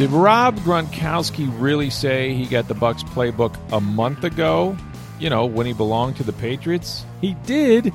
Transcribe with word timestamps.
Did 0.00 0.12
Rob 0.12 0.56
Gronkowski 0.60 1.46
really 1.60 1.90
say 1.90 2.32
he 2.32 2.46
got 2.46 2.68
the 2.68 2.74
Bucks 2.74 3.02
playbook 3.02 3.54
a 3.70 3.82
month 3.82 4.24
ago? 4.24 4.74
You 5.18 5.28
know, 5.28 5.44
when 5.44 5.66
he 5.66 5.74
belonged 5.74 6.16
to 6.16 6.22
the 6.22 6.32
Patriots? 6.32 7.04
He 7.20 7.34
did. 7.44 7.92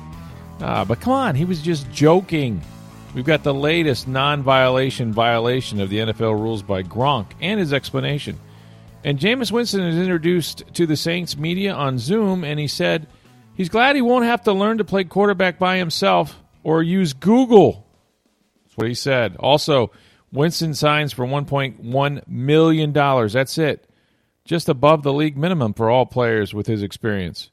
Ah, 0.60 0.84
but 0.84 1.00
come 1.00 1.12
on, 1.12 1.34
he 1.34 1.44
was 1.44 1.60
just 1.60 1.90
joking. 1.90 2.62
We've 3.12 3.24
got 3.24 3.42
the 3.42 3.52
latest 3.52 4.06
non 4.06 4.44
violation 4.44 5.12
violation 5.12 5.80
of 5.80 5.90
the 5.90 5.98
NFL 5.98 6.40
rules 6.40 6.62
by 6.62 6.84
Gronk 6.84 7.26
and 7.40 7.58
his 7.58 7.72
explanation. 7.72 8.38
And 9.02 9.18
Jameis 9.18 9.50
Winston 9.50 9.82
is 9.82 9.98
introduced 9.98 10.62
to 10.74 10.86
the 10.86 10.96
Saints 10.96 11.36
media 11.36 11.74
on 11.74 11.98
Zoom, 11.98 12.44
and 12.44 12.60
he 12.60 12.68
said 12.68 13.08
he's 13.56 13.68
glad 13.68 13.96
he 13.96 14.02
won't 14.02 14.26
have 14.26 14.44
to 14.44 14.52
learn 14.52 14.78
to 14.78 14.84
play 14.84 15.02
quarterback 15.02 15.58
by 15.58 15.78
himself 15.78 16.40
or 16.62 16.84
use 16.84 17.14
Google. 17.14 17.84
That's 18.62 18.76
what 18.76 18.86
he 18.86 18.94
said. 18.94 19.34
Also, 19.40 19.90
Winston 20.36 20.74
signs 20.74 21.14
for 21.14 21.26
$1.1 21.26 22.28
million. 22.28 22.92
That's 22.92 23.58
it. 23.58 23.88
Just 24.44 24.68
above 24.68 25.02
the 25.02 25.12
league 25.12 25.36
minimum 25.36 25.72
for 25.72 25.90
all 25.90 26.04
players 26.04 26.52
with 26.52 26.66
his 26.66 26.82
experience. 26.82 27.50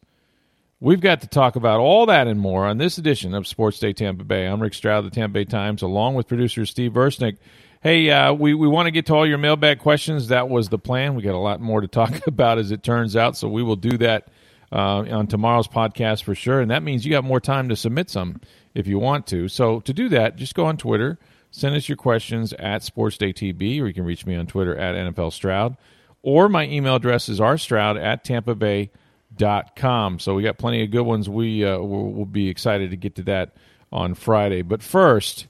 We've 0.81 0.99
got 0.99 1.21
to 1.21 1.27
talk 1.27 1.55
about 1.55 1.79
all 1.79 2.05
that 2.07 2.27
and 2.27 2.39
more 2.39 2.65
on 2.65 2.77
this 2.77 2.97
edition 2.97 3.33
of 3.33 3.47
Sports 3.47 3.79
Day 3.79 3.93
Tampa 3.93 4.25
Bay. 4.25 4.45
I'm 4.45 4.61
Rick 4.61 4.73
Stroud 4.73 5.05
of 5.05 5.09
the 5.09 5.15
Tampa 5.15 5.35
Bay 5.35 5.45
Times, 5.45 5.81
along 5.81 6.15
with 6.15 6.27
producer 6.27 6.65
Steve 6.65 6.91
Versnick. 6.91 7.37
Hey, 7.81 8.09
uh, 8.09 8.33
we, 8.33 8.53
we 8.53 8.67
want 8.67 8.87
to 8.87 8.91
get 8.91 9.05
to 9.05 9.15
all 9.15 9.25
your 9.25 9.37
mailbag 9.37 9.79
questions. 9.79 10.27
That 10.27 10.49
was 10.49 10.67
the 10.67 10.77
plan. 10.77 11.15
We 11.15 11.21
got 11.21 11.35
a 11.35 11.37
lot 11.37 11.61
more 11.61 11.79
to 11.79 11.87
talk 11.87 12.27
about 12.27 12.59
as 12.59 12.71
it 12.71 12.83
turns 12.83 13.15
out, 13.15 13.37
so 13.37 13.47
we 13.47 13.63
will 13.63 13.77
do 13.77 13.97
that 13.99 14.27
uh, 14.73 15.05
on 15.09 15.27
tomorrow's 15.27 15.69
podcast 15.69 16.23
for 16.23 16.35
sure. 16.35 16.59
And 16.59 16.69
that 16.69 16.83
means 16.83 17.05
you 17.05 17.11
got 17.11 17.23
more 17.23 17.39
time 17.39 17.69
to 17.69 17.77
submit 17.77 18.09
some 18.09 18.41
if 18.75 18.87
you 18.87 18.99
want 18.99 19.25
to. 19.27 19.47
So 19.47 19.79
to 19.79 19.93
do 19.93 20.09
that, 20.09 20.35
just 20.35 20.53
go 20.53 20.65
on 20.65 20.75
Twitter– 20.75 21.17
Send 21.55 21.75
us 21.75 21.87
your 21.87 21.97
questions 21.97 22.51
at 22.53 22.81
SportsDayTB, 22.81 23.79
or 23.79 23.85
you 23.85 23.93
can 23.93 24.05
reach 24.05 24.25
me 24.25 24.35
on 24.35 24.47
Twitter 24.47 24.75
at 24.75 24.95
NFL 24.95 25.31
Stroud. 25.31 25.77
Or 26.23 26.49
my 26.49 26.65
email 26.65 26.95
address 26.95 27.29
is 27.29 27.39
rstroud 27.39 28.01
at 28.01 28.23
tampa 28.23 28.55
bay 28.55 28.89
dot 29.37 29.75
com. 29.75 30.17
So 30.17 30.33
we 30.33 30.41
got 30.41 30.57
plenty 30.57 30.83
of 30.83 30.89
good 30.89 31.03
ones. 31.03 31.29
We 31.29 31.63
uh, 31.63 31.77
will 31.77 32.11
we'll 32.11 32.25
be 32.25 32.49
excited 32.49 32.89
to 32.89 32.97
get 32.97 33.15
to 33.15 33.23
that 33.23 33.51
on 33.91 34.15
Friday. 34.15 34.63
But 34.63 34.81
first, 34.81 35.45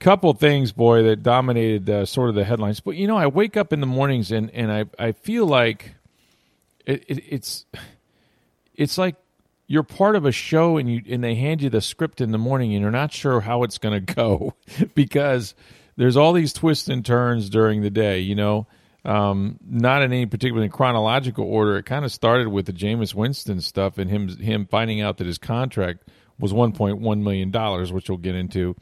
couple 0.00 0.32
things, 0.32 0.72
boy, 0.72 1.04
that 1.04 1.22
dominated 1.22 1.88
uh, 1.88 2.06
sort 2.06 2.28
of 2.28 2.34
the 2.34 2.44
headlines. 2.44 2.80
But 2.80 2.96
you 2.96 3.06
know, 3.06 3.16
I 3.16 3.28
wake 3.28 3.56
up 3.56 3.72
in 3.72 3.80
the 3.80 3.86
mornings 3.86 4.32
and 4.32 4.50
and 4.50 4.72
I 4.72 4.86
I 4.98 5.12
feel 5.12 5.46
like 5.46 5.94
it, 6.86 7.04
it, 7.06 7.22
it's 7.28 7.66
it's 8.74 8.98
like 8.98 9.14
you're 9.70 9.84
part 9.84 10.16
of 10.16 10.26
a 10.26 10.32
show 10.32 10.78
and 10.78 10.90
you 10.92 11.00
and 11.08 11.22
they 11.22 11.36
hand 11.36 11.62
you 11.62 11.70
the 11.70 11.80
script 11.80 12.20
in 12.20 12.32
the 12.32 12.38
morning 12.38 12.74
and 12.74 12.82
you're 12.82 12.90
not 12.90 13.12
sure 13.12 13.40
how 13.40 13.62
it's 13.62 13.78
going 13.78 14.04
to 14.04 14.14
go 14.14 14.52
because 14.96 15.54
there's 15.94 16.16
all 16.16 16.32
these 16.32 16.52
twists 16.52 16.88
and 16.88 17.06
turns 17.06 17.48
during 17.48 17.80
the 17.80 17.88
day 17.88 18.18
you 18.18 18.34
know? 18.34 18.66
Um, 19.04 19.60
not 19.64 20.02
in 20.02 20.12
any 20.12 20.26
particular 20.26 20.68
chronological 20.68 21.46
order. 21.46 21.78
It 21.78 21.86
kind 21.86 22.04
of 22.04 22.12
started 22.12 22.48
with 22.48 22.66
the 22.66 22.72
Jameis 22.72 23.14
Winston 23.14 23.60
stuff 23.60 23.96
and 23.96 24.10
him 24.10 24.28
him 24.36 24.66
finding 24.66 25.00
out 25.00 25.18
that 25.18 25.26
his 25.28 25.38
contract 25.38 26.02
was 26.38 26.52
1.1 26.52 27.22
million 27.22 27.52
dollars 27.52 27.92
which 27.92 28.08
we'll 28.08 28.18
get 28.18 28.34
into. 28.34 28.74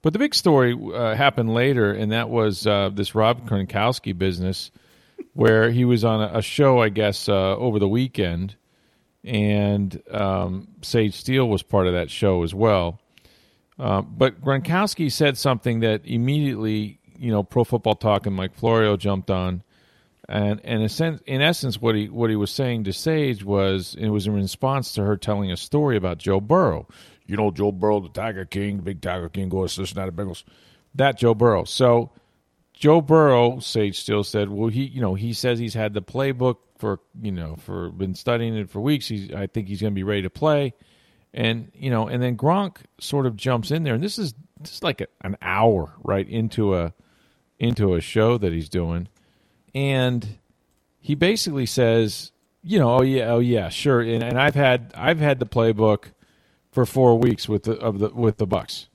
But 0.00 0.12
the 0.12 0.20
big 0.20 0.32
story 0.32 0.78
uh, 0.94 1.16
happened 1.16 1.52
later 1.52 1.92
and 1.92 2.12
that 2.12 2.30
was 2.30 2.68
uh, 2.68 2.90
this 2.94 3.16
Rob 3.16 3.48
Gronkowski 3.50 4.16
business 4.16 4.70
where 5.32 5.72
he 5.72 5.84
was 5.84 6.04
on 6.04 6.22
a, 6.22 6.38
a 6.38 6.42
show 6.42 6.80
I 6.80 6.88
guess 6.88 7.28
uh, 7.28 7.56
over 7.56 7.80
the 7.80 7.88
weekend 7.88 8.54
and 9.26 10.00
um, 10.10 10.68
Sage 10.82 11.14
Steele 11.14 11.48
was 11.48 11.62
part 11.62 11.86
of 11.86 11.94
that 11.94 12.10
show 12.10 12.44
as 12.44 12.54
well. 12.54 13.00
Uh, 13.78 14.00
but 14.00 14.40
Gronkowski 14.40 15.12
said 15.12 15.36
something 15.36 15.80
that 15.80 16.02
immediately, 16.06 16.98
you 17.18 17.30
know, 17.30 17.42
Pro 17.42 17.64
Football 17.64 17.96
Talk 17.96 18.26
and 18.26 18.34
Mike 18.34 18.54
Florio 18.54 18.96
jumped 18.96 19.30
on, 19.30 19.62
and 20.28 20.60
and 20.64 20.82
in, 20.82 21.20
in 21.26 21.42
essence, 21.42 21.80
what 21.80 21.94
he 21.94 22.08
what 22.08 22.30
he 22.30 22.36
was 22.36 22.50
saying 22.50 22.84
to 22.84 22.92
Sage 22.92 23.44
was 23.44 23.94
it 23.98 24.08
was 24.08 24.26
in 24.26 24.34
response 24.34 24.92
to 24.92 25.04
her 25.04 25.16
telling 25.16 25.52
a 25.52 25.56
story 25.56 25.96
about 25.96 26.18
Joe 26.18 26.40
Burrow. 26.40 26.86
You 27.26 27.36
know, 27.36 27.50
Joe 27.50 27.72
Burrow, 27.72 28.00
the 28.00 28.08
Tiger 28.08 28.44
King, 28.44 28.76
the 28.76 28.82
big 28.82 29.02
Tiger 29.02 29.28
King, 29.28 29.48
goes 29.48 29.74
to 29.74 29.86
Cincinnati 29.86 30.12
Bengals. 30.12 30.44
That 30.94 31.18
Joe 31.18 31.34
Burrow. 31.34 31.64
So 31.64 32.12
Joe 32.76 33.00
Burrow, 33.00 33.58
Sage 33.58 33.98
Steele 33.98 34.22
said, 34.22 34.50
well, 34.50 34.68
he 34.68 34.84
you 34.84 35.00
know 35.00 35.14
he 35.14 35.32
says 35.32 35.58
he's 35.58 35.74
had 35.74 35.94
the 35.94 36.02
playbook 36.02 36.58
for 36.78 37.00
you 37.20 37.32
know 37.32 37.56
for 37.56 37.90
been 37.90 38.14
studying 38.14 38.54
it 38.54 38.70
for 38.70 38.80
weeks. 38.80 39.08
He's 39.08 39.32
I 39.32 39.46
think 39.46 39.66
he's 39.66 39.80
going 39.80 39.92
to 39.92 39.94
be 39.94 40.04
ready 40.04 40.22
to 40.22 40.30
play, 40.30 40.74
and 41.32 41.72
you 41.74 41.90
know, 41.90 42.06
and 42.06 42.22
then 42.22 42.36
Gronk 42.36 42.76
sort 43.00 43.26
of 43.26 43.34
jumps 43.34 43.70
in 43.70 43.82
there, 43.82 43.94
and 43.94 44.04
this 44.04 44.18
is 44.18 44.34
just 44.62 44.84
like 44.84 45.00
a, 45.00 45.06
an 45.22 45.36
hour 45.40 45.92
right 46.04 46.28
into 46.28 46.74
a 46.74 46.92
into 47.58 47.94
a 47.94 48.00
show 48.00 48.36
that 48.36 48.52
he's 48.52 48.68
doing, 48.68 49.08
and 49.74 50.38
he 51.00 51.14
basically 51.14 51.66
says, 51.66 52.30
you 52.62 52.78
know, 52.78 52.98
oh 52.98 53.02
yeah, 53.02 53.30
oh 53.30 53.38
yeah, 53.38 53.70
sure, 53.70 54.02
and, 54.02 54.22
and 54.22 54.38
I've 54.38 54.54
had 54.54 54.92
I've 54.94 55.18
had 55.18 55.38
the 55.38 55.46
playbook 55.46 56.12
for 56.72 56.84
four 56.84 57.18
weeks 57.18 57.48
with 57.48 57.62
the 57.62 57.72
of 57.78 58.00
the 58.00 58.10
with 58.10 58.36
the 58.36 58.46
Bucks, 58.46 58.88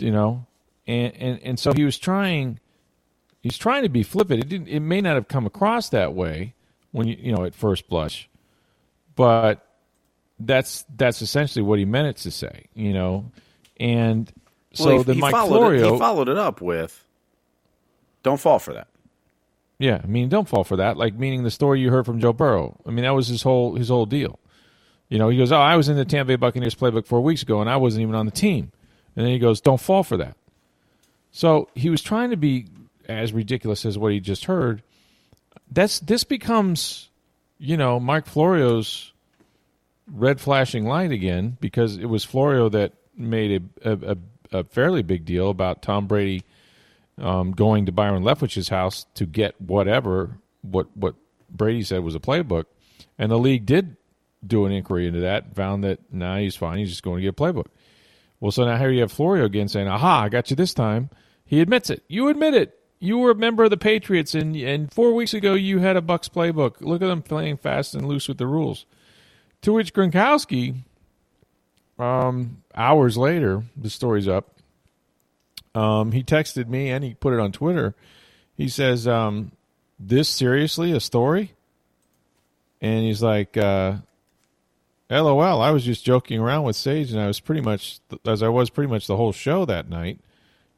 you 0.00 0.10
know, 0.10 0.46
and 0.88 1.14
and 1.14 1.40
and 1.44 1.58
so 1.58 1.72
he 1.72 1.84
was 1.84 1.98
trying. 1.98 2.58
He's 3.44 3.58
trying 3.58 3.82
to 3.82 3.90
be 3.90 4.02
flippant. 4.02 4.40
It 4.40 4.48
didn't. 4.48 4.68
It 4.68 4.80
may 4.80 5.02
not 5.02 5.16
have 5.16 5.28
come 5.28 5.44
across 5.44 5.90
that 5.90 6.14
way, 6.14 6.54
when 6.92 7.06
you 7.06 7.18
you 7.20 7.30
know 7.30 7.44
at 7.44 7.54
first 7.54 7.90
blush, 7.90 8.26
but 9.16 9.68
that's 10.40 10.86
that's 10.96 11.20
essentially 11.20 11.62
what 11.62 11.78
he 11.78 11.84
meant 11.84 12.08
it 12.08 12.16
to 12.22 12.30
say, 12.30 12.64
you 12.72 12.94
know, 12.94 13.30
and 13.78 14.32
so 14.72 14.86
well, 14.86 14.96
he, 14.96 15.04
the 15.04 15.14
he 15.16 15.20
Mike 15.20 15.32
followed 15.32 15.58
Florio 15.58 15.88
it, 15.88 15.92
he 15.92 15.98
followed 15.98 16.30
it 16.30 16.38
up 16.38 16.62
with, 16.62 17.04
"Don't 18.22 18.40
fall 18.40 18.58
for 18.58 18.72
that." 18.72 18.88
Yeah, 19.78 20.00
I 20.02 20.06
mean, 20.06 20.30
don't 20.30 20.48
fall 20.48 20.64
for 20.64 20.76
that. 20.76 20.96
Like 20.96 21.12
meaning 21.12 21.44
the 21.44 21.50
story 21.50 21.80
you 21.80 21.90
heard 21.90 22.06
from 22.06 22.20
Joe 22.20 22.32
Burrow. 22.32 22.80
I 22.86 22.92
mean, 22.92 23.04
that 23.04 23.10
was 23.10 23.28
his 23.28 23.42
whole 23.42 23.74
his 23.74 23.90
whole 23.90 24.06
deal. 24.06 24.38
You 25.10 25.18
know, 25.18 25.28
he 25.28 25.36
goes, 25.36 25.52
"Oh, 25.52 25.58
I 25.58 25.76
was 25.76 25.90
in 25.90 25.96
the 25.96 26.06
Tampa 26.06 26.28
Bay 26.28 26.36
Buccaneers 26.36 26.74
playbook 26.74 27.04
four 27.06 27.20
weeks 27.20 27.42
ago, 27.42 27.60
and 27.60 27.68
I 27.68 27.76
wasn't 27.76 28.04
even 28.04 28.14
on 28.14 28.24
the 28.24 28.32
team." 28.32 28.72
And 29.14 29.26
then 29.26 29.32
he 29.34 29.38
goes, 29.38 29.60
"Don't 29.60 29.82
fall 29.82 30.02
for 30.02 30.16
that." 30.16 30.34
So 31.30 31.68
he 31.74 31.90
was 31.90 32.00
trying 32.00 32.30
to 32.30 32.36
be 32.38 32.68
as 33.08 33.32
ridiculous 33.32 33.84
as 33.84 33.98
what 33.98 34.12
he 34.12 34.20
just 34.20 34.46
heard, 34.46 34.82
that's 35.70 36.00
this 36.00 36.24
becomes, 36.24 37.08
you 37.58 37.76
know, 37.76 37.98
Mike 37.98 38.26
Florio's 38.26 39.12
red 40.10 40.40
flashing 40.40 40.84
light 40.84 41.12
again 41.12 41.56
because 41.60 41.96
it 41.96 42.06
was 42.06 42.24
Florio 42.24 42.68
that 42.68 42.92
made 43.16 43.62
a, 43.82 43.92
a, 43.92 44.16
a 44.52 44.64
fairly 44.64 45.02
big 45.02 45.24
deal 45.24 45.50
about 45.50 45.82
Tom 45.82 46.06
Brady 46.06 46.44
um, 47.18 47.52
going 47.52 47.86
to 47.86 47.92
Byron 47.92 48.22
Leftwich's 48.22 48.68
house 48.68 49.06
to 49.14 49.26
get 49.26 49.60
whatever 49.60 50.38
what 50.62 50.94
what 50.96 51.14
Brady 51.50 51.82
said 51.82 52.02
was 52.02 52.14
a 52.14 52.20
playbook, 52.20 52.64
and 53.18 53.30
the 53.30 53.38
league 53.38 53.66
did 53.66 53.96
do 54.44 54.66
an 54.66 54.72
inquiry 54.72 55.06
into 55.06 55.20
that, 55.20 55.54
found 55.54 55.84
that 55.84 56.00
now 56.12 56.34
nah, 56.34 56.40
he's 56.40 56.56
fine, 56.56 56.78
he's 56.78 56.90
just 56.90 57.02
going 57.02 57.16
to 57.16 57.22
get 57.22 57.28
a 57.28 57.32
playbook. 57.32 57.66
Well, 58.40 58.50
so 58.50 58.64
now 58.64 58.76
here 58.76 58.90
you 58.90 59.00
have 59.00 59.12
Florio 59.12 59.44
again 59.44 59.68
saying, 59.68 59.88
"Aha, 59.88 60.22
I 60.22 60.28
got 60.28 60.50
you 60.50 60.56
this 60.56 60.74
time." 60.74 61.10
He 61.46 61.60
admits 61.60 61.90
it. 61.90 62.02
You 62.08 62.28
admit 62.28 62.54
it 62.54 62.78
you 63.04 63.18
were 63.18 63.32
a 63.32 63.34
member 63.34 63.64
of 63.64 63.70
the 63.70 63.76
Patriots, 63.76 64.34
and 64.34 64.56
and 64.56 64.92
four 64.92 65.12
weeks 65.12 65.34
ago 65.34 65.54
you 65.54 65.78
had 65.78 65.96
a 65.96 66.00
Bucks 66.00 66.28
playbook. 66.28 66.80
Look 66.80 67.02
at 67.02 67.08
them 67.08 67.22
playing 67.22 67.58
fast 67.58 67.94
and 67.94 68.08
loose 68.08 68.28
with 68.28 68.38
the 68.38 68.46
rules. 68.46 68.86
To 69.62 69.74
which 69.74 69.92
Gronkowski, 69.92 70.76
um, 71.98 72.62
hours 72.74 73.16
later, 73.16 73.62
the 73.76 73.90
story's 73.90 74.26
up. 74.26 74.58
Um, 75.74 76.12
he 76.12 76.22
texted 76.22 76.68
me 76.68 76.90
and 76.90 77.04
he 77.04 77.14
put 77.14 77.34
it 77.34 77.40
on 77.40 77.52
Twitter. 77.52 77.94
He 78.56 78.68
says, 78.68 79.06
um, 79.06 79.52
"This 79.98 80.28
seriously 80.28 80.92
a 80.92 81.00
story?" 81.00 81.52
And 82.80 83.04
he's 83.04 83.22
like, 83.22 83.56
uh, 83.56 83.96
"LOL." 85.10 85.60
I 85.60 85.70
was 85.70 85.84
just 85.84 86.06
joking 86.06 86.40
around 86.40 86.64
with 86.64 86.76
Sage, 86.76 87.12
and 87.12 87.20
I 87.20 87.26
was 87.26 87.40
pretty 87.40 87.60
much 87.60 88.00
as 88.26 88.42
I 88.42 88.48
was 88.48 88.70
pretty 88.70 88.90
much 88.90 89.06
the 89.06 89.16
whole 89.16 89.32
show 89.32 89.66
that 89.66 89.90
night 89.90 90.20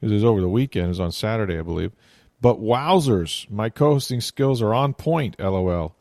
it 0.01 0.11
was 0.11 0.25
over 0.25 0.41
the 0.41 0.49
weekend. 0.49 0.87
It 0.87 0.89
was 0.89 1.01
on 1.01 1.13
Saturday, 1.13 1.59
I 1.59 1.63
believe. 1.63 1.93
But 2.41 2.61
wowzers, 2.61 3.51
my 3.51 3.71
co-hosting 3.71 4.21
skills 4.21 4.61
are 4.63 4.75
on 4.75 4.95
point. 4.95 5.39
LOL. 5.39 5.97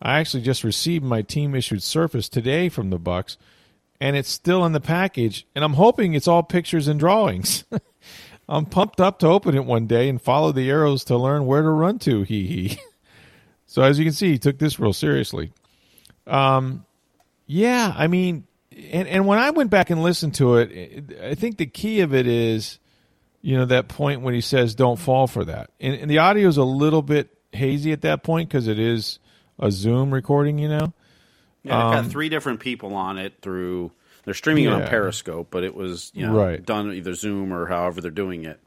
I 0.00 0.18
actually 0.20 0.42
just 0.42 0.64
received 0.64 1.04
my 1.04 1.22
team 1.22 1.54
issued 1.54 1.82
Surface 1.82 2.28
today 2.28 2.68
from 2.68 2.90
the 2.90 2.98
Bucks, 2.98 3.38
and 4.00 4.16
it's 4.16 4.28
still 4.28 4.64
in 4.64 4.72
the 4.72 4.80
package, 4.80 5.46
and 5.54 5.64
I'm 5.64 5.74
hoping 5.74 6.14
it's 6.14 6.28
all 6.28 6.42
pictures 6.42 6.88
and 6.88 7.00
drawings. 7.00 7.64
I'm 8.48 8.66
pumped 8.66 9.00
up 9.00 9.18
to 9.20 9.28
open 9.28 9.56
it 9.56 9.64
one 9.64 9.86
day 9.86 10.08
and 10.08 10.20
follow 10.20 10.52
the 10.52 10.68
arrows 10.68 11.04
to 11.04 11.16
learn 11.16 11.46
where 11.46 11.62
to 11.62 11.70
run 11.70 11.98
to. 12.00 12.22
He 12.22 12.46
he. 12.46 12.78
So 13.66 13.82
as 13.82 13.98
you 13.98 14.04
can 14.04 14.14
see, 14.14 14.30
he 14.30 14.38
took 14.38 14.56
this 14.58 14.78
real 14.78 14.92
seriously. 14.92 15.50
Um, 16.28 16.84
yeah, 17.46 17.92
I 17.96 18.06
mean, 18.06 18.46
and 18.70 19.08
and 19.08 19.26
when 19.26 19.40
I 19.40 19.50
went 19.50 19.70
back 19.70 19.90
and 19.90 20.00
listened 20.00 20.36
to 20.36 20.58
it, 20.58 21.18
I 21.20 21.34
think 21.34 21.56
the 21.56 21.66
key 21.66 21.98
of 22.00 22.14
it 22.14 22.28
is, 22.28 22.78
you 23.44 23.58
know, 23.58 23.66
that 23.66 23.88
point 23.88 24.22
when 24.22 24.32
he 24.32 24.40
says, 24.40 24.74
"Don't 24.74 24.98
fall 24.98 25.26
for 25.26 25.44
that," 25.44 25.68
and, 25.78 25.94
and 25.94 26.10
the 26.10 26.16
audio 26.16 26.48
is 26.48 26.56
a 26.56 26.64
little 26.64 27.02
bit 27.02 27.28
hazy 27.52 27.92
at 27.92 28.00
that 28.00 28.22
point 28.22 28.48
because 28.48 28.68
it 28.68 28.78
is 28.78 29.18
a 29.58 29.70
Zoom 29.70 30.14
recording, 30.14 30.58
you 30.58 30.68
know. 30.68 30.94
Yeah, 31.62 31.76
they've 31.76 31.92
got 31.92 32.04
um, 32.04 32.08
three 32.08 32.30
different 32.30 32.60
people 32.60 32.94
on 32.94 33.18
it 33.18 33.34
through. 33.42 33.92
They're 34.24 34.32
streaming 34.32 34.64
it 34.64 34.72
on 34.72 34.86
Periscope, 34.86 35.48
but 35.50 35.62
it 35.62 35.74
was 35.74 36.10
you 36.14 36.26
know 36.26 36.32
Right. 36.34 36.64
done 36.64 36.90
either 36.94 37.12
Zoom 37.12 37.52
or 37.52 37.66
however 37.66 38.00
they're 38.00 38.10
doing 38.10 38.46
it. 38.46 38.60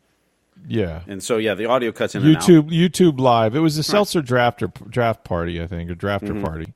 Yeah, 0.67 1.01
And 1.07 1.23
so 1.23 1.37
yeah, 1.37 1.55
the 1.55 1.65
audio 1.65 1.91
cuts 1.91 2.13
in. 2.13 2.21
YouTube 2.21 2.69
YouTube 2.69 3.19
Live. 3.19 3.55
It 3.55 3.61
was 3.61 3.77
the 3.77 3.83
Seltzer 3.83 4.21
Drafter 4.21 4.71
draft 4.87 5.23
party, 5.23 5.59
I 5.59 5.65
think, 5.65 5.89
or 5.89 5.95
drafter 5.95 6.29
mm-hmm. 6.29 6.43
party, 6.43 6.73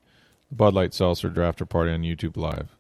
Bud 0.52 0.74
Light 0.74 0.96
Seltzer 0.96 1.30
drafter 1.30 1.70
party 1.70 1.92
on 1.92 2.02
YouTube 2.02 2.36
Live. 2.36 2.76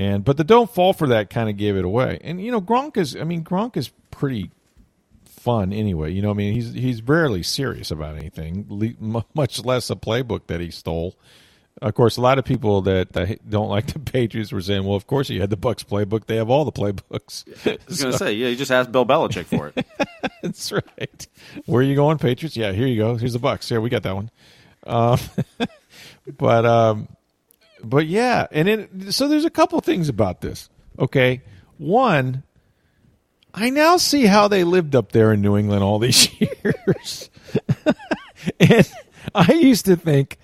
And 0.00 0.24
but 0.24 0.38
the 0.38 0.44
don't 0.44 0.72
fall 0.72 0.94
for 0.94 1.08
that 1.08 1.28
kind 1.28 1.50
of 1.50 1.58
gave 1.58 1.76
it 1.76 1.84
away. 1.84 2.18
And 2.22 2.42
you 2.42 2.50
know 2.50 2.62
Gronk 2.62 2.96
is, 2.96 3.14
I 3.14 3.24
mean 3.24 3.44
Gronk 3.44 3.76
is 3.76 3.90
pretty 4.10 4.50
fun 5.26 5.74
anyway. 5.74 6.10
You 6.10 6.22
know, 6.22 6.30
I 6.30 6.32
mean 6.32 6.54
he's 6.54 6.72
he's 6.72 7.02
rarely 7.02 7.42
serious 7.42 7.90
about 7.90 8.16
anything, 8.16 8.96
much 9.34 9.62
less 9.62 9.90
a 9.90 9.96
playbook 9.96 10.46
that 10.46 10.58
he 10.58 10.70
stole. 10.70 11.16
Of 11.82 11.94
course, 11.94 12.16
a 12.16 12.22
lot 12.22 12.38
of 12.38 12.46
people 12.46 12.82
that, 12.82 13.12
don't 13.48 13.68
like 13.68 13.86
the 13.92 13.98
Patriots 14.12 14.52
were 14.52 14.62
saying, 14.62 14.84
"Well, 14.84 14.96
of 14.96 15.06
course 15.06 15.28
he 15.28 15.38
had 15.38 15.50
the 15.50 15.56
Bucks 15.58 15.82
playbook. 15.82 16.24
They 16.26 16.36
have 16.36 16.48
all 16.48 16.64
the 16.64 16.72
playbooks." 16.72 17.44
I 17.66 17.78
was 17.86 18.00
going 18.00 18.12
to 18.12 18.18
say, 18.18 18.32
yeah, 18.32 18.48
you 18.48 18.56
just 18.56 18.70
asked 18.70 18.90
Bill 18.92 19.04
Belichick 19.04 19.44
for 19.44 19.70
it. 19.74 19.86
That's 20.42 20.72
right. 20.72 21.28
Where 21.66 21.80
are 21.80 21.84
you 21.84 21.94
going, 21.94 22.16
Patriots? 22.16 22.56
Yeah, 22.56 22.72
here 22.72 22.86
you 22.86 22.96
go. 22.96 23.16
Here's 23.16 23.34
the 23.34 23.38
Bucks. 23.38 23.68
Here 23.68 23.82
we 23.82 23.90
got 23.90 24.02
that 24.04 24.14
one. 24.14 24.30
Um, 24.86 25.18
but 26.38 26.64
um, 26.64 27.08
but 27.82 28.06
yeah, 28.06 28.46
and 28.50 28.68
it, 28.68 29.12
so 29.12 29.28
there's 29.28 29.44
a 29.44 29.50
couple 29.50 29.80
things 29.80 30.08
about 30.08 30.40
this. 30.40 30.68
Okay, 30.98 31.42
one, 31.78 32.42
I 33.54 33.70
now 33.70 33.96
see 33.96 34.26
how 34.26 34.48
they 34.48 34.64
lived 34.64 34.94
up 34.94 35.12
there 35.12 35.32
in 35.32 35.40
New 35.40 35.56
England 35.56 35.82
all 35.82 35.98
these 35.98 36.28
years, 36.40 37.30
and 38.60 38.90
I 39.34 39.52
used 39.52 39.86
to 39.86 39.96
think, 39.96 40.38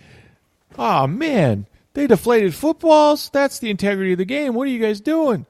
oh 0.78 1.06
man, 1.06 1.66
they 1.94 2.06
deflated 2.06 2.54
footballs. 2.54 3.30
That's 3.30 3.58
the 3.58 3.70
integrity 3.70 4.12
of 4.12 4.18
the 4.18 4.24
game. 4.24 4.54
What 4.54 4.68
are 4.68 4.70
you 4.70 4.80
guys 4.80 5.00
doing? 5.00 5.46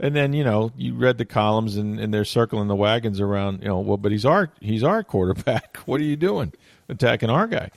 And 0.00 0.16
then 0.16 0.32
you 0.32 0.42
know 0.42 0.72
you 0.76 0.94
read 0.94 1.18
the 1.18 1.24
columns 1.24 1.76
and, 1.76 2.00
and 2.00 2.12
they're 2.12 2.24
circling 2.24 2.68
the 2.68 2.76
wagons 2.76 3.20
around. 3.20 3.62
You 3.62 3.68
know, 3.68 3.80
well, 3.80 3.96
but 3.96 4.12
he's 4.12 4.24
our 4.24 4.50
he's 4.60 4.82
our 4.82 5.02
quarterback. 5.02 5.76
What 5.86 6.00
are 6.00 6.04
you 6.04 6.16
doing 6.16 6.52
attacking 6.88 7.30
our 7.30 7.48
guy? 7.48 7.70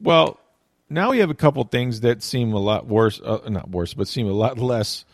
Well, 0.00 0.40
now 0.88 1.10
we 1.10 1.18
have 1.18 1.30
a 1.30 1.34
couple 1.34 1.62
things 1.64 2.00
that 2.00 2.22
seem 2.22 2.52
a 2.52 2.58
lot 2.58 2.86
worse, 2.86 3.20
uh, 3.20 3.40
not 3.48 3.70
worse, 3.70 3.94
but 3.94 4.08
seem 4.08 4.28
a 4.28 4.32
lot 4.32 4.58
less 4.58 5.04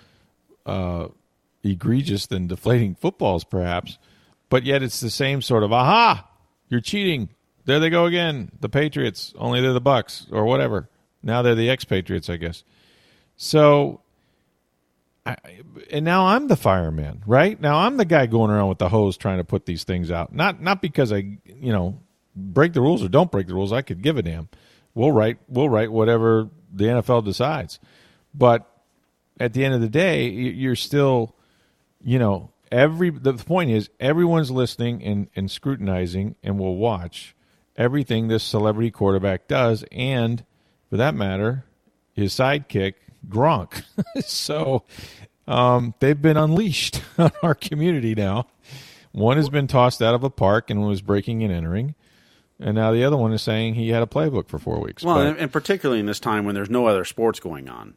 uh, 0.66 1.08
egregious 1.62 2.26
than 2.26 2.46
deflating 2.46 2.94
footballs, 2.94 3.44
perhaps. 3.44 3.98
But 4.48 4.64
yet 4.64 4.82
it's 4.82 5.00
the 5.00 5.10
same 5.10 5.40
sort 5.40 5.62
of 5.62 5.72
aha, 5.72 6.28
you're 6.68 6.80
cheating. 6.80 7.30
There 7.64 7.80
they 7.80 7.90
go 7.90 8.06
again. 8.06 8.50
The 8.60 8.68
Patriots, 8.68 9.32
only 9.38 9.60
they're 9.60 9.72
the 9.72 9.80
Bucks 9.80 10.26
or 10.30 10.44
whatever. 10.44 10.88
Now 11.22 11.42
they're 11.42 11.54
the 11.54 11.70
ex-Patriots, 11.70 12.28
I 12.28 12.36
guess. 12.36 12.64
So 13.36 14.00
I, 15.24 15.36
and 15.90 16.04
now 16.04 16.26
I'm 16.26 16.48
the 16.48 16.56
fireman, 16.56 17.22
right? 17.26 17.60
Now 17.60 17.78
I'm 17.78 17.96
the 17.96 18.04
guy 18.04 18.26
going 18.26 18.50
around 18.50 18.68
with 18.68 18.78
the 18.78 18.88
hose 18.88 19.16
trying 19.16 19.38
to 19.38 19.44
put 19.44 19.66
these 19.66 19.84
things 19.84 20.10
out. 20.10 20.34
Not 20.34 20.60
not 20.60 20.82
because 20.82 21.12
I, 21.12 21.38
you 21.44 21.72
know, 21.72 22.00
break 22.34 22.72
the 22.72 22.80
rules 22.80 23.04
or 23.04 23.08
don't 23.08 23.30
break 23.30 23.46
the 23.46 23.54
rules. 23.54 23.72
I 23.72 23.82
could 23.82 24.02
give 24.02 24.16
a 24.16 24.22
damn. 24.22 24.48
We'll 24.94 25.12
write 25.12 25.38
we'll 25.48 25.68
write 25.68 25.90
whatever 25.90 26.48
the 26.72 26.84
NFL 26.84 27.24
decides. 27.24 27.78
But 28.34 28.68
at 29.38 29.52
the 29.52 29.64
end 29.64 29.74
of 29.74 29.80
the 29.80 29.88
day, 29.88 30.28
you're 30.28 30.76
still, 30.76 31.34
you 32.02 32.18
know, 32.18 32.50
every 32.70 33.10
the 33.10 33.34
point 33.34 33.70
is 33.70 33.90
everyone's 34.00 34.50
listening 34.50 35.02
and 35.02 35.28
and 35.34 35.50
scrutinizing 35.50 36.36
and 36.42 36.58
will 36.58 36.76
watch 36.76 37.34
everything 37.76 38.28
this 38.28 38.42
celebrity 38.42 38.90
quarterback 38.90 39.48
does 39.48 39.84
and 39.90 40.44
for 40.90 40.98
that 40.98 41.14
matter, 41.14 41.64
his 42.12 42.34
sidekick 42.34 42.94
Gronk. 43.26 43.82
so 44.26 44.84
um, 45.46 45.94
they've 46.00 46.20
been 46.20 46.36
unleashed 46.36 47.02
on 47.18 47.32
our 47.42 47.54
community 47.54 48.14
now. 48.14 48.46
One 49.12 49.36
has 49.36 49.48
been 49.48 49.66
tossed 49.66 50.02
out 50.02 50.14
of 50.14 50.24
a 50.24 50.30
park 50.30 50.70
and 50.70 50.86
was 50.86 51.02
breaking 51.02 51.42
and 51.42 51.52
entering, 51.52 51.94
and 52.62 52.74
now 52.74 52.92
the 52.92 53.04
other 53.04 53.16
one 53.16 53.32
is 53.32 53.42
saying 53.42 53.74
he 53.74 53.90
had 53.90 54.02
a 54.02 54.06
playbook 54.06 54.48
for 54.48 54.58
four 54.58 54.80
weeks. 54.80 55.02
Well, 55.02 55.16
But- 55.16 55.38
and, 55.38 55.52
particularly 55.52 56.00
in 56.00 56.06
this 56.06 56.20
time 56.20 56.44
when 56.44 56.54
there's 56.54 56.70
no 56.70 56.86
other 56.86 57.04
sports 57.04 57.40
going 57.40 57.68
on, 57.68 57.94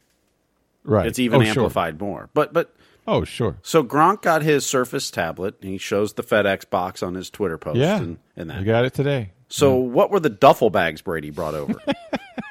right, 0.84 1.06
it's 1.06 1.18
even 1.18 1.40
oh, 1.40 1.44
sure. 1.44 1.50
amplified 1.50 2.00
more. 2.00 2.30
But 2.34 2.52
but 2.52 2.74
Oh, 3.08 3.24
sure. 3.24 3.56
so 3.62 3.84
Gronk 3.84 4.22
got 4.22 4.42
his 4.42 4.66
Surface 4.66 5.10
tablet. 5.10 5.56
And 5.60 5.70
he 5.70 5.78
shows 5.78 6.14
the 6.14 6.22
FedEx 6.24 6.68
box 6.68 7.02
on 7.02 7.14
his 7.14 7.30
Twitter 7.30 7.56
post. 7.56 7.78
Yeah, 7.78 7.98
and, 7.98 8.18
and 8.36 8.50
that. 8.50 8.58
you 8.58 8.66
got 8.66 8.84
it 8.84 8.94
today. 8.94 9.30
So 9.48 9.80
mm. 9.80 9.90
what 9.90 10.10
were 10.10 10.20
the 10.20 10.30
duffel 10.30 10.70
bags 10.70 11.02
Brady 11.02 11.30
brought 11.30 11.54
over? 11.54 11.80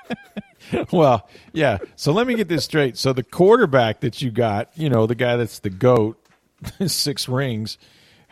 well, 0.92 1.28
yeah. 1.52 1.80
So 1.96 2.14
let 2.14 2.26
me 2.26 2.36
get 2.36 2.48
this 2.48 2.64
straight. 2.64 2.98
So 2.98 3.12
the 3.12 3.24
quarterback 3.24 4.00
that 4.00 4.22
you 4.22 4.32
got, 4.32 4.70
you 4.76 4.90
know, 4.90 5.06
the 5.06 5.16
guy 5.16 5.36
that's 5.36 5.60
the 5.60 5.70
goat, 5.70 6.18
six 6.88 7.28
rings, 7.28 7.78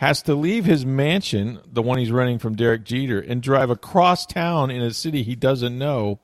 has 0.03 0.21
to 0.21 0.35
leave 0.35 0.65
his 0.65 0.85
mansion, 0.85 1.61
the 1.65 1.81
one 1.81 1.97
he's 1.97 2.11
renting 2.11 2.38
from 2.38 2.57
Derek 2.57 2.83
Jeter, 2.83 3.21
and 3.21 3.41
drive 3.41 3.69
across 3.69 4.25
town 4.25 4.69
in 4.69 4.81
a 4.81 4.94
city 4.94 5.23
he 5.23 5.33
doesn't 5.33 5.77
know, 5.77 6.19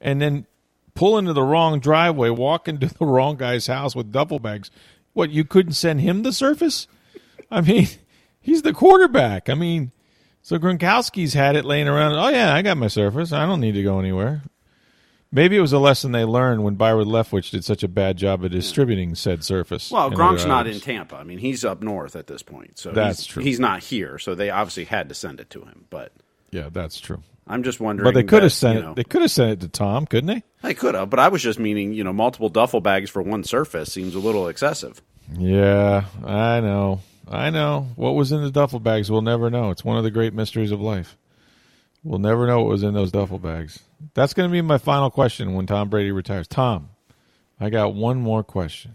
and 0.00 0.22
then 0.22 0.46
pull 0.94 1.18
into 1.18 1.32
the 1.32 1.42
wrong 1.42 1.80
driveway, 1.80 2.30
walk 2.30 2.68
into 2.68 2.86
the 2.86 3.04
wrong 3.04 3.36
guy's 3.36 3.66
house 3.66 3.96
with 3.96 4.12
duffel 4.12 4.38
bags. 4.38 4.70
What, 5.12 5.30
you 5.30 5.44
couldn't 5.44 5.72
send 5.72 6.02
him 6.02 6.22
the 6.22 6.32
surface? 6.32 6.86
I 7.50 7.62
mean, 7.62 7.88
he's 8.40 8.62
the 8.62 8.72
quarterback. 8.72 9.48
I 9.48 9.54
mean, 9.54 9.90
so 10.40 10.56
Gronkowski's 10.56 11.34
had 11.34 11.56
it 11.56 11.64
laying 11.64 11.88
around. 11.88 12.12
Oh, 12.12 12.28
yeah, 12.28 12.54
I 12.54 12.62
got 12.62 12.76
my 12.76 12.86
surface. 12.86 13.32
I 13.32 13.44
don't 13.44 13.60
need 13.60 13.72
to 13.72 13.82
go 13.82 13.98
anywhere. 13.98 14.42
Maybe 15.32 15.56
it 15.56 15.60
was 15.60 15.72
a 15.72 15.78
lesson 15.78 16.12
they 16.12 16.24
learned 16.24 16.62
when 16.62 16.76
Byron 16.76 17.08
Leftwich 17.08 17.50
did 17.50 17.64
such 17.64 17.82
a 17.82 17.88
bad 17.88 18.16
job 18.16 18.44
at 18.44 18.52
distributing 18.52 19.14
said 19.14 19.44
surface. 19.44 19.90
Well, 19.90 20.10
Gronk's 20.10 20.44
not 20.44 20.66
in 20.66 20.80
Tampa. 20.80 21.16
I 21.16 21.24
mean, 21.24 21.38
he's 21.38 21.64
up 21.64 21.82
north 21.82 22.16
at 22.16 22.26
this 22.26 22.42
point, 22.42 22.78
so 22.78 22.92
That's 22.92 23.18
he's, 23.18 23.26
true. 23.26 23.42
He's 23.42 23.60
not 23.60 23.82
here, 23.82 24.18
so 24.18 24.34
they 24.34 24.50
obviously 24.50 24.84
had 24.84 25.08
to 25.08 25.14
send 25.14 25.40
it 25.40 25.50
to 25.50 25.62
him. 25.62 25.86
But 25.90 26.12
Yeah, 26.52 26.68
that's 26.70 27.00
true. 27.00 27.22
I'm 27.46 27.62
just 27.62 27.80
wondering. 27.80 28.04
But 28.04 28.14
they 28.14 28.24
could 28.24 28.42
have 28.42 28.52
sent 28.52 28.82
you 28.82 28.90
it. 28.90 28.96
They 28.96 29.04
could 29.04 29.22
have 29.22 29.30
sent 29.30 29.52
it 29.52 29.60
to 29.60 29.68
Tom, 29.68 30.06
couldn't 30.06 30.26
they? 30.28 30.42
They 30.62 30.74
could 30.74 30.94
have, 30.94 31.10
but 31.10 31.20
I 31.20 31.28
was 31.28 31.42
just 31.42 31.58
meaning, 31.58 31.92
you 31.92 32.02
know, 32.02 32.12
multiple 32.12 32.48
duffel 32.48 32.80
bags 32.80 33.10
for 33.10 33.22
one 33.22 33.44
surface 33.44 33.92
seems 33.92 34.14
a 34.14 34.18
little 34.18 34.48
excessive. 34.48 35.02
Yeah, 35.36 36.04
I 36.24 36.60
know. 36.60 37.00
I 37.28 37.50
know. 37.50 37.88
What 37.96 38.14
was 38.14 38.32
in 38.32 38.42
the 38.42 38.50
duffel 38.50 38.80
bags, 38.80 39.10
we'll 39.10 39.22
never 39.22 39.50
know. 39.50 39.70
It's 39.70 39.84
one 39.84 39.96
of 39.96 40.04
the 40.04 40.10
great 40.10 40.34
mysteries 40.34 40.70
of 40.70 40.80
life. 40.80 41.16
We'll 42.06 42.20
never 42.20 42.46
know 42.46 42.60
what 42.60 42.68
was 42.68 42.84
in 42.84 42.94
those 42.94 43.10
duffel 43.10 43.40
bags. 43.40 43.80
That's 44.14 44.32
going 44.32 44.48
to 44.48 44.52
be 44.52 44.62
my 44.62 44.78
final 44.78 45.10
question 45.10 45.54
when 45.54 45.66
Tom 45.66 45.88
Brady 45.88 46.12
retires. 46.12 46.46
Tom, 46.46 46.90
I 47.58 47.68
got 47.68 47.94
one 47.94 48.18
more 48.18 48.44
question. 48.44 48.94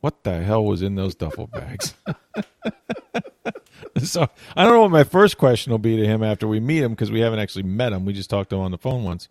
What 0.00 0.24
the 0.24 0.42
hell 0.42 0.64
was 0.64 0.80
in 0.80 0.94
those 0.94 1.14
duffel 1.14 1.48
bags? 1.48 1.92
so 4.02 4.26
I 4.56 4.64
don't 4.64 4.72
know 4.72 4.80
what 4.80 4.90
my 4.90 5.04
first 5.04 5.36
question 5.36 5.70
will 5.70 5.78
be 5.78 5.98
to 5.98 6.06
him 6.06 6.22
after 6.22 6.48
we 6.48 6.60
meet 6.60 6.82
him 6.82 6.92
because 6.92 7.12
we 7.12 7.20
haven't 7.20 7.40
actually 7.40 7.64
met 7.64 7.92
him. 7.92 8.06
We 8.06 8.14
just 8.14 8.30
talked 8.30 8.48
to 8.50 8.56
him 8.56 8.62
on 8.62 8.70
the 8.70 8.78
phone 8.78 9.04
once. 9.04 9.28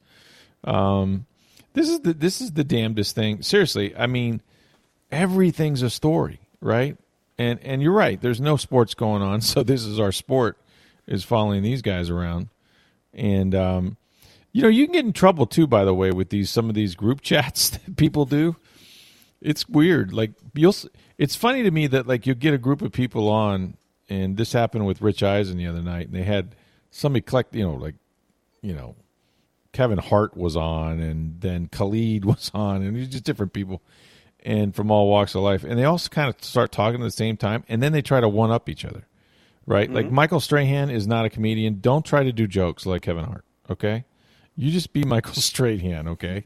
Um, 0.64 1.26
this 1.74 1.90
is 1.90 2.02
the 2.02 2.14
this 2.14 2.42
is 2.42 2.52
the 2.52 2.64
damnedest 2.64 3.16
thing. 3.16 3.42
Seriously, 3.42 3.96
I 3.98 4.06
mean, 4.06 4.40
everything's 5.12 5.82
a 5.82 5.90
story, 5.90 6.42
right? 6.62 6.96
And 7.40 7.60
and 7.64 7.82
you're 7.82 7.92
right. 7.92 8.22
There's 8.22 8.40
no 8.40 8.56
sports 8.56 8.94
going 8.94 9.24
on, 9.24 9.42
so 9.42 9.64
this 9.64 9.84
is 9.84 10.00
our 10.00 10.12
sport 10.12 10.60
is 11.08 11.24
following 11.24 11.64
these 11.64 11.82
guys 11.82 12.12
around. 12.12 12.50
And 13.14 13.54
um, 13.54 13.98
you 14.52 14.62
know, 14.62 14.68
you 14.70 14.86
can 14.86 14.94
get 14.94 15.06
in 15.06 15.14
trouble 15.14 15.46
too. 15.46 15.68
By 15.68 15.84
the 15.86 15.94
way, 15.94 16.12
with 16.12 16.30
these 16.30 16.50
some 16.50 16.70
of 16.70 16.76
these 16.76 16.96
group 16.96 17.22
chats 17.22 17.70
that 17.70 17.96
people 17.98 18.26
do, 18.26 18.56
it's 19.42 19.68
weird. 19.68 20.14
Like 20.14 20.32
you'll, 20.54 20.76
it's 21.18 21.36
funny 21.36 21.64
to 21.64 21.72
me 21.72 21.88
that 21.88 22.08
like 22.08 22.26
you 22.26 22.36
get 22.36 22.54
a 22.54 22.60
group 22.60 22.82
of 22.82 22.92
people 22.92 23.30
on, 23.30 23.76
and 24.10 24.38
this 24.38 24.54
happened 24.54 24.86
with 24.86 25.02
Rich 25.02 25.24
Eisen 25.24 25.58
the 25.58 25.68
other 25.68 25.82
night, 25.82 26.08
and 26.08 26.16
they 26.16 26.24
had 26.24 26.56
somebody 26.92 27.22
collect, 27.22 27.56
you 27.56 27.64
know, 27.64 27.74
like 27.74 27.96
you 28.62 28.74
know, 28.74 28.96
Kevin 29.74 29.98
Hart 29.98 30.38
was 30.38 30.56
on, 30.56 31.00
and 31.00 31.42
then 31.42 31.68
Khalid 31.68 32.26
was 32.26 32.50
on, 32.54 32.82
and 32.82 33.10
just 33.10 33.24
different 33.24 33.54
people, 33.54 33.82
and 34.44 34.74
from 34.74 34.90
all 34.90 35.10
walks 35.10 35.36
of 35.36 35.42
life, 35.42 35.64
and 35.64 35.78
they 35.78 35.86
also 35.86 36.10
kind 36.10 36.30
of 36.30 36.44
start 36.44 36.72
talking 36.72 37.02
at 37.02 37.04
the 37.04 37.12
same 37.12 37.38
time, 37.38 37.64
and 37.68 37.84
then 37.84 37.92
they 37.92 38.02
try 38.02 38.22
to 38.22 38.30
one 38.30 38.52
up 38.52 38.70
each 38.70 38.86
other, 38.86 39.06
right? 39.66 39.92
Like 39.92 40.12
Michael 40.12 40.40
Strahan 40.40 40.90
is 40.90 41.08
not 41.08 41.26
a 41.26 41.30
comedian. 41.30 41.80
Don't 41.80 42.06
try 42.06 42.24
to 42.24 42.32
do 42.32 42.48
jokes 42.48 42.86
like 42.86 43.02
Kevin 43.02 43.26
Hart, 43.26 43.46
okay? 43.70 44.06
You 44.56 44.72
just 44.72 44.94
be 44.94 45.04
Michael 45.06 45.34
Strahan, 45.34 46.10
okay? 46.10 46.46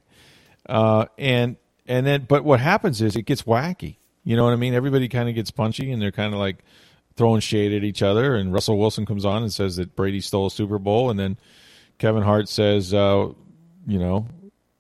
Uh, 0.67 1.05
and 1.17 1.57
and 1.87 2.05
then, 2.05 2.25
but 2.27 2.43
what 2.43 2.59
happens 2.59 3.01
is 3.01 3.15
it 3.15 3.23
gets 3.23 3.43
wacky. 3.43 3.97
You 4.23 4.35
know 4.35 4.43
what 4.43 4.53
I 4.53 4.57
mean? 4.57 4.73
Everybody 4.73 5.07
kind 5.07 5.29
of 5.29 5.35
gets 5.35 5.51
punchy, 5.51 5.91
and 5.91 6.01
they're 6.01 6.11
kind 6.11 6.33
of 6.33 6.39
like 6.39 6.63
throwing 7.15 7.39
shade 7.39 7.73
at 7.73 7.83
each 7.83 8.01
other. 8.03 8.35
And 8.35 8.53
Russell 8.53 8.77
Wilson 8.77 9.05
comes 9.05 9.25
on 9.25 9.41
and 9.41 9.51
says 9.51 9.77
that 9.77 9.95
Brady 9.95 10.19
stole 10.19 10.47
a 10.47 10.51
Super 10.51 10.79
Bowl, 10.79 11.09
and 11.09 11.19
then 11.19 11.37
Kevin 11.97 12.23
Hart 12.23 12.49
says, 12.49 12.93
uh, 12.93 13.29
"You 13.87 13.99
know, 13.99 14.27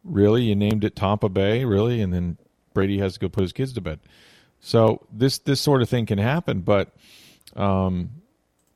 really, 0.03 0.43
you 0.43 0.55
named 0.55 0.83
it 0.83 0.95
Tampa 0.95 1.29
Bay, 1.29 1.63
really?" 1.63 2.01
And 2.01 2.13
then 2.13 2.37
Brady 2.73 2.99
has 2.99 3.13
to 3.13 3.19
go 3.21 3.29
put 3.29 3.41
his 3.41 3.53
kids 3.53 3.73
to 3.73 3.81
bed. 3.81 3.99
So 4.59 5.05
this 5.11 5.37
this 5.39 5.61
sort 5.61 5.81
of 5.81 5.89
thing 5.89 6.05
can 6.05 6.17
happen, 6.17 6.61
but 6.61 6.93
um, 7.55 8.09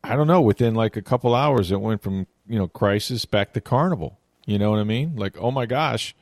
I 0.03 0.15
don't 0.15 0.27
know. 0.27 0.41
Within 0.41 0.73
like 0.73 0.97
a 0.97 1.01
couple 1.01 1.35
hours, 1.35 1.71
it 1.71 1.79
went 1.81 2.01
from 2.01 2.27
you 2.47 2.57
know 2.57 2.67
crisis 2.67 3.25
back 3.25 3.53
to 3.53 3.61
carnival. 3.61 4.19
You 4.45 4.57
know 4.57 4.71
what 4.71 4.79
I 4.79 4.83
mean? 4.83 5.15
Like, 5.15 5.37
oh 5.37 5.51
my 5.51 5.65
gosh, 5.65 6.15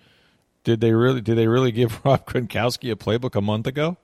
did 0.63 0.81
they 0.81 0.93
really 0.93 1.21
did 1.21 1.37
they 1.37 1.47
really 1.47 1.71
give 1.71 1.99
Rob 2.05 2.25
Gronkowski 2.25 2.91
a 2.91 2.95
playbook 2.95 3.35
a 3.35 3.41
month 3.41 3.67
ago? 3.67 3.97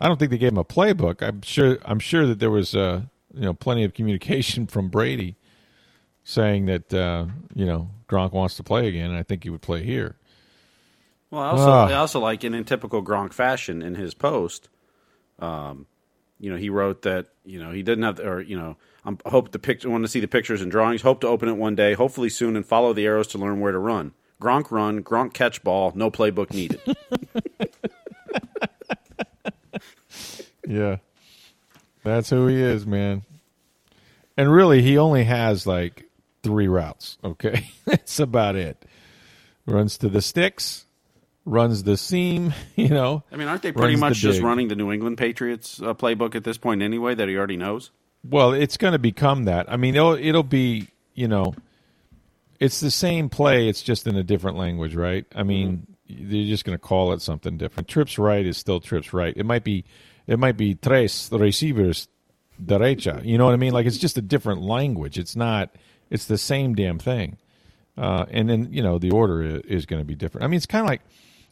I 0.00 0.08
don't 0.08 0.18
think 0.18 0.30
they 0.30 0.38
gave 0.38 0.52
him 0.52 0.58
a 0.58 0.64
playbook. 0.64 1.22
I'm 1.22 1.42
sure 1.42 1.78
I'm 1.84 1.98
sure 1.98 2.26
that 2.26 2.38
there 2.38 2.50
was 2.50 2.74
uh, 2.74 3.02
you 3.34 3.42
know 3.42 3.54
plenty 3.54 3.84
of 3.84 3.94
communication 3.94 4.66
from 4.66 4.88
Brady 4.88 5.36
saying 6.24 6.66
that 6.66 6.92
uh, 6.92 7.26
you 7.54 7.66
know 7.66 7.90
Gronk 8.08 8.32
wants 8.32 8.56
to 8.56 8.62
play 8.62 8.88
again, 8.88 9.10
and 9.10 9.18
I 9.18 9.22
think 9.22 9.44
he 9.44 9.50
would 9.50 9.62
play 9.62 9.82
here. 9.82 10.16
Well, 11.30 11.42
I 11.42 11.48
also, 11.48 11.70
I 11.70 11.92
also 11.94 12.20
like 12.20 12.44
in, 12.44 12.54
in 12.54 12.64
typical 12.64 13.02
Gronk 13.02 13.32
fashion 13.32 13.82
in 13.82 13.96
his 13.96 14.14
post, 14.14 14.68
um, 15.40 15.86
you 16.38 16.50
know, 16.50 16.56
he 16.56 16.70
wrote 16.70 17.02
that 17.02 17.26
you 17.44 17.58
know 17.58 17.70
he 17.70 17.82
didn't 17.82 18.04
have, 18.04 18.20
or 18.20 18.40
you 18.40 18.58
know, 18.58 18.76
I'm, 19.04 19.18
I 19.24 19.30
hope 19.30 19.52
the 19.52 19.58
picture, 19.58 19.90
want 19.90 20.04
to 20.04 20.08
see 20.08 20.20
the 20.20 20.28
pictures 20.28 20.62
and 20.62 20.70
drawings. 20.70 21.02
Hope 21.02 21.20
to 21.20 21.28
open 21.28 21.48
it 21.48 21.56
one 21.56 21.74
day, 21.74 21.94
hopefully 21.94 22.28
soon, 22.28 22.56
and 22.56 22.66
follow 22.66 22.92
the 22.92 23.06
arrows 23.06 23.28
to 23.28 23.38
learn 23.38 23.60
where 23.60 23.72
to 23.72 23.78
run. 23.78 24.12
Gronk 24.40 24.70
run, 24.70 25.02
Gronk 25.02 25.32
catch 25.32 25.62
ball, 25.62 25.92
no 25.94 26.10
playbook 26.10 26.52
needed. 26.52 26.80
yeah, 30.66 30.96
that's 32.04 32.30
who 32.30 32.46
he 32.46 32.60
is, 32.60 32.86
man. 32.86 33.22
And 34.36 34.52
really, 34.52 34.82
he 34.82 34.98
only 34.98 35.24
has 35.24 35.66
like 35.66 36.04
three 36.42 36.68
routes. 36.68 37.18
Okay, 37.24 37.70
that's 37.84 38.20
about 38.20 38.56
it. 38.56 38.84
Runs 39.66 39.98
to 39.98 40.08
the 40.08 40.22
sticks, 40.22 40.85
runs 41.46 41.84
the 41.84 41.96
seam. 41.96 42.52
You 42.76 42.90
know, 42.90 43.24
I 43.32 43.36
mean, 43.36 43.48
aren't 43.48 43.62
they 43.62 43.72
pretty 43.72 43.94
runs 43.94 44.00
the 44.00 44.06
much 44.06 44.16
just 44.18 44.42
running 44.42 44.68
the 44.68 44.76
New 44.76 44.92
England 44.92 45.16
Patriots 45.16 45.80
uh, 45.80 45.94
playbook 45.94 46.34
at 46.34 46.44
this 46.44 46.58
point 46.58 46.82
anyway? 46.82 47.14
That 47.14 47.26
he 47.26 47.36
already 47.36 47.56
knows. 47.56 47.90
Well, 48.22 48.52
it's 48.52 48.76
going 48.76 48.92
to 48.92 48.98
become 48.98 49.44
that. 49.44 49.72
I 49.72 49.76
mean, 49.76 49.94
it'll 49.94 50.12
it'll 50.12 50.42
be 50.42 50.88
you 51.16 51.26
know, 51.26 51.54
it's 52.60 52.78
the 52.78 52.90
same 52.90 53.28
play. 53.28 53.68
It's 53.68 53.82
just 53.82 54.06
in 54.06 54.14
a 54.14 54.22
different 54.22 54.56
language, 54.56 54.94
right? 54.94 55.24
I 55.34 55.42
mean, 55.42 55.86
they're 56.08 56.44
just 56.44 56.64
going 56.64 56.78
to 56.78 56.82
call 56.82 57.12
it 57.12 57.22
something 57.22 57.56
different. 57.56 57.88
Trips 57.88 58.18
right 58.18 58.46
is 58.46 58.56
still 58.56 58.78
trips 58.78 59.12
right. 59.12 59.34
It 59.36 59.46
might 59.46 59.64
be, 59.64 59.84
it 60.26 60.38
might 60.38 60.56
be 60.56 60.74
tres 60.74 61.30
receivers 61.32 62.06
derecha. 62.62 63.24
You 63.24 63.38
know 63.38 63.46
what 63.46 63.54
I 63.54 63.56
mean? 63.56 63.72
Like 63.72 63.86
it's 63.86 63.98
just 63.98 64.18
a 64.18 64.22
different 64.22 64.62
language. 64.62 65.18
It's 65.18 65.34
not. 65.34 65.74
It's 66.10 66.26
the 66.26 66.38
same 66.38 66.74
damn 66.74 66.98
thing. 66.98 67.38
Uh, 67.98 68.26
and 68.30 68.48
then 68.48 68.68
you 68.72 68.82
know 68.82 68.98
the 68.98 69.10
order 69.10 69.42
is, 69.42 69.62
is 69.62 69.86
going 69.86 70.00
to 70.00 70.06
be 70.06 70.14
different. 70.14 70.44
I 70.44 70.48
mean, 70.48 70.58
it's 70.58 70.66
kind 70.66 70.84
of 70.84 70.88
like 70.88 71.00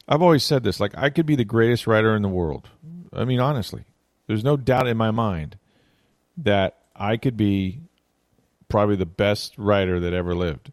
I've 0.08 0.22
always 0.22 0.44
said 0.44 0.62
this. 0.62 0.80
Like 0.80 0.96
I 0.96 1.10
could 1.10 1.26
be 1.26 1.36
the 1.36 1.44
greatest 1.44 1.86
writer 1.86 2.14
in 2.14 2.22
the 2.22 2.28
world. 2.28 2.68
I 3.12 3.24
mean, 3.24 3.40
honestly, 3.40 3.84
there's 4.26 4.44
no 4.44 4.56
doubt 4.56 4.86
in 4.86 4.96
my 4.96 5.10
mind 5.10 5.58
that 6.36 6.78
I 6.96 7.16
could 7.16 7.36
be 7.36 7.80
probably 8.68 8.96
the 8.96 9.06
best 9.06 9.56
writer 9.56 10.00
that 10.00 10.12
ever 10.12 10.34
lived. 10.34 10.72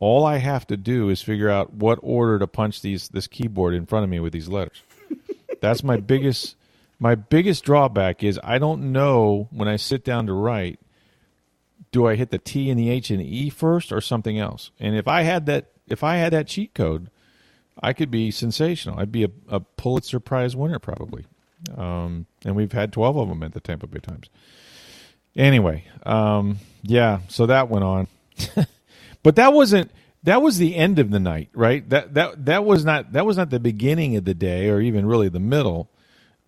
All 0.00 0.24
I 0.24 0.38
have 0.38 0.66
to 0.68 0.76
do 0.76 1.10
is 1.10 1.22
figure 1.22 1.48
out 1.50 1.74
what 1.74 1.98
order 2.02 2.38
to 2.38 2.46
punch 2.46 2.80
these 2.82 3.08
this 3.08 3.26
keyboard 3.26 3.74
in 3.74 3.86
front 3.86 4.04
of 4.04 4.10
me 4.10 4.20
with 4.20 4.32
these 4.32 4.48
letters. 4.48 4.82
That's 5.60 5.84
my 5.84 5.98
biggest 5.98 6.56
my 6.98 7.14
biggest 7.14 7.64
drawback 7.64 8.22
is 8.22 8.38
I 8.42 8.58
don't 8.58 8.92
know 8.92 9.48
when 9.50 9.68
I 9.68 9.76
sit 9.76 10.04
down 10.04 10.26
to 10.26 10.32
write 10.32 10.80
do 11.92 12.06
I 12.06 12.16
hit 12.16 12.30
the 12.30 12.38
T 12.38 12.70
and 12.70 12.78
the 12.78 12.88
H 12.88 13.10
and 13.10 13.20
the 13.20 13.36
E 13.38 13.50
first 13.50 13.92
or 13.92 14.00
something 14.00 14.38
else? 14.38 14.70
And 14.80 14.96
if 14.96 15.06
I 15.06 15.22
had 15.22 15.46
that 15.46 15.70
if 15.86 16.02
I 16.02 16.16
had 16.16 16.32
that 16.32 16.48
cheat 16.48 16.74
code, 16.74 17.10
I 17.80 17.92
could 17.92 18.10
be 18.10 18.30
sensational. 18.30 18.98
I'd 18.98 19.12
be 19.12 19.24
a, 19.24 19.30
a 19.48 19.60
Pulitzer 19.60 20.20
Prize 20.20 20.56
winner 20.56 20.78
probably. 20.78 21.26
Um, 21.76 22.26
and 22.44 22.56
we've 22.56 22.72
had 22.72 22.92
12 22.92 23.16
of 23.16 23.28
them 23.28 23.42
at 23.42 23.52
the 23.52 23.60
Tampa 23.60 23.86
Bay 23.86 24.00
Times. 24.00 24.28
Anyway, 25.36 25.84
um, 26.04 26.58
yeah, 26.82 27.20
so 27.28 27.46
that 27.46 27.68
went 27.68 27.84
on. 27.84 28.08
but 29.22 29.36
that 29.36 29.52
wasn't 29.52 29.90
that 30.24 30.42
was 30.42 30.58
the 30.58 30.76
end 30.76 30.98
of 30.98 31.10
the 31.10 31.18
night, 31.18 31.48
right? 31.54 31.88
That 31.88 32.14
that 32.14 32.44
that 32.46 32.64
was 32.64 32.84
not 32.84 33.12
that 33.12 33.26
was 33.26 33.36
not 33.36 33.50
the 33.50 33.60
beginning 33.60 34.16
of 34.16 34.24
the 34.24 34.34
day 34.34 34.68
or 34.68 34.80
even 34.80 35.06
really 35.06 35.28
the 35.28 35.40
middle. 35.40 35.90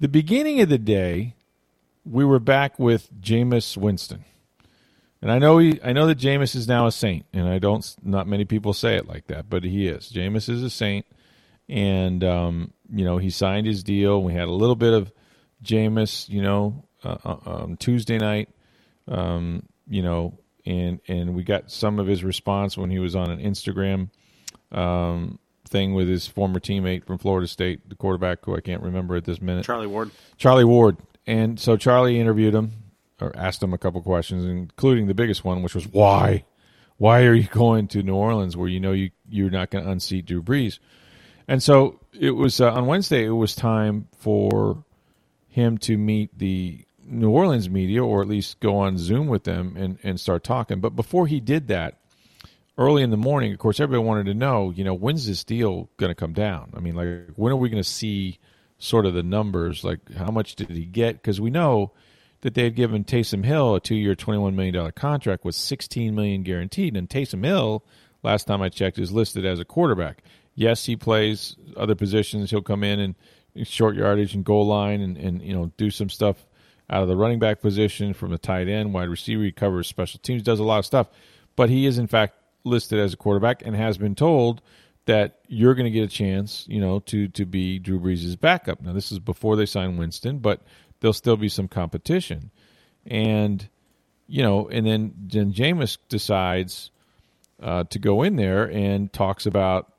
The 0.00 0.08
beginning 0.08 0.60
of 0.60 0.68
the 0.68 0.78
day, 0.78 1.34
we 2.04 2.24
were 2.24 2.38
back 2.38 2.78
with 2.78 3.08
Jameis 3.20 3.76
Winston. 3.76 4.24
And 5.22 5.32
I 5.32 5.38
know 5.38 5.56
he, 5.56 5.80
I 5.82 5.92
know 5.92 6.06
that 6.06 6.18
Jameis 6.18 6.54
is 6.54 6.68
now 6.68 6.86
a 6.86 6.92
saint, 6.92 7.24
and 7.32 7.48
I 7.48 7.58
don't. 7.58 7.96
Not 8.02 8.28
many 8.28 8.44
people 8.44 8.74
say 8.74 8.96
it 8.96 9.08
like 9.08 9.28
that, 9.28 9.48
but 9.48 9.64
he 9.64 9.88
is. 9.88 10.12
Jameis 10.12 10.50
is 10.50 10.62
a 10.62 10.68
saint, 10.68 11.06
and 11.68 12.22
um, 12.24 12.72
you 12.92 13.04
know 13.04 13.18
he 13.18 13.30
signed 13.30 13.66
his 13.66 13.82
deal. 13.82 14.22
We 14.22 14.32
had 14.32 14.48
a 14.48 14.52
little 14.52 14.76
bit 14.76 14.92
of 14.92 15.12
Jameis, 15.62 16.28
you 16.28 16.42
know, 16.42 16.84
uh, 17.02 17.16
uh, 17.24 17.36
um, 17.46 17.76
Tuesday 17.76 18.18
night, 18.18 18.48
um, 19.08 19.64
you 19.88 20.02
know, 20.02 20.38
and 20.66 21.00
and 21.08 21.34
we 21.34 21.42
got 21.42 21.70
some 21.70 21.98
of 21.98 22.06
his 22.06 22.24
response 22.24 22.76
when 22.76 22.90
he 22.90 22.98
was 22.98 23.16
on 23.16 23.30
an 23.30 23.40
Instagram 23.40 24.10
um, 24.72 25.38
thing 25.68 25.94
with 25.94 26.08
his 26.08 26.26
former 26.26 26.60
teammate 26.60 27.06
from 27.06 27.18
Florida 27.18 27.46
State, 27.46 27.88
the 27.88 27.94
quarterback 27.94 28.44
who 28.44 28.56
I 28.56 28.60
can't 28.60 28.82
remember 28.82 29.16
at 29.16 29.24
this 29.24 29.40
minute. 29.40 29.64
Charlie 29.64 29.86
Ward. 29.86 30.10
Charlie 30.36 30.64
Ward. 30.64 30.98
And 31.26 31.58
so 31.58 31.76
Charlie 31.76 32.20
interviewed 32.20 32.54
him 32.54 32.72
or 33.20 33.34
asked 33.36 33.62
him 33.62 33.72
a 33.72 33.78
couple 33.78 34.02
questions, 34.02 34.44
including 34.44 35.06
the 35.06 35.14
biggest 35.14 35.44
one, 35.44 35.62
which 35.62 35.74
was 35.74 35.86
why? 35.86 36.44
Why 36.96 37.24
are 37.24 37.34
you 37.34 37.48
going 37.48 37.88
to 37.88 38.02
New 38.02 38.14
Orleans 38.14 38.56
where 38.56 38.68
you 38.68 38.80
know 38.80 38.92
you, 38.92 39.10
you're 39.28 39.50
not 39.50 39.70
going 39.70 39.84
to 39.84 39.90
unseat 39.90 40.26
Drew 40.26 40.42
Brees? 40.42 40.78
And 41.46 41.62
so 41.62 42.00
it 42.18 42.30
was 42.30 42.60
uh, 42.60 42.72
on 42.72 42.86
Wednesday, 42.86 43.24
it 43.24 43.30
was 43.30 43.54
time 43.54 44.08
for 44.18 44.84
him 45.48 45.78
to 45.78 45.96
meet 45.96 46.38
the 46.38 46.84
New 47.06 47.30
Orleans 47.30 47.68
media 47.68 48.02
or 48.02 48.22
at 48.22 48.28
least 48.28 48.60
go 48.60 48.78
on 48.78 48.96
Zoom 48.96 49.26
with 49.26 49.44
them 49.44 49.76
and, 49.76 49.98
and 50.02 50.18
start 50.18 50.42
talking. 50.42 50.80
But 50.80 50.96
before 50.96 51.26
he 51.26 51.40
did 51.40 51.68
that, 51.68 51.98
early 52.76 53.02
in 53.02 53.10
the 53.10 53.16
morning, 53.16 53.52
of 53.52 53.58
course, 53.58 53.78
everybody 53.78 54.04
wanted 54.04 54.26
to 54.26 54.34
know, 54.34 54.70
you 54.70 54.84
know, 54.84 54.94
when's 54.94 55.26
this 55.26 55.44
deal 55.44 55.90
going 55.96 56.10
to 56.10 56.14
come 56.14 56.32
down? 56.32 56.72
I 56.74 56.80
mean, 56.80 56.94
like, 56.94 57.36
when 57.36 57.52
are 57.52 57.56
we 57.56 57.68
going 57.68 57.82
to 57.82 57.88
see 57.88 58.38
sort 58.78 59.06
of 59.06 59.14
the 59.14 59.22
numbers? 59.22 59.84
Like, 59.84 60.12
how 60.14 60.30
much 60.30 60.56
did 60.56 60.70
he 60.70 60.86
get? 60.86 61.16
Because 61.16 61.40
we 61.40 61.50
know 61.50 61.92
that 62.40 62.54
they 62.54 62.64
had 62.64 62.74
given 62.74 63.04
Taysom 63.04 63.44
Hill 63.44 63.76
a 63.76 63.80
two-year, 63.80 64.14
twenty-one 64.14 64.56
million 64.56 64.74
dollar 64.74 64.92
contract 64.92 65.44
with 65.44 65.54
sixteen 65.54 66.14
million 66.14 66.42
guaranteed, 66.42 66.96
and 66.96 67.08
Taysom 67.08 67.44
Hill, 67.44 67.84
last 68.22 68.46
time 68.46 68.60
I 68.60 68.70
checked, 68.70 68.98
is 68.98 69.12
listed 69.12 69.46
as 69.46 69.60
a 69.60 69.64
quarterback. 69.64 70.24
Yes, 70.54 70.84
he 70.84 70.96
plays 70.96 71.56
other 71.76 71.94
positions. 71.94 72.50
He'll 72.50 72.62
come 72.62 72.84
in 72.84 73.00
and 73.00 73.66
short 73.66 73.96
yardage 73.96 74.34
and 74.34 74.44
goal 74.44 74.66
line, 74.66 75.00
and, 75.00 75.16
and 75.16 75.42
you 75.42 75.54
know 75.54 75.72
do 75.76 75.90
some 75.90 76.10
stuff 76.10 76.46
out 76.90 77.02
of 77.02 77.08
the 77.08 77.16
running 77.16 77.38
back 77.38 77.60
position 77.60 78.14
from 78.14 78.30
the 78.30 78.38
tight 78.38 78.68
end, 78.68 78.92
wide 78.92 79.08
receiver. 79.08 79.42
He 79.42 79.52
covers 79.52 79.86
special 79.86 80.20
teams, 80.20 80.42
does 80.42 80.60
a 80.60 80.64
lot 80.64 80.78
of 80.78 80.86
stuff, 80.86 81.08
but 81.56 81.70
he 81.70 81.86
is 81.86 81.98
in 81.98 82.06
fact 82.06 82.34
listed 82.64 82.98
as 82.98 83.14
a 83.14 83.16
quarterback 83.16 83.62
and 83.64 83.76
has 83.76 83.98
been 83.98 84.14
told 84.14 84.62
that 85.06 85.40
you're 85.48 85.74
going 85.74 85.84
to 85.84 85.90
get 85.90 86.04
a 86.04 86.08
chance, 86.08 86.64
you 86.68 86.80
know, 86.80 86.98
to 87.00 87.28
to 87.28 87.44
be 87.44 87.78
Drew 87.78 88.00
Brees' 88.00 88.38
backup. 88.38 88.80
Now, 88.80 88.92
this 88.92 89.12
is 89.12 89.18
before 89.18 89.56
they 89.56 89.66
sign 89.66 89.96
Winston, 89.96 90.38
but 90.38 90.62
there'll 91.00 91.12
still 91.12 91.36
be 91.36 91.48
some 91.48 91.68
competition, 91.68 92.50
and 93.06 93.68
you 94.26 94.42
know, 94.42 94.68
and 94.68 94.86
then 94.86 95.14
then 95.16 95.52
Jameis 95.52 95.98
decides 96.08 96.90
uh, 97.62 97.84
to 97.84 97.98
go 97.98 98.22
in 98.22 98.36
there 98.36 98.70
and 98.70 99.12
talks 99.12 99.46
about, 99.46 99.92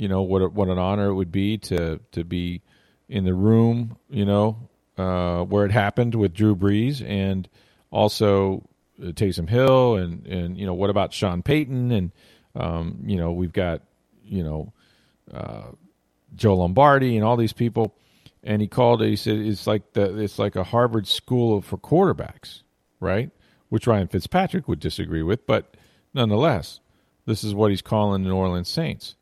you 0.00 0.08
know, 0.08 0.22
what 0.22 0.54
what 0.54 0.68
an 0.68 0.78
honor 0.78 1.08
it 1.08 1.14
would 1.14 1.30
be 1.30 1.58
to 1.58 2.00
to 2.12 2.24
be 2.24 2.62
in 3.10 3.24
the 3.24 3.34
room, 3.34 3.98
you 4.08 4.24
know, 4.24 4.56
uh, 4.96 5.44
where 5.44 5.66
it 5.66 5.72
happened 5.72 6.14
with 6.14 6.32
Drew 6.32 6.56
Brees, 6.56 7.06
and 7.06 7.46
also 7.90 8.66
uh, 8.98 9.08
Taysom 9.08 9.46
Hill, 9.46 9.96
and 9.96 10.26
and 10.26 10.56
you 10.56 10.64
know, 10.64 10.72
what 10.72 10.88
about 10.88 11.12
Sean 11.12 11.42
Payton, 11.42 11.90
and 11.90 12.12
um, 12.54 13.00
you 13.04 13.18
know, 13.18 13.32
we've 13.32 13.52
got 13.52 13.82
you 14.24 14.42
know, 14.42 14.72
uh, 15.34 15.72
Joe 16.34 16.56
Lombardi 16.56 17.16
and 17.16 17.24
all 17.24 17.36
these 17.36 17.52
people. 17.52 17.94
And 18.42 18.62
he 18.62 18.68
called 18.68 19.02
it. 19.02 19.08
He 19.10 19.16
said 19.16 19.36
it's 19.36 19.66
like 19.66 19.92
the 19.92 20.18
it's 20.18 20.38
like 20.38 20.56
a 20.56 20.64
Harvard 20.64 21.06
school 21.06 21.60
for 21.60 21.76
quarterbacks, 21.76 22.62
right? 23.00 23.30
Which 23.68 23.86
Ryan 23.86 24.08
Fitzpatrick 24.08 24.66
would 24.66 24.80
disagree 24.80 25.22
with, 25.22 25.46
but 25.46 25.76
nonetheless, 26.14 26.80
this 27.26 27.44
is 27.44 27.54
what 27.54 27.70
he's 27.70 27.82
calling 27.82 28.22
the 28.22 28.30
New 28.30 28.34
Orleans 28.36 28.70
Saints. 28.70 29.16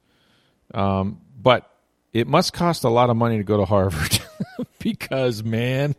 Um, 0.74 1.20
but 1.40 1.70
it 2.12 2.26
must 2.26 2.52
cost 2.52 2.84
a 2.84 2.88
lot 2.88 3.10
of 3.10 3.16
money 3.16 3.36
to 3.38 3.44
go 3.44 3.56
to 3.56 3.64
Harvard 3.64 4.20
because 4.78 5.42
man, 5.44 5.94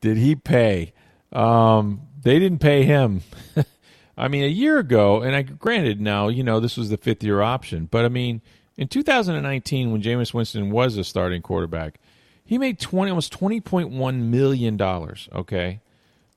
did 0.00 0.16
he 0.16 0.34
pay? 0.34 0.92
Um, 1.32 2.02
they 2.22 2.38
didn't 2.38 2.60
pay 2.60 2.84
him. 2.84 3.22
I 4.16 4.28
mean, 4.28 4.44
a 4.44 4.48
year 4.48 4.78
ago, 4.78 5.22
and 5.22 5.34
I 5.34 5.42
granted 5.42 6.00
now, 6.00 6.28
you 6.28 6.42
know, 6.44 6.60
this 6.60 6.76
was 6.76 6.90
the 6.90 6.96
fifth 6.98 7.24
year 7.24 7.40
option, 7.40 7.88
but 7.90 8.04
I 8.04 8.08
mean, 8.08 8.42
In 8.76 8.88
2019, 8.88 9.92
when 9.92 10.02
Jameis 10.02 10.32
Winston 10.32 10.70
was 10.70 10.96
a 10.96 11.04
starting 11.04 11.42
quarterback, 11.42 12.00
he 12.44 12.58
made 12.58 12.78
20 12.80 13.10
almost 13.10 13.38
20.1 13.38 14.16
million 14.20 14.76
dollars, 14.76 15.28
okay? 15.32 15.80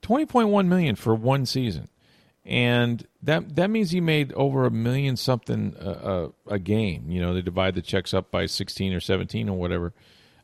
20.1 0.02 0.68
million 0.68 0.96
for 0.96 1.16
one 1.16 1.46
season. 1.46 1.88
And 2.46 3.08
that 3.24 3.56
that 3.56 3.72
means 3.72 3.90
he 3.90 4.02
made 4.02 4.32
over 4.34 4.66
a 4.66 4.72
million 4.72 5.18
something 5.18 5.76
a, 5.80 5.90
a, 5.90 6.32
a 6.56 6.60
game. 6.60 7.10
You 7.10 7.20
know, 7.20 7.34
they 7.34 7.42
divide 7.42 7.74
the 7.74 7.82
checks 7.82 8.14
up 8.14 8.30
by 8.30 8.46
16 8.46 8.94
or 8.94 9.00
17 9.00 9.50
or 9.50 9.58
whatever. 9.58 9.94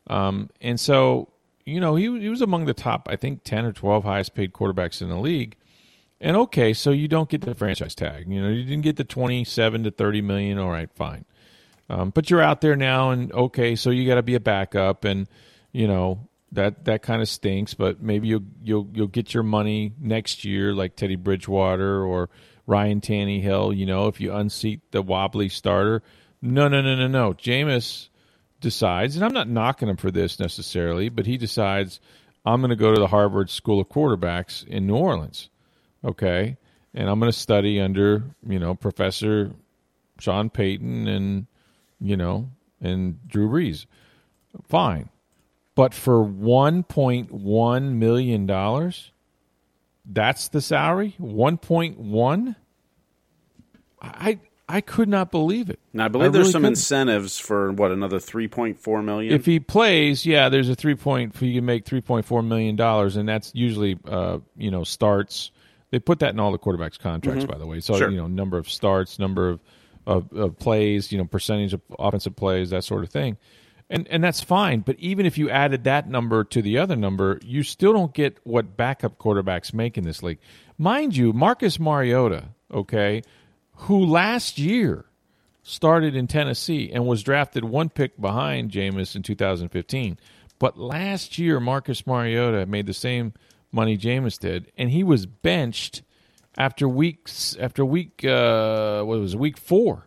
Um, 0.07 0.49
and 0.61 0.79
so, 0.79 1.29
you 1.63 1.79
know, 1.79 1.95
he, 1.95 2.05
he 2.19 2.29
was 2.29 2.41
among 2.41 2.65
the 2.65 2.73
top, 2.73 3.07
I 3.09 3.17
think, 3.17 3.43
10 3.43 3.65
or 3.65 3.71
12 3.71 4.03
highest 4.03 4.33
paid 4.33 4.51
quarterbacks 4.51 5.01
in 5.01 5.09
the 5.09 5.17
league. 5.17 5.55
And 6.19 6.35
okay, 6.37 6.73
so 6.73 6.91
you 6.91 7.07
don't 7.07 7.29
get 7.29 7.41
the 7.41 7.53
franchise 7.53 7.93
tag. 7.93 8.27
You 8.27 8.41
know, 8.41 8.49
you 8.49 8.63
didn't 8.63 8.83
get 8.83 8.95
the 8.95 9.03
27 9.03 9.83
to 9.83 9.91
30 9.91 10.21
million. 10.21 10.57
All 10.57 10.69
right, 10.69 10.89
fine. 10.95 11.25
Um, 11.89 12.09
but 12.11 12.29
you're 12.29 12.41
out 12.41 12.61
there 12.61 12.75
now, 12.75 13.09
and 13.09 13.31
okay, 13.33 13.75
so 13.75 13.89
you 13.89 14.07
got 14.07 14.15
to 14.15 14.23
be 14.23 14.35
a 14.35 14.39
backup, 14.39 15.03
and 15.03 15.27
you 15.73 15.87
know 15.87 16.27
that 16.51 16.85
that 16.85 17.01
kind 17.01 17.21
of 17.21 17.29
stinks. 17.29 17.73
But 17.73 18.01
maybe 18.01 18.27
you'll 18.27 18.43
you'll 18.63 18.89
you'll 18.93 19.07
get 19.07 19.33
your 19.33 19.43
money 19.43 19.93
next 19.99 20.45
year, 20.45 20.73
like 20.73 20.95
Teddy 20.95 21.15
Bridgewater 21.15 22.03
or 22.03 22.29
Ryan 22.67 23.01
Tannehill. 23.01 23.75
You 23.75 23.85
know, 23.85 24.07
if 24.07 24.19
you 24.21 24.33
unseat 24.33 24.91
the 24.91 25.01
wobbly 25.01 25.49
starter. 25.49 26.03
No, 26.43 26.67
no, 26.67 26.81
no, 26.81 26.95
no, 26.95 27.07
no. 27.07 27.33
Jameis 27.33 28.09
decides, 28.61 29.15
and 29.15 29.23
I'm 29.23 29.33
not 29.33 29.47
knocking 29.47 29.89
him 29.89 29.97
for 29.97 30.09
this 30.09 30.39
necessarily, 30.39 31.09
but 31.09 31.27
he 31.27 31.37
decides 31.37 31.99
I'm 32.45 32.61
going 32.61 32.69
to 32.69 32.75
go 32.75 32.93
to 32.93 32.99
the 32.99 33.07
Harvard 33.07 33.49
School 33.49 33.79
of 33.79 33.89
Quarterbacks 33.89 34.65
in 34.65 34.87
New 34.87 34.95
Orleans. 34.95 35.49
Okay. 36.03 36.57
And 36.93 37.09
I'm 37.09 37.19
going 37.19 37.31
to 37.31 37.37
study 37.37 37.79
under, 37.79 38.23
you 38.45 38.59
know, 38.59 38.75
Professor 38.75 39.51
Sean 40.19 40.49
Payton 40.49 41.07
and, 41.07 41.47
you 41.99 42.17
know, 42.17 42.49
and 42.81 43.25
Drew 43.27 43.49
Brees. 43.49 43.85
Fine. 44.67 45.09
But 45.73 45.93
for 45.93 46.23
$1.1 46.25 47.93
million, 47.93 48.93
that's 50.05 50.47
the 50.49 50.61
salary? 50.61 51.15
1.1? 51.19 52.55
I 54.01 54.39
I 54.71 54.79
could 54.79 55.09
not 55.09 55.31
believe 55.31 55.69
it. 55.69 55.79
Now 55.91 56.05
I 56.05 56.07
believe 56.07 56.29
I 56.29 56.31
there's 56.31 56.43
really 56.43 56.51
some 56.53 56.61
couldn't. 56.61 56.71
incentives 56.77 57.37
for 57.37 57.73
what 57.73 57.91
another 57.91 58.19
3.4 58.19 59.03
million. 59.03 59.33
If 59.33 59.45
he 59.45 59.59
plays, 59.59 60.25
yeah, 60.25 60.47
there's 60.47 60.69
a 60.69 60.75
three 60.75 60.95
point. 60.95 61.35
You 61.41 61.55
can 61.55 61.65
make 61.65 61.83
3.4 61.83 62.45
million 62.45 62.77
dollars, 62.77 63.17
and 63.17 63.27
that's 63.27 63.51
usually 63.53 63.97
uh, 64.05 64.39
you 64.55 64.71
know 64.71 64.85
starts. 64.85 65.51
They 65.91 65.99
put 65.99 66.19
that 66.19 66.33
in 66.33 66.39
all 66.39 66.53
the 66.53 66.57
quarterbacks' 66.57 66.97
contracts, 66.97 67.43
mm-hmm. 67.43 67.51
by 67.51 67.57
the 67.57 67.67
way. 67.67 67.81
So 67.81 67.97
sure. 67.97 68.09
you 68.09 68.15
know, 68.15 68.27
number 68.27 68.57
of 68.57 68.69
starts, 68.69 69.19
number 69.19 69.49
of, 69.49 69.59
of, 70.07 70.31
of 70.31 70.57
plays, 70.57 71.11
you 71.11 71.17
know, 71.17 71.25
percentage 71.25 71.73
of 71.73 71.81
offensive 71.99 72.37
plays, 72.37 72.69
that 72.69 72.85
sort 72.85 73.03
of 73.03 73.09
thing, 73.09 73.37
and 73.91 74.07
and 74.07 74.23
that's 74.23 74.41
fine. 74.41 74.79
But 74.79 74.97
even 74.97 75.27
if 75.27 75.37
you 75.37 75.51
added 75.51 75.83
that 75.83 76.09
number 76.09 76.43
to 76.45 76.61
the 76.63 76.79
other 76.79 76.95
number, 76.95 77.39
you 77.43 77.61
still 77.61 77.93
don't 77.93 78.13
get 78.13 78.39
what 78.43 78.75
backup 78.75 79.19
quarterbacks 79.19 79.73
make 79.73 79.97
in 79.97 80.03
this 80.03 80.23
league. 80.23 80.39
Mind 80.79 81.15
you, 81.15 81.31
Marcus 81.33 81.79
Mariota, 81.79 82.45
okay 82.73 83.21
who 83.81 84.05
last 84.05 84.59
year 84.59 85.05
started 85.63 86.15
in 86.15 86.27
Tennessee 86.27 86.91
and 86.93 87.05
was 87.05 87.23
drafted 87.23 87.63
one 87.63 87.89
pick 87.89 88.19
behind 88.19 88.71
Jameis 88.71 89.15
in 89.15 89.23
2015. 89.23 90.19
But 90.59 90.77
last 90.77 91.39
year, 91.39 91.59
Marcus 91.59 92.05
Mariota 92.05 92.65
made 92.67 92.85
the 92.85 92.93
same 92.93 93.33
money 93.71 93.97
Jameis 93.97 94.37
did, 94.37 94.71
and 94.77 94.91
he 94.91 95.03
was 95.03 95.25
benched 95.25 96.03
after 96.57 96.87
weeks 96.87 97.55
after 97.59 97.83
week 97.83 98.23
uh, 98.23 99.01
what 99.03 99.19
was 99.19 99.33
it, 99.33 99.39
week 99.39 99.57
four, 99.57 100.05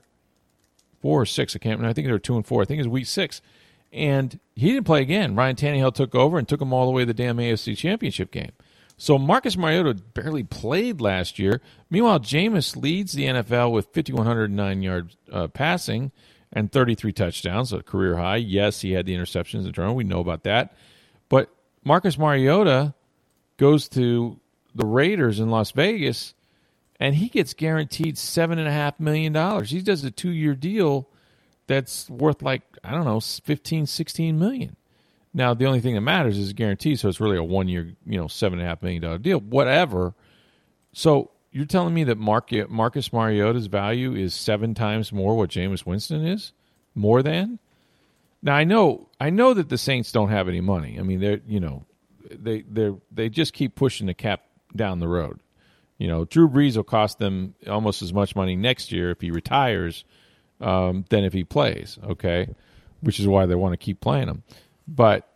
four 1.00 1.22
or 1.22 1.26
six. 1.26 1.56
I 1.56 1.58
can't. 1.58 1.78
remember. 1.78 1.90
I 1.90 1.92
think 1.94 2.06
they 2.06 2.12
were 2.12 2.18
two 2.20 2.36
and 2.36 2.46
four. 2.46 2.62
I 2.62 2.66
think 2.66 2.78
it 2.78 2.82
was 2.82 2.88
week 2.88 3.06
six, 3.06 3.42
and 3.94 4.38
he 4.54 4.72
didn't 4.72 4.86
play 4.86 5.00
again. 5.00 5.36
Ryan 5.36 5.56
Tannehill 5.56 5.94
took 5.94 6.14
over 6.14 6.38
and 6.38 6.48
took 6.48 6.60
him 6.60 6.72
all 6.72 6.86
the 6.86 6.92
way 6.92 7.02
to 7.02 7.06
the 7.06 7.14
damn 7.14 7.38
AFC 7.38 7.76
Championship 7.76 8.30
game. 8.30 8.52
So 8.96 9.18
Marcus 9.18 9.56
Mariota 9.56 9.94
barely 9.94 10.42
played 10.42 11.00
last 11.00 11.38
year. 11.38 11.60
Meanwhile, 11.90 12.20
Jameis 12.20 12.76
leads 12.76 13.12
the 13.12 13.24
NFL 13.24 13.72
with 13.72 13.92
5,109 13.92 14.82
yards 14.82 15.16
uh, 15.32 15.48
passing 15.48 16.12
and 16.52 16.70
33 16.70 17.12
touchdowns, 17.12 17.72
a 17.72 17.82
career 17.82 18.16
high. 18.16 18.36
Yes, 18.36 18.80
he 18.80 18.92
had 18.92 19.06
the 19.06 19.14
interceptions 19.14 19.64
and 19.64 19.74
turn. 19.74 19.94
We 19.94 20.04
know 20.04 20.20
about 20.20 20.44
that. 20.44 20.76
But 21.28 21.50
Marcus 21.84 22.16
Mariota 22.16 22.94
goes 23.56 23.88
to 23.90 24.38
the 24.74 24.86
Raiders 24.86 25.40
in 25.40 25.50
Las 25.50 25.72
Vegas, 25.72 26.34
and 27.00 27.16
he 27.16 27.28
gets 27.28 27.54
guaranteed 27.54 28.16
$7.5 28.16 29.00
million. 29.00 29.64
He 29.64 29.80
does 29.82 30.04
a 30.04 30.10
two 30.10 30.30
year 30.30 30.54
deal 30.54 31.08
that's 31.66 32.08
worth 32.10 32.42
like, 32.42 32.62
I 32.82 32.92
don't 32.92 33.04
know, 33.04 33.20
15, 33.20 33.86
16 33.86 34.38
million. 34.38 34.76
Now, 35.32 35.52
the 35.52 35.66
only 35.66 35.80
thing 35.80 35.94
that 35.94 36.00
matters 36.00 36.38
is 36.38 36.50
a 36.50 36.54
guarantee, 36.54 36.94
so 36.94 37.08
it's 37.08 37.20
really 37.20 37.36
a 37.36 37.42
one 37.42 37.66
year, 37.66 37.92
you 38.06 38.18
know, 38.18 38.28
seven 38.28 38.60
and 38.60 38.66
a 38.66 38.68
half 38.68 38.82
million 38.82 39.02
dollar 39.02 39.18
deal, 39.18 39.40
whatever. 39.40 40.14
So 40.92 41.32
you're 41.50 41.66
telling 41.66 41.92
me 41.92 42.04
that 42.04 42.18
Marcus 42.18 43.12
Mariota's 43.12 43.66
value 43.66 44.14
is 44.14 44.32
seven 44.34 44.74
times 44.74 45.12
more 45.12 45.36
what 45.36 45.50
Jameis 45.50 45.84
Winston 45.84 46.24
is, 46.24 46.52
more 46.94 47.22
than. 47.22 47.58
Now 48.42 48.54
I 48.54 48.64
know 48.64 49.08
I 49.18 49.30
know 49.30 49.54
that 49.54 49.70
the 49.70 49.78
Saints 49.78 50.12
don't 50.12 50.28
have 50.28 50.48
any 50.48 50.60
money. 50.60 50.98
I 51.00 51.02
mean, 51.02 51.18
they're 51.18 51.40
you 51.46 51.60
know, 51.60 51.84
they 52.30 52.62
they 52.62 52.92
they 53.10 53.28
just 53.28 53.54
keep 53.54 53.74
pushing 53.74 54.06
the 54.06 54.14
cap 54.14 54.42
down 54.76 55.00
the 55.00 55.08
road. 55.08 55.40
You 55.98 56.08
know, 56.08 56.24
Drew 56.24 56.48
Brees 56.48 56.76
will 56.76 56.84
cost 56.84 57.18
them 57.18 57.54
almost 57.66 58.02
as 58.02 58.12
much 58.12 58.36
money 58.36 58.54
next 58.54 58.92
year 58.92 59.10
if 59.10 59.20
he 59.20 59.30
retires 59.30 60.04
um, 60.64 61.04
than 61.10 61.24
if 61.24 61.32
he 61.32 61.44
plays. 61.44 61.98
Okay, 62.02 62.48
which 63.00 63.20
is 63.20 63.28
why 63.28 63.46
they 63.46 63.54
want 63.54 63.72
to 63.72 63.76
keep 63.76 64.00
playing 64.00 64.28
him. 64.28 64.42
But 64.88 65.28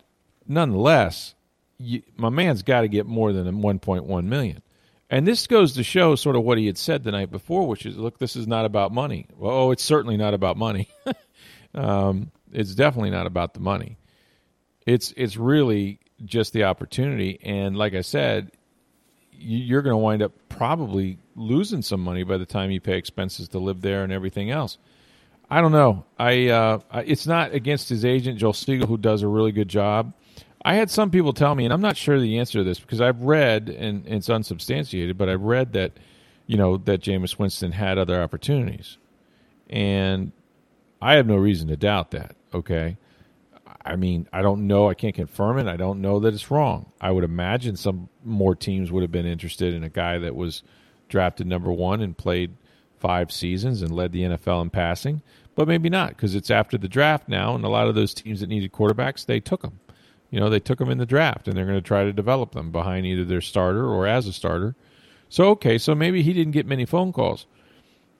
nonetheless, 0.47 1.35
you, 1.79 2.03
my 2.17 2.31
man's 2.31 2.63
got 2.63 2.81
to 2.83 2.89
get 2.89 3.07
more 3.07 3.33
than 3.33 3.63
1.1 3.63 4.25
million. 4.25 4.63
And 5.11 5.27
this 5.27 5.47
goes 5.47 5.75
to 5.75 5.83
show 5.83 6.17
sort 6.17 6.37
of 6.37 6.43
what 6.43 6.59
he 6.59 6.67
had 6.67 6.77
said 6.77 7.03
the 7.03 7.13
night 7.13 7.31
before, 7.31 7.67
which 7.67 7.87
is, 7.87 7.97
look, 7.97 8.19
this 8.19 8.37
is 8.37 8.47
not 8.47 8.67
about 8.67 8.93
money. 8.93 9.27
Well, 9.37 9.53
oh, 9.53 9.71
it's 9.71 9.83
certainly 9.83 10.19
not 10.19 10.35
about 10.35 10.59
money. 10.59 10.89
um, 11.75 12.31
it's 12.53 12.75
definitely 12.75 13.11
not 13.11 13.27
about 13.27 13.55
the 13.55 13.61
money. 13.61 13.97
It's 14.87 15.13
it's 15.17 15.37
really 15.37 16.01
just 16.25 16.53
the 16.53 16.65
opportunity. 16.65 17.39
And 17.43 17.77
like 17.77 17.95
I 17.95 18.01
said, 18.03 18.51
you're 19.33 19.83
going 19.83 19.95
to 19.95 19.99
wind 19.99 20.23
up 20.23 20.33
probably 20.49 21.19
losing 21.37 21.83
some 21.83 22.01
money 22.01 22.23
by 22.23 22.39
the 22.39 22.47
time 22.47 22.71
you 22.71 22.81
pay 22.81 22.99
expenses 22.99 23.49
to 23.51 23.59
live 23.59 23.81
there 23.81 24.03
and 24.03 24.13
everything 24.13 24.51
else. 24.51 24.79
I 25.51 25.61
don't 25.61 25.73
know. 25.73 26.05
I 26.19 26.49
uh, 26.49 26.81
it's 27.07 27.27
not 27.27 27.55
against 27.55 27.89
his 27.89 28.05
agent 28.05 28.39
Joel 28.39 28.53
Segal, 28.53 28.87
who 28.87 28.99
does 28.99 29.23
a 29.23 29.29
really 29.29 29.53
good 29.53 29.69
job. 29.69 30.13
I 30.63 30.75
had 30.75 30.91
some 30.91 31.11
people 31.11 31.33
tell 31.33 31.55
me, 31.55 31.65
and 31.65 31.73
I'm 31.73 31.81
not 31.81 31.97
sure 31.97 32.19
the 32.21 32.39
answer 32.39 32.59
to 32.59 32.65
this 32.65 32.81
because 32.81 33.01
I've 33.01 33.23
read, 33.23 33.69
and 33.69 34.07
it's 34.07 34.29
unsubstantiated, 34.29 35.17
but 35.17 35.29
I've 35.29 35.43
read 35.43 35.73
that 35.73 35.93
you 36.47 36.57
know 36.57 36.77
that 36.79 37.01
Jameis 37.01 37.39
Winston 37.39 37.73
had 37.73 37.97
other 37.97 38.21
opportunities, 38.23 38.99
and 39.71 40.33
I 41.01 41.15
have 41.15 41.27
no 41.27 41.37
reason 41.37 41.69
to 41.69 41.77
doubt 41.77 42.11
that. 42.11 42.37
Okay, 42.53 42.99
I 43.85 43.97
mean, 43.97 44.29
I 44.33 44.43
don't 44.43 44.67
know. 44.67 44.91
I 44.91 44.95
can't 44.95 45.15
confirm 45.15 45.59
it. 45.59 45.67
I 45.67 45.77
don't 45.77 46.03
know 46.03 46.21
that 46.21 46.35
it's 46.35 46.51
wrong. 46.51 46.93
I 47.01 47.11
would 47.11 47.25
imagine 47.25 47.77
some 47.77 48.11
more 48.23 48.55
teams 48.55 48.93
would 48.93 49.03
have 49.03 49.13
been 49.13 49.27
interested 49.27 49.73
in 49.73 49.83
a 49.83 49.89
guy 49.89 50.19
that 50.19 50.37
was 50.37 50.63
drafted 51.09 51.47
number 51.47 51.73
one 51.73 52.03
and 52.03 52.17
played 52.17 52.55
five 52.99 53.33
seasons 53.33 53.83
and 53.83 53.91
led 53.91 54.13
the 54.13 54.23
NFL 54.23 54.63
in 54.63 54.71
passing, 54.71 55.23
but 55.59 55.67
maybe 55.67 55.91
not 55.91 56.11
because 56.11 56.37
it's 56.37 56.53
after 56.53 56.79
the 56.79 56.87
draft 56.87 57.29
now, 57.29 57.53
and 57.57 57.65
a 57.65 57.69
lot 57.69 57.89
of 57.89 57.97
those 57.97 58.15
teams 58.15 58.39
that 58.39 58.49
needed 58.49 58.71
quarterbacks, 58.71 59.27
they 59.27 59.41
took 59.41 59.63
them. 59.63 59.81
You 60.31 60.39
know, 60.39 60.49
they 60.49 60.61
took 60.61 60.79
them 60.79 60.89
in 60.89 60.99
the 60.99 61.05
draft, 61.05 61.49
and 61.49 61.57
they're 61.57 61.67
going 61.67 61.77
to 61.77 61.83
try 61.83 62.05
to 62.05 62.13
develop 62.13 62.53
them 62.53 62.71
behind 62.71 63.07
either 63.07 63.25
their 63.25 63.41
starter 63.41 63.85
or 63.85 64.07
as 64.07 64.29
a 64.29 64.33
starter. 64.33 64.77
So 65.29 65.49
okay, 65.49 65.77
so 65.77 65.97
maybe 65.97 66.23
he 66.23 66.33
didn't 66.33 66.53
get 66.53 66.65
many 66.65 66.85
phone 66.85 67.13
calls, 67.13 67.47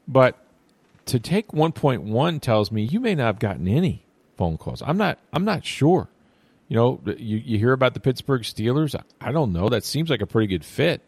but 0.09 0.45
to 1.07 1.21
take 1.21 1.53
1.1 1.53 2.41
tells 2.41 2.73
me 2.73 2.83
you 2.83 2.99
may 2.99 3.15
not 3.15 3.27
have 3.27 3.39
gotten 3.39 3.69
any 3.69 4.05
phone 4.37 4.59
calls. 4.59 4.83
I'm 4.85 4.97
not. 4.97 5.21
I'm 5.33 5.45
not 5.45 5.65
sure. 5.65 6.09
You 6.67 6.75
know, 6.75 7.01
you, 7.07 7.37
you 7.37 7.57
hear 7.57 7.73
about 7.73 7.95
the 7.95 8.01
Pittsburgh 8.01 8.43
Steelers. 8.43 9.01
I 9.21 9.31
don't 9.31 9.53
know. 9.53 9.69
That 9.69 9.85
seems 9.85 10.11
like 10.11 10.23
a 10.23 10.27
pretty 10.27 10.49
good 10.49 10.65
fit. 10.65 11.03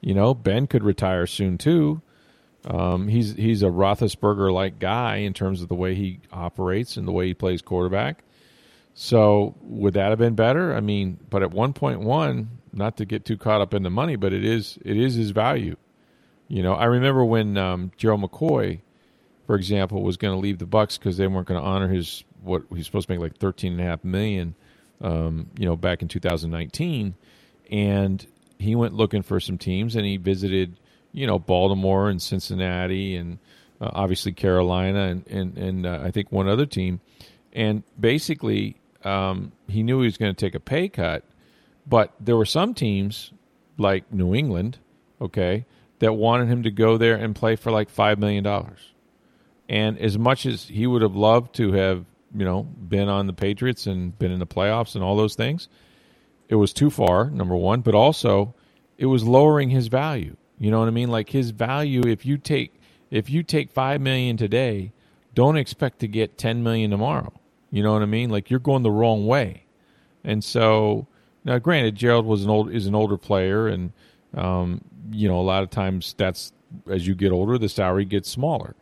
You 0.00 0.14
know, 0.14 0.32
Ben 0.32 0.68
could 0.68 0.82
retire 0.82 1.26
soon 1.26 1.58
too. 1.58 2.00
Um, 2.66 3.06
he's 3.06 3.34
he's 3.34 3.62
a 3.62 3.66
Roethlisberger 3.66 4.52
like 4.52 4.78
guy 4.78 5.16
in 5.16 5.32
terms 5.32 5.62
of 5.62 5.68
the 5.68 5.74
way 5.74 5.94
he 5.94 6.20
operates 6.32 6.96
and 6.96 7.06
the 7.06 7.12
way 7.12 7.28
he 7.28 7.34
plays 7.34 7.62
quarterback. 7.62 8.24
So 8.94 9.54
would 9.60 9.94
that 9.94 10.08
have 10.08 10.18
been 10.18 10.34
better? 10.34 10.74
I 10.74 10.80
mean, 10.80 11.18
but 11.30 11.42
at 11.42 11.52
one 11.52 11.72
point 11.72 12.00
one, 12.00 12.58
not 12.72 12.96
to 12.96 13.04
get 13.04 13.24
too 13.24 13.36
caught 13.36 13.60
up 13.60 13.74
in 13.74 13.82
the 13.82 13.90
money, 13.90 14.16
but 14.16 14.32
it 14.32 14.44
is 14.44 14.78
it 14.84 14.96
is 14.96 15.14
his 15.14 15.30
value. 15.30 15.76
You 16.48 16.62
know, 16.62 16.74
I 16.74 16.86
remember 16.86 17.24
when 17.24 17.56
um, 17.56 17.92
Gerald 17.96 18.22
McCoy, 18.22 18.80
for 19.46 19.54
example, 19.54 20.02
was 20.02 20.16
going 20.16 20.34
to 20.34 20.40
leave 20.40 20.58
the 20.58 20.66
Bucks 20.66 20.98
because 20.98 21.16
they 21.16 21.26
weren't 21.26 21.46
going 21.46 21.60
to 21.60 21.66
honor 21.66 21.88
his 21.88 22.24
what 22.42 22.62
he's 22.74 22.86
supposed 22.86 23.06
to 23.08 23.12
make 23.12 23.20
like 23.20 23.36
thirteen 23.36 23.72
and 23.72 23.80
a 23.80 23.84
half 23.84 24.02
million. 24.02 24.54
Um, 25.00 25.50
you 25.58 25.66
know, 25.66 25.76
back 25.76 26.00
in 26.00 26.08
2019, 26.08 27.14
and 27.70 28.26
he 28.58 28.74
went 28.74 28.94
looking 28.94 29.20
for 29.20 29.38
some 29.40 29.58
teams, 29.58 29.94
and 29.94 30.06
he 30.06 30.16
visited 30.16 30.78
you 31.16 31.26
know 31.26 31.38
Baltimore 31.38 32.10
and 32.10 32.20
Cincinnati 32.20 33.16
and 33.16 33.38
uh, 33.80 33.90
obviously 33.94 34.32
Carolina, 34.32 35.04
and 35.04 35.26
and, 35.26 35.58
and 35.58 35.86
uh, 35.86 36.00
I 36.04 36.10
think 36.10 36.30
one 36.30 36.46
other 36.46 36.66
team. 36.66 37.00
And 37.52 37.82
basically, 37.98 38.76
um, 39.02 39.52
he 39.66 39.82
knew 39.82 40.00
he 40.00 40.06
was 40.06 40.18
going 40.18 40.34
to 40.34 40.38
take 40.38 40.54
a 40.54 40.60
pay 40.60 40.88
cut, 40.88 41.24
but 41.86 42.12
there 42.20 42.36
were 42.36 42.44
some 42.44 42.74
teams 42.74 43.32
like 43.78 44.12
New 44.12 44.34
England, 44.34 44.78
okay, 45.20 45.64
that 46.00 46.12
wanted 46.12 46.48
him 46.48 46.62
to 46.64 46.70
go 46.70 46.98
there 46.98 47.16
and 47.16 47.34
play 47.34 47.56
for 47.56 47.70
like 47.72 47.88
five 47.88 48.18
million 48.18 48.44
dollars. 48.44 48.92
And 49.70 49.98
as 49.98 50.18
much 50.18 50.44
as 50.44 50.64
he 50.68 50.86
would 50.86 51.02
have 51.02 51.16
loved 51.16 51.54
to 51.56 51.72
have, 51.72 52.04
you 52.36 52.44
know, 52.44 52.62
been 52.62 53.08
on 53.08 53.26
the 53.26 53.32
Patriots 53.32 53.86
and 53.86 54.16
been 54.18 54.30
in 54.30 54.38
the 54.38 54.46
playoffs 54.46 54.94
and 54.94 55.02
all 55.02 55.16
those 55.16 55.34
things, 55.34 55.68
it 56.50 56.56
was 56.56 56.74
too 56.74 56.90
far. 56.90 57.30
Number 57.30 57.56
one, 57.56 57.80
but 57.80 57.94
also 57.94 58.54
it 58.98 59.06
was 59.06 59.24
lowering 59.24 59.70
his 59.70 59.88
value. 59.88 60.36
You 60.58 60.70
know 60.70 60.78
what 60.78 60.88
I 60.88 60.92
mean? 60.92 61.10
Like 61.10 61.30
his 61.30 61.50
value, 61.50 62.02
if 62.06 62.24
you 62.24 62.38
take 62.38 62.80
if 63.10 63.30
you 63.30 63.42
take 63.42 63.70
five 63.70 64.00
million 64.00 64.36
today, 64.36 64.92
don't 65.34 65.56
expect 65.56 65.98
to 66.00 66.08
get 66.08 66.38
ten 66.38 66.62
million 66.62 66.90
tomorrow. 66.90 67.32
You 67.70 67.82
know 67.82 67.92
what 67.92 68.02
I 68.02 68.06
mean? 68.06 68.30
Like 68.30 68.50
you're 68.50 68.60
going 68.60 68.82
the 68.82 68.90
wrong 68.90 69.26
way. 69.26 69.64
And 70.24 70.42
so 70.42 71.06
now, 71.44 71.58
granted, 71.58 71.94
Gerald 71.94 72.26
was 72.26 72.42
an 72.42 72.50
old 72.50 72.72
is 72.72 72.86
an 72.86 72.94
older 72.94 73.16
player, 73.16 73.68
and 73.68 73.92
um, 74.34 74.80
you 75.12 75.28
know 75.28 75.38
a 75.38 75.42
lot 75.42 75.62
of 75.62 75.70
times 75.70 76.14
that's 76.18 76.52
as 76.90 77.06
you 77.06 77.14
get 77.14 77.32
older, 77.32 77.58
the 77.58 77.68
salary 77.68 78.04
gets 78.04 78.28
smaller. 78.28 78.74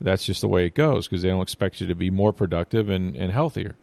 That's 0.00 0.24
just 0.24 0.40
the 0.40 0.48
way 0.48 0.66
it 0.66 0.74
goes 0.74 1.06
because 1.06 1.22
they 1.22 1.28
don't 1.28 1.42
expect 1.42 1.80
you 1.80 1.86
to 1.86 1.94
be 1.94 2.10
more 2.10 2.32
productive 2.32 2.88
and, 2.88 3.16
and 3.16 3.32
healthier. 3.32 3.76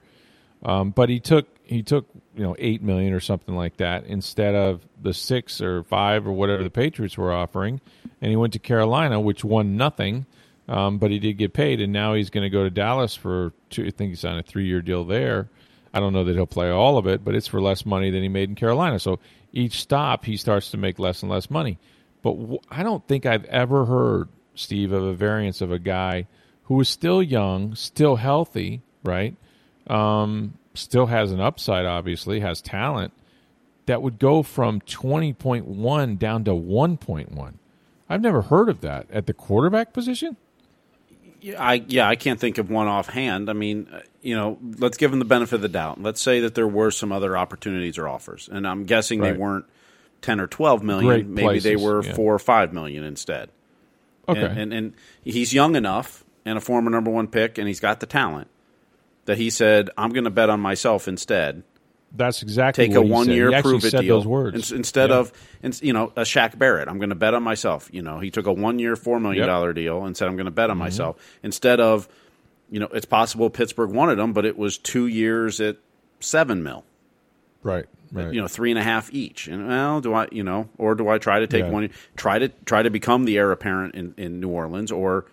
Um, 0.63 0.91
but 0.91 1.09
he 1.09 1.19
took 1.19 1.47
he 1.63 1.83
took 1.83 2.07
you 2.35 2.43
know 2.43 2.55
eight 2.59 2.81
million 2.81 3.13
or 3.13 3.19
something 3.19 3.55
like 3.55 3.77
that 3.77 4.05
instead 4.05 4.55
of 4.55 4.81
the 5.01 5.13
six 5.13 5.61
or 5.61 5.83
five 5.83 6.27
or 6.27 6.31
whatever 6.31 6.63
the 6.63 6.69
Patriots 6.69 7.17
were 7.17 7.31
offering, 7.33 7.81
and 8.21 8.29
he 8.29 8.35
went 8.35 8.53
to 8.53 8.59
Carolina, 8.59 9.19
which 9.19 9.43
won 9.43 9.77
nothing, 9.77 10.25
um, 10.67 10.97
but 10.97 11.11
he 11.11 11.19
did 11.19 11.37
get 11.37 11.53
paid, 11.53 11.81
and 11.81 11.93
now 11.93 12.13
he's 12.13 12.29
going 12.29 12.43
to 12.43 12.49
go 12.49 12.63
to 12.63 12.69
Dallas 12.69 13.15
for 13.15 13.53
two, 13.69 13.85
I 13.85 13.91
think 13.91 14.09
he's 14.09 14.25
on 14.25 14.37
a 14.37 14.43
three 14.43 14.65
year 14.65 14.81
deal 14.81 15.05
there. 15.05 15.49
I 15.93 15.99
don't 15.99 16.13
know 16.13 16.25
that 16.25 16.35
he'll 16.35 16.45
play 16.45 16.69
all 16.69 16.97
of 16.97 17.07
it, 17.07 17.23
but 17.23 17.35
it's 17.35 17.47
for 17.47 17.61
less 17.61 17.85
money 17.85 18.11
than 18.11 18.21
he 18.21 18.29
made 18.29 18.49
in 18.49 18.55
Carolina. 18.55 18.99
So 18.99 19.19
each 19.53 19.81
stop 19.81 20.25
he 20.25 20.37
starts 20.37 20.71
to 20.71 20.77
make 20.77 20.99
less 20.99 21.23
and 21.23 21.31
less 21.31 21.49
money. 21.49 21.79
But 22.21 22.33
w- 22.33 22.59
I 22.69 22.83
don't 22.83 23.07
think 23.07 23.25
I've 23.25 23.45
ever 23.45 23.85
heard 23.85 24.27
Steve 24.53 24.91
of 24.91 25.03
a 25.03 25.13
variance 25.13 25.61
of 25.61 25.71
a 25.71 25.79
guy 25.79 26.27
who 26.63 26.79
is 26.81 26.89
still 26.89 27.23
young, 27.23 27.73
still 27.75 28.17
healthy, 28.17 28.81
right? 29.03 29.35
Um, 29.87 30.57
still 30.73 31.07
has 31.07 31.31
an 31.31 31.39
upside, 31.39 31.85
obviously, 31.85 32.39
has 32.41 32.61
talent 32.61 33.13
that 33.87 34.01
would 34.01 34.19
go 34.19 34.43
from 34.43 34.81
20.1 34.81 36.19
down 36.19 36.43
to 36.43 36.51
1.1. 36.51 37.53
I've 38.09 38.21
never 38.21 38.43
heard 38.43 38.69
of 38.69 38.81
that 38.81 39.07
at 39.11 39.25
the 39.25 39.33
quarterback 39.33 39.93
position. 39.93 40.37
Yeah, 41.39 41.63
I 41.63 41.73
yeah, 41.87 42.07
I 42.07 42.15
can't 42.15 42.39
think 42.39 42.57
of 42.57 42.71
one 42.71 42.87
offhand. 42.87 43.49
I 43.49 43.53
mean, 43.53 43.87
uh, 43.93 43.99
you 44.21 44.35
know, 44.35 44.57
let's 44.79 44.97
give 44.97 45.13
him 45.13 45.19
the 45.19 45.25
benefit 45.25 45.55
of 45.55 45.61
the 45.61 45.69
doubt. 45.69 46.01
Let's 46.01 46.19
say 46.19 46.39
that 46.39 46.55
there 46.55 46.67
were 46.67 46.89
some 46.89 47.11
other 47.11 47.37
opportunities 47.37 47.97
or 47.97 48.07
offers, 48.07 48.49
and 48.51 48.67
I'm 48.67 48.85
guessing 48.85 49.19
right. 49.19 49.33
they 49.33 49.37
weren't 49.37 49.65
ten 50.21 50.39
or 50.39 50.47
twelve 50.47 50.81
million. 50.81 51.05
Great 51.05 51.27
Maybe 51.27 51.45
places, 51.45 51.63
they 51.63 51.75
were 51.75 52.03
yeah. 52.03 52.13
four 52.13 52.33
or 52.33 52.39
five 52.39 52.73
million 52.73 53.03
instead. 53.03 53.49
Okay, 54.27 54.41
and, 54.41 54.57
and, 54.57 54.73
and 54.73 54.93
he's 55.23 55.53
young 55.53 55.75
enough 55.75 56.25
and 56.43 56.57
a 56.57 56.61
former 56.61 56.89
number 56.89 57.11
one 57.11 57.27
pick, 57.27 57.59
and 57.59 57.67
he's 57.67 57.79
got 57.79 57.99
the 57.99 58.07
talent 58.07 58.49
that 59.27 59.37
he 59.37 59.49
said, 59.51 59.89
"I'm 59.97 60.09
going 60.09 60.23
to 60.23 60.31
bet 60.31 60.49
on 60.49 60.59
myself 60.59 61.07
instead." 61.07 61.63
That's 62.15 62.41
exactly 62.41 62.87
take 62.87 62.95
a 62.95 63.01
one 63.01 63.29
year 63.29 63.61
prove 63.61 63.83
it 63.83 63.91
deal. 63.91 64.17
Those 64.17 64.25
words. 64.25 64.71
instead 64.71 65.09
yeah. 65.09 65.17
of 65.17 65.31
you 65.81 65.93
know 65.93 66.11
a 66.15 66.21
Shaq 66.21 66.57
Barrett. 66.57 66.87
I'm 66.87 66.97
going 66.97 67.09
to 67.09 67.15
bet 67.15 67.33
on 67.33 67.43
myself. 67.43 67.89
You 67.91 68.01
know 68.01 68.19
he 68.19 68.31
took 68.31 68.47
a 68.47 68.53
one 68.53 68.79
year 68.79 68.95
four 68.95 69.19
million 69.19 69.45
dollar 69.45 69.69
yep. 69.69 69.75
deal 69.75 70.05
and 70.05 70.15
said 70.15 70.27
I'm 70.27 70.35
going 70.35 70.45
to 70.45 70.51
bet 70.51 70.69
on 70.69 70.75
mm-hmm. 70.75 70.85
myself 70.85 71.17
instead 71.43 71.79
of 71.79 72.07
you 72.71 72.79
know 72.79 72.87
it's 72.87 73.05
possible 73.05 73.49
Pittsburgh 73.49 73.91
wanted 73.91 74.19
him, 74.19 74.33
but 74.33 74.45
it 74.45 74.57
was 74.57 74.77
two 74.77 75.05
years 75.05 75.59
at 75.59 75.77
seven 76.19 76.63
mil. 76.63 76.85
Right. 77.61 77.85
Right. 78.11 78.33
You 78.33 78.39
know, 78.39 78.47
three 78.47 78.71
and 78.71 78.79
a 78.79 78.83
half 78.83 79.13
each. 79.13 79.49
And 79.49 79.67
well, 79.67 79.99
do 79.99 80.13
I, 80.13 80.29
you 80.31 80.43
know, 80.43 80.69
or 80.77 80.95
do 80.95 81.09
I 81.09 81.17
try 81.17 81.39
to 81.39 81.47
take 81.47 81.65
Yeah. 81.65 81.71
one, 81.71 81.89
try 82.15 82.39
to 82.39 82.47
try 82.65 82.81
to 82.81 82.89
become 82.89 83.25
the 83.25 83.37
heir 83.37 83.51
apparent 83.51 83.95
in, 83.95 84.13
in 84.17 84.39
New 84.39 84.47
Orleans, 84.49 84.93
or 84.93 85.25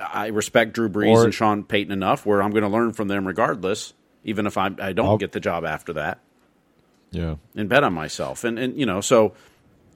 I 0.00 0.26
respect 0.28 0.72
Drew 0.74 0.88
Brees 0.88 1.10
Or- 1.12 1.24
and 1.24 1.34
Sean 1.34 1.64
Payton 1.64 1.92
enough 1.92 2.26
where 2.26 2.42
I'm 2.42 2.50
going 2.50 2.62
to 2.64 2.68
learn 2.68 2.92
from 2.92 3.08
them 3.08 3.26
regardless, 3.26 3.94
even 4.24 4.46
if 4.46 4.56
I, 4.58 4.66
I 4.78 4.92
don't 4.92 5.06
I'll- 5.06 5.18
get 5.18 5.32
the 5.32 5.40
job 5.40 5.64
after 5.64 5.92
that, 5.94 6.20
Yeah. 7.10 7.36
and 7.54 7.68
bet 7.68 7.82
on 7.84 7.92
myself. 7.94 8.44
And 8.44 8.58
and 8.58 8.78
you 8.78 8.86
know, 8.86 9.00
so 9.00 9.32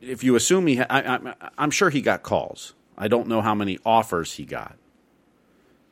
if 0.00 0.24
you 0.24 0.34
assume 0.36 0.66
he, 0.66 0.76
ha- 0.76 0.86
I, 0.88 1.00
I, 1.16 1.34
I'm 1.58 1.70
sure 1.70 1.90
he 1.90 2.00
got 2.00 2.22
calls. 2.22 2.74
I 2.96 3.08
don't 3.08 3.28
know 3.28 3.40
how 3.42 3.54
many 3.54 3.78
offers 3.84 4.34
he 4.34 4.44
got. 4.44 4.76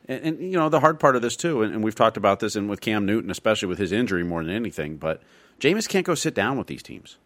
And, 0.07 0.23
and 0.25 0.39
you 0.41 0.57
know, 0.57 0.69
the 0.69 0.79
hard 0.79 0.99
part 0.99 1.15
of 1.15 1.21
this 1.21 1.35
too, 1.35 1.61
and, 1.61 1.73
and 1.73 1.83
we've 1.83 1.93
talked 1.95 2.17
about 2.17 2.39
this, 2.39 2.55
and 2.55 2.67
with 2.69 2.81
Cam 2.81 3.05
Newton, 3.05 3.29
especially 3.29 3.67
with 3.67 3.77
his 3.77 3.91
injury 3.91 4.23
more 4.23 4.43
than 4.43 4.53
anything, 4.55 4.97
but 4.97 5.21
Jameis 5.59 5.87
can't 5.87 6.05
go 6.05 6.15
sit 6.15 6.33
down 6.33 6.57
with 6.57 6.65
these 6.67 6.81
teams. 6.81 7.17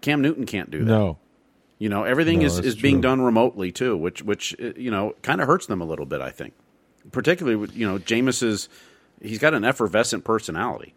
Cam 0.00 0.20
Newton 0.20 0.46
can't 0.46 0.70
do 0.70 0.80
that. 0.80 0.84
No. 0.90 1.18
You 1.84 1.90
know, 1.90 2.04
everything 2.04 2.38
No, 2.38 2.46
is, 2.46 2.58
is 2.60 2.76
being 2.76 2.96
true. 2.96 3.10
done 3.10 3.20
remotely 3.20 3.70
too, 3.70 3.94
which 3.94 4.22
which 4.22 4.56
uh, 4.58 4.72
you 4.76 4.90
know 4.90 5.14
kind 5.20 5.40
of 5.42 5.46
hurts 5.46 5.66
them 5.66 5.82
a 5.82 5.84
little 5.84 6.06
bit. 6.06 6.20
I 6.22 6.30
think, 6.30 6.54
particularly 7.12 7.56
with 7.56 7.76
you 7.76 7.86
know 7.86 7.98
Jameis's, 7.98 8.70
he's 9.20 9.38
got 9.38 9.52
an 9.52 9.64
effervescent 9.64 10.24
personality, 10.24 10.94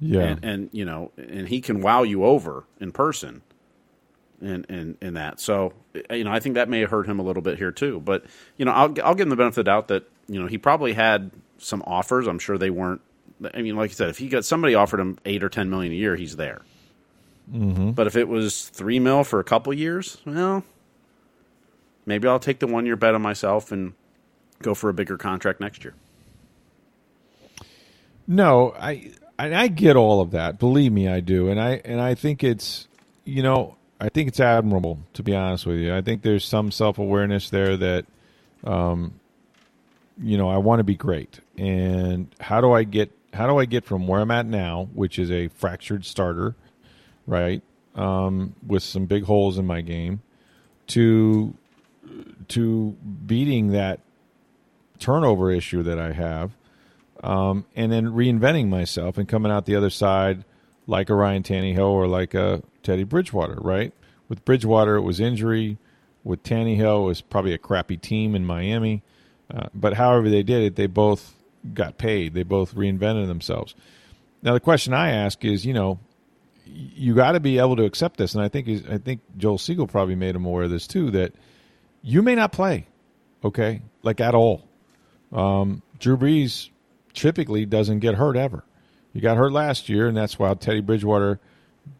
Yeah. 0.00 0.22
and 0.22 0.44
and 0.44 0.68
you 0.72 0.84
know, 0.84 1.12
and 1.16 1.46
he 1.46 1.60
can 1.60 1.80
wow 1.80 2.02
you 2.02 2.24
over 2.24 2.64
in 2.80 2.90
person, 2.90 3.42
and 4.42 4.66
and 4.68 4.96
and 5.00 5.16
that. 5.16 5.38
So 5.38 5.74
uh, 6.10 6.14
you 6.14 6.24
know, 6.24 6.32
I 6.32 6.40
think 6.40 6.56
that 6.56 6.68
may 6.68 6.80
have 6.80 6.90
hurt 6.90 7.06
him 7.06 7.20
a 7.20 7.22
little 7.22 7.42
bit 7.42 7.58
here 7.58 7.70
too. 7.70 8.00
But 8.00 8.24
you 8.56 8.64
know, 8.64 8.72
I'll 8.72 8.94
I'll 9.04 9.14
give 9.14 9.26
him 9.26 9.30
the 9.30 9.36
benefit 9.36 9.60
of 9.60 9.64
the 9.64 9.70
doubt 9.70 9.88
that 9.88 10.10
you 10.26 10.40
know 10.40 10.48
he 10.48 10.58
probably 10.58 10.94
had 10.94 11.30
some 11.58 11.82
offers. 11.86 12.26
I'm 12.26 12.40
sure 12.40 12.58
they 12.58 12.70
weren't. 12.70 13.00
I 13.54 13.62
mean, 13.62 13.76
like 13.76 13.90
you 13.90 13.94
said, 13.96 14.08
if 14.08 14.18
he 14.18 14.28
got 14.28 14.44
somebody 14.44 14.74
offered 14.74 14.98
him 14.98 15.18
eight 15.24 15.44
or 15.44 15.48
ten 15.48 15.70
million 15.70 15.92
a 15.92 15.96
year, 15.96 16.16
he's 16.16 16.34
there. 16.36 16.62
Mm-hmm. 17.52 17.90
But 17.92 18.06
if 18.06 18.16
it 18.16 18.28
was 18.28 18.68
three 18.68 18.98
mil 18.98 19.24
for 19.24 19.40
a 19.40 19.44
couple 19.44 19.72
years, 19.72 20.18
well, 20.24 20.64
maybe 22.06 22.26
I'll 22.28 22.38
take 22.38 22.58
the 22.58 22.66
one 22.66 22.86
year 22.86 22.96
bet 22.96 23.14
on 23.14 23.22
myself 23.22 23.70
and 23.70 23.94
go 24.62 24.74
for 24.74 24.88
a 24.88 24.94
bigger 24.94 25.18
contract 25.18 25.60
next 25.60 25.84
year. 25.84 25.94
No, 28.26 28.74
I 28.78 29.12
I 29.38 29.54
I 29.54 29.68
get 29.68 29.96
all 29.96 30.20
of 30.20 30.30
that. 30.30 30.58
Believe 30.58 30.92
me, 30.92 31.08
I 31.08 31.20
do, 31.20 31.48
and 31.48 31.60
I 31.60 31.82
and 31.84 32.00
I 32.00 32.14
think 32.14 32.42
it's 32.42 32.88
you 33.24 33.42
know 33.42 33.76
I 34.00 34.08
think 34.08 34.28
it's 34.28 34.40
admirable 34.40 34.98
to 35.14 35.22
be 35.22 35.34
honest 35.34 35.66
with 35.66 35.78
you. 35.78 35.94
I 35.94 36.02
think 36.02 36.22
there's 36.22 36.44
some 36.44 36.70
self 36.70 36.98
awareness 36.98 37.50
there 37.50 37.76
that, 37.76 38.06
um, 38.64 39.20
you 40.22 40.36
know, 40.36 40.48
I 40.48 40.58
want 40.58 40.80
to 40.80 40.84
be 40.84 40.94
great, 40.94 41.40
and 41.56 42.28
how 42.40 42.60
do 42.60 42.72
I 42.72 42.84
get 42.84 43.12
how 43.32 43.46
do 43.46 43.58
I 43.58 43.64
get 43.64 43.84
from 43.84 44.06
where 44.06 44.20
I'm 44.20 44.30
at 44.30 44.46
now, 44.46 44.88
which 44.94 45.18
is 45.18 45.30
a 45.30 45.48
fractured 45.48 46.04
starter, 46.04 46.54
right, 47.26 47.62
um, 47.94 48.54
with 48.66 48.82
some 48.82 49.06
big 49.06 49.24
holes 49.24 49.58
in 49.58 49.66
my 49.66 49.80
game, 49.80 50.22
to 50.88 51.54
to 52.48 52.90
beating 53.26 53.68
that 53.72 54.00
turnover 54.98 55.50
issue 55.50 55.82
that 55.82 55.98
I 55.98 56.12
have 56.12 56.52
um, 57.24 57.64
and 57.74 57.90
then 57.90 58.08
reinventing 58.08 58.68
myself 58.68 59.16
and 59.16 59.26
coming 59.26 59.50
out 59.50 59.64
the 59.64 59.76
other 59.76 59.90
side 59.90 60.44
like 60.86 61.08
a 61.08 61.14
Ryan 61.14 61.42
Tannehill 61.42 61.88
or 61.88 62.06
like 62.06 62.34
a 62.34 62.62
Teddy 62.82 63.04
Bridgewater, 63.04 63.56
right? 63.60 63.92
With 64.28 64.44
Bridgewater, 64.44 64.96
it 64.96 65.02
was 65.02 65.20
injury. 65.20 65.78
With 66.22 66.42
Tannehill, 66.42 67.04
it 67.04 67.06
was 67.06 67.20
probably 67.22 67.54
a 67.54 67.58
crappy 67.58 67.96
team 67.96 68.34
in 68.34 68.44
Miami. 68.44 69.02
Uh, 69.52 69.68
but 69.74 69.94
however 69.94 70.28
they 70.28 70.42
did 70.42 70.62
it, 70.62 70.76
they 70.76 70.86
both 70.86 71.34
got 71.72 71.96
paid. 71.96 72.34
They 72.34 72.42
both 72.42 72.74
reinvented 72.74 73.26
themselves. 73.26 73.74
Now 74.42 74.52
the 74.52 74.60
question 74.60 74.92
I 74.92 75.10
ask 75.10 75.42
is, 75.44 75.64
you 75.64 75.72
know, 75.72 75.98
you 76.66 77.14
got 77.14 77.32
to 77.32 77.40
be 77.40 77.58
able 77.58 77.76
to 77.76 77.84
accept 77.84 78.16
this, 78.16 78.34
and 78.34 78.42
I 78.42 78.48
think 78.48 78.68
I 78.90 78.98
think 78.98 79.20
Joel 79.36 79.58
Segal 79.58 79.90
probably 79.90 80.14
made 80.14 80.34
him 80.34 80.44
aware 80.44 80.64
of 80.64 80.70
this 80.70 80.86
too. 80.86 81.10
That 81.10 81.34
you 82.02 82.22
may 82.22 82.34
not 82.34 82.52
play, 82.52 82.86
okay, 83.44 83.82
like 84.02 84.20
at 84.20 84.34
all. 84.34 84.68
Um, 85.32 85.82
Drew 85.98 86.16
Brees 86.16 86.70
typically 87.12 87.66
doesn't 87.66 88.00
get 88.00 88.14
hurt 88.16 88.36
ever. 88.36 88.64
He 89.12 89.20
got 89.20 89.36
hurt 89.36 89.52
last 89.52 89.88
year, 89.88 90.08
and 90.08 90.16
that's 90.16 90.38
why 90.38 90.52
Teddy 90.54 90.80
Bridgewater 90.80 91.40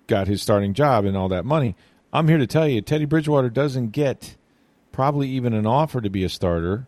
got 0.07 0.27
his 0.27 0.43
starting 0.43 0.75
job 0.75 1.05
and 1.05 1.17
all 1.17 1.29
that 1.29 1.45
money. 1.45 1.77
I'm 2.13 2.29
here 2.29 2.39
to 2.39 2.47
tell 2.47 2.69
you, 2.69 2.81
Teddy 2.81 3.05
Bridgewater 3.05 3.51
doesn't 3.51 3.91
get 3.91 4.37
probably 4.93 5.29
even 5.31 5.53
an 5.53 5.67
offer 5.67 6.01
to 6.01 6.11
be 6.11 6.25
a 6.25 6.29
starter, 6.29 6.87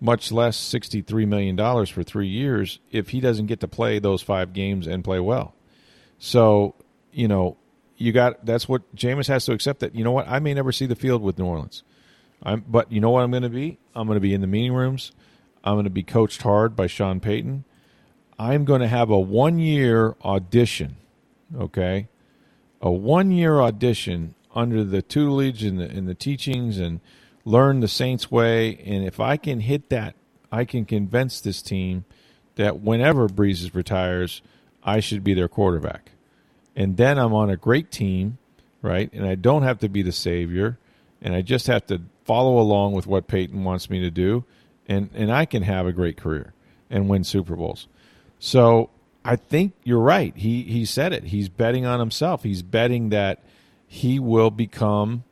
much 0.00 0.32
less 0.32 0.56
$63 0.58 1.26
million 1.26 1.86
for 1.86 2.02
three 2.02 2.28
years, 2.28 2.80
if 2.90 3.10
he 3.10 3.20
doesn't 3.20 3.46
get 3.46 3.60
to 3.60 3.68
play 3.68 3.98
those 3.98 4.22
five 4.22 4.52
games 4.52 4.86
and 4.86 5.04
play 5.04 5.20
well. 5.20 5.54
So, 6.18 6.74
you 7.12 7.28
know, 7.28 7.56
you 7.96 8.12
got 8.12 8.44
that's 8.46 8.68
what 8.68 8.94
Jameis 8.94 9.28
has 9.28 9.44
to 9.46 9.52
accept 9.52 9.80
that, 9.80 9.94
you 9.94 10.04
know 10.04 10.12
what, 10.12 10.28
I 10.28 10.38
may 10.38 10.54
never 10.54 10.72
see 10.72 10.86
the 10.86 10.94
field 10.94 11.22
with 11.22 11.38
New 11.38 11.46
Orleans. 11.46 11.82
I'm, 12.42 12.64
but 12.68 12.92
you 12.92 13.00
know 13.00 13.10
what 13.10 13.24
I'm 13.24 13.30
going 13.30 13.42
to 13.42 13.48
be? 13.48 13.78
I'm 13.94 14.06
going 14.06 14.16
to 14.16 14.20
be 14.20 14.34
in 14.34 14.40
the 14.40 14.46
meeting 14.46 14.72
rooms. 14.72 15.12
I'm 15.64 15.74
going 15.74 15.84
to 15.84 15.90
be 15.90 16.04
coached 16.04 16.42
hard 16.42 16.76
by 16.76 16.86
Sean 16.86 17.18
Payton. 17.20 17.64
I'm 18.38 18.64
going 18.64 18.80
to 18.80 18.88
have 18.88 19.10
a 19.10 19.18
one 19.18 19.58
year 19.58 20.14
audition, 20.24 20.96
okay? 21.56 22.08
A 22.80 22.90
one 22.90 23.32
year 23.32 23.60
audition 23.60 24.36
under 24.54 24.84
the 24.84 25.02
tutelage 25.02 25.64
and 25.64 25.80
the, 25.80 25.90
and 25.90 26.08
the 26.08 26.14
teachings 26.14 26.78
and 26.78 27.00
learn 27.44 27.80
the 27.80 27.88
Saints 27.88 28.30
way, 28.30 28.76
and 28.84 29.04
if 29.04 29.18
I 29.18 29.36
can 29.36 29.60
hit 29.60 29.88
that, 29.88 30.14
I 30.52 30.64
can 30.64 30.84
convince 30.84 31.40
this 31.40 31.62
team 31.62 32.04
that 32.54 32.80
whenever 32.80 33.28
Brees 33.28 33.74
retires, 33.74 34.42
I 34.82 35.00
should 35.00 35.24
be 35.24 35.34
their 35.34 35.48
quarterback. 35.48 36.12
And 36.78 36.96
then 36.96 37.18
I'm 37.18 37.34
on 37.34 37.50
a 37.50 37.56
great 37.56 37.90
team, 37.90 38.38
right? 38.82 39.12
And 39.12 39.26
I 39.26 39.34
don't 39.34 39.64
have 39.64 39.80
to 39.80 39.88
be 39.88 40.00
the 40.00 40.12
savior, 40.12 40.78
and 41.20 41.34
I 41.34 41.42
just 41.42 41.66
have 41.66 41.84
to 41.88 42.02
follow 42.24 42.60
along 42.60 42.92
with 42.92 43.04
what 43.04 43.26
Payton 43.26 43.64
wants 43.64 43.90
me 43.90 43.98
to 44.00 44.10
do, 44.12 44.44
and, 44.86 45.10
and 45.12 45.32
I 45.32 45.44
can 45.44 45.64
have 45.64 45.86
a 45.88 45.92
great 45.92 46.16
career 46.16 46.54
and 46.88 47.08
win 47.08 47.24
Super 47.24 47.56
Bowls. 47.56 47.88
So 48.38 48.90
I 49.24 49.34
think 49.34 49.72
you're 49.82 49.98
right. 49.98 50.32
He 50.36 50.62
he 50.62 50.84
said 50.84 51.12
it. 51.12 51.24
He's 51.24 51.48
betting 51.48 51.84
on 51.84 51.98
himself. 51.98 52.44
He's 52.44 52.62
betting 52.62 53.08
that 53.08 53.42
he 53.88 54.20
will 54.20 54.52
become 54.52 55.24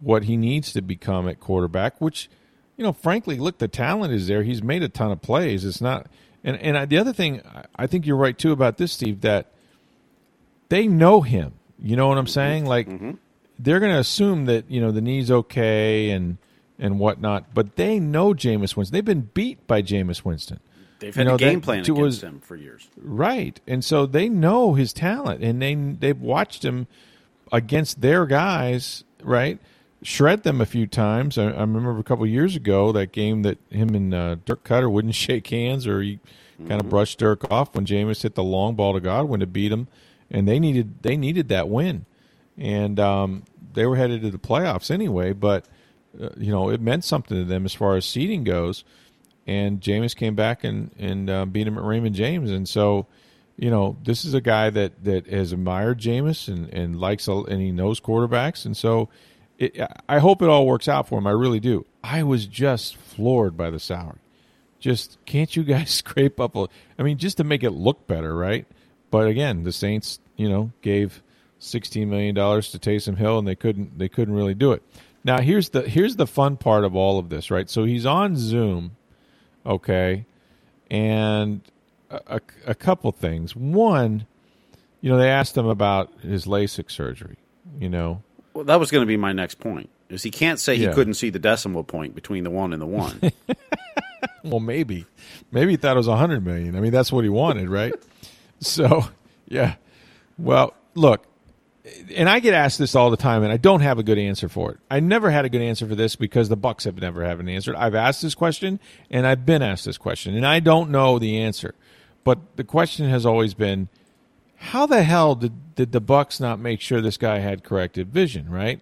what 0.00 0.24
he 0.24 0.36
needs 0.36 0.72
to 0.74 0.80
become 0.80 1.28
at 1.28 1.40
quarterback, 1.40 2.00
which, 2.00 2.30
you 2.76 2.84
know, 2.84 2.92
frankly, 2.92 3.36
look, 3.36 3.58
the 3.58 3.66
talent 3.66 4.12
is 4.12 4.28
there. 4.28 4.44
He's 4.44 4.62
made 4.62 4.84
a 4.84 4.88
ton 4.88 5.10
of 5.10 5.20
plays. 5.20 5.64
It's 5.64 5.80
not, 5.80 6.06
and 6.44 6.56
and 6.58 6.78
I, 6.78 6.84
the 6.84 6.98
other 6.98 7.12
thing, 7.12 7.42
I 7.74 7.88
think 7.88 8.06
you're 8.06 8.16
right 8.16 8.38
too 8.38 8.52
about 8.52 8.76
this, 8.76 8.92
Steve, 8.92 9.22
that 9.22 9.50
they 10.74 10.88
know 10.88 11.20
him. 11.20 11.52
You 11.78 11.94
know 11.94 12.08
what 12.08 12.18
I'm 12.18 12.26
saying? 12.26 12.66
Like 12.66 12.88
mm-hmm. 12.88 13.12
they're 13.60 13.78
going 13.78 13.92
to 13.92 14.00
assume 14.00 14.46
that 14.46 14.68
you 14.68 14.80
know 14.80 14.90
the 14.90 15.00
knee's 15.00 15.30
okay 15.30 16.10
and 16.10 16.38
and 16.78 16.98
whatnot, 16.98 17.54
but 17.54 17.76
they 17.76 18.00
know 18.00 18.34
Jameis 18.34 18.76
Winston. 18.76 18.92
They've 18.92 19.04
been 19.04 19.30
beat 19.32 19.64
by 19.68 19.82
Jameis 19.82 20.24
Winston. 20.24 20.58
They've 20.98 21.14
had 21.14 21.22
you 21.22 21.28
know, 21.28 21.34
a 21.36 21.38
game 21.38 21.60
plan 21.60 21.80
against 21.80 22.00
was, 22.00 22.22
him 22.22 22.40
for 22.40 22.56
years, 22.56 22.88
right? 22.96 23.60
And 23.68 23.84
so 23.84 24.06
they 24.06 24.28
know 24.28 24.74
his 24.74 24.92
talent, 24.92 25.44
and 25.44 25.62
they 25.62 25.74
they've 25.74 26.20
watched 26.20 26.64
him 26.64 26.88
against 27.52 28.00
their 28.00 28.26
guys, 28.26 29.04
right? 29.22 29.60
Shred 30.02 30.42
them 30.42 30.60
a 30.60 30.66
few 30.66 30.88
times. 30.88 31.38
I, 31.38 31.44
I 31.44 31.60
remember 31.60 31.98
a 31.98 32.02
couple 32.02 32.26
years 32.26 32.56
ago 32.56 32.90
that 32.92 33.12
game 33.12 33.42
that 33.42 33.58
him 33.70 33.94
and 33.94 34.12
uh, 34.12 34.36
Dirk 34.44 34.64
Koetter 34.64 34.90
wouldn't 34.90 35.14
shake 35.26 35.46
hands, 35.46 35.86
or 35.86 36.02
he 36.02 36.14
mm-hmm. 36.14 36.66
kind 36.66 36.80
of 36.80 36.88
brushed 36.88 37.20
Dirk 37.20 37.48
off 37.52 37.76
when 37.76 37.86
Jameis 37.86 38.22
hit 38.22 38.34
the 38.34 38.42
long 38.42 38.74
ball 38.74 38.94
to 38.94 39.00
Godwin 39.00 39.38
to 39.38 39.46
beat 39.46 39.70
him, 39.70 39.86
and 40.34 40.46
they 40.46 40.58
needed 40.58 41.02
they 41.02 41.16
needed 41.16 41.48
that 41.48 41.68
win, 41.68 42.04
and 42.58 43.00
um, 43.00 43.44
they 43.72 43.86
were 43.86 43.96
headed 43.96 44.22
to 44.22 44.30
the 44.30 44.38
playoffs 44.38 44.90
anyway. 44.90 45.32
But 45.32 45.66
uh, 46.20 46.30
you 46.36 46.50
know 46.50 46.70
it 46.70 46.80
meant 46.80 47.04
something 47.04 47.36
to 47.38 47.44
them 47.44 47.64
as 47.64 47.72
far 47.72 47.96
as 47.96 48.04
seeding 48.04 48.44
goes, 48.44 48.84
and 49.46 49.80
Jameis 49.80 50.14
came 50.14 50.34
back 50.34 50.64
and 50.64 50.90
and 50.98 51.30
uh, 51.30 51.46
beat 51.46 51.66
him 51.66 51.78
at 51.78 51.84
Raymond 51.84 52.14
James, 52.14 52.50
and 52.50 52.68
so 52.68 53.06
you 53.56 53.70
know, 53.70 53.96
this 54.02 54.24
is 54.24 54.34
a 54.34 54.40
guy 54.40 54.70
that, 54.70 55.04
that 55.04 55.26
has 55.28 55.52
admired 55.52 56.00
Jameis 56.00 56.48
and, 56.48 56.68
and 56.74 56.98
likes 56.98 57.28
and 57.28 57.60
he 57.60 57.70
knows 57.70 58.00
quarterbacks, 58.00 58.64
and 58.64 58.76
so 58.76 59.08
it, 59.58 59.80
I 60.08 60.18
hope 60.18 60.42
it 60.42 60.48
all 60.48 60.66
works 60.66 60.88
out 60.88 61.08
for 61.08 61.18
him. 61.18 61.26
I 61.26 61.30
really 61.30 61.60
do. 61.60 61.86
I 62.02 62.24
was 62.24 62.46
just 62.46 62.96
floored 62.96 63.56
by 63.56 63.70
the 63.70 63.78
salary. 63.78 64.18
Just 64.80 65.18
can't 65.24 65.54
you 65.54 65.62
guys 65.62 65.90
scrape 65.94 66.40
up 66.40 66.56
a? 66.56 66.66
I 66.98 67.02
mean, 67.02 67.18
just 67.18 67.36
to 67.36 67.44
make 67.44 67.62
it 67.62 67.70
look 67.70 68.06
better, 68.06 68.34
right? 68.36 68.66
But 69.10 69.28
again, 69.28 69.62
the 69.62 69.72
Saints, 69.72 70.18
you 70.36 70.48
know, 70.48 70.72
gave 70.82 71.22
sixteen 71.58 72.10
million 72.10 72.34
dollars 72.34 72.70
to 72.72 72.78
Taysom 72.78 73.16
Hill, 73.16 73.38
and 73.38 73.48
they 73.48 73.54
couldn't 73.54 73.98
they 73.98 74.08
couldn't 74.08 74.34
really 74.34 74.54
do 74.54 74.72
it. 74.72 74.82
Now 75.24 75.40
here's 75.40 75.70
the 75.70 75.82
here's 75.82 76.16
the 76.16 76.26
fun 76.26 76.56
part 76.56 76.84
of 76.84 76.94
all 76.94 77.18
of 77.18 77.28
this, 77.28 77.50
right? 77.50 77.68
So 77.68 77.84
he's 77.84 78.06
on 78.06 78.36
Zoom, 78.36 78.96
okay, 79.64 80.26
and 80.90 81.62
a, 82.10 82.40
a 82.66 82.74
couple 82.74 83.10
things. 83.12 83.56
One, 83.56 84.26
you 85.00 85.10
know, 85.10 85.18
they 85.18 85.30
asked 85.30 85.56
him 85.56 85.66
about 85.66 86.12
his 86.20 86.46
LASIK 86.46 86.90
surgery. 86.90 87.36
You 87.78 87.88
know, 87.88 88.22
well, 88.52 88.64
that 88.64 88.78
was 88.78 88.90
going 88.90 89.02
to 89.02 89.06
be 89.06 89.16
my 89.16 89.32
next 89.32 89.56
point. 89.56 89.90
Is 90.08 90.22
he 90.22 90.30
can't 90.30 90.60
say 90.60 90.76
he 90.76 90.84
yeah. 90.84 90.92
couldn't 90.92 91.14
see 91.14 91.30
the 91.30 91.38
decimal 91.38 91.82
point 91.82 92.14
between 92.14 92.44
the 92.44 92.50
one 92.50 92.72
and 92.72 92.80
the 92.80 92.86
one. 92.86 93.32
well, 94.44 94.60
maybe, 94.60 95.06
maybe 95.50 95.72
he 95.72 95.76
thought 95.76 95.96
it 95.96 95.98
was 95.98 96.08
a 96.08 96.16
hundred 96.16 96.44
million. 96.44 96.76
I 96.76 96.80
mean, 96.80 96.92
that's 96.92 97.10
what 97.10 97.24
he 97.24 97.30
wanted, 97.30 97.68
right? 97.68 97.94
so, 98.60 99.08
yeah. 99.48 99.74
Well, 100.38 100.74
look, 100.94 101.26
and 102.14 102.28
I 102.28 102.40
get 102.40 102.54
asked 102.54 102.78
this 102.78 102.94
all 102.94 103.10
the 103.10 103.16
time, 103.16 103.42
and 103.42 103.52
I 103.52 103.56
don't 103.56 103.80
have 103.80 103.98
a 103.98 104.02
good 104.02 104.18
answer 104.18 104.48
for 104.48 104.72
it. 104.72 104.78
I 104.90 105.00
never 105.00 105.30
had 105.30 105.44
a 105.44 105.50
good 105.50 105.60
answer 105.60 105.86
for 105.86 105.94
this 105.94 106.16
because 106.16 106.48
the 106.48 106.56
Bucks 106.56 106.84
have 106.84 106.98
never 106.98 107.24
had 107.24 107.38
an 107.38 107.48
answer. 107.48 107.74
I've 107.76 107.94
asked 107.94 108.22
this 108.22 108.34
question, 108.34 108.80
and 109.10 109.26
I've 109.26 109.44
been 109.44 109.62
asked 109.62 109.84
this 109.84 109.98
question, 109.98 110.34
and 110.34 110.46
I 110.46 110.60
don't 110.60 110.90
know 110.90 111.18
the 111.18 111.38
answer. 111.38 111.74
But 112.24 112.56
the 112.56 112.64
question 112.64 113.08
has 113.10 113.26
always 113.26 113.52
been, 113.52 113.88
how 114.56 114.86
the 114.86 115.02
hell 115.02 115.34
did, 115.34 115.74
did 115.74 115.92
the 115.92 116.00
Bucks 116.00 116.40
not 116.40 116.58
make 116.58 116.80
sure 116.80 117.02
this 117.02 117.18
guy 117.18 117.40
had 117.40 117.62
corrected 117.62 118.08
vision, 118.08 118.48
right? 118.48 118.80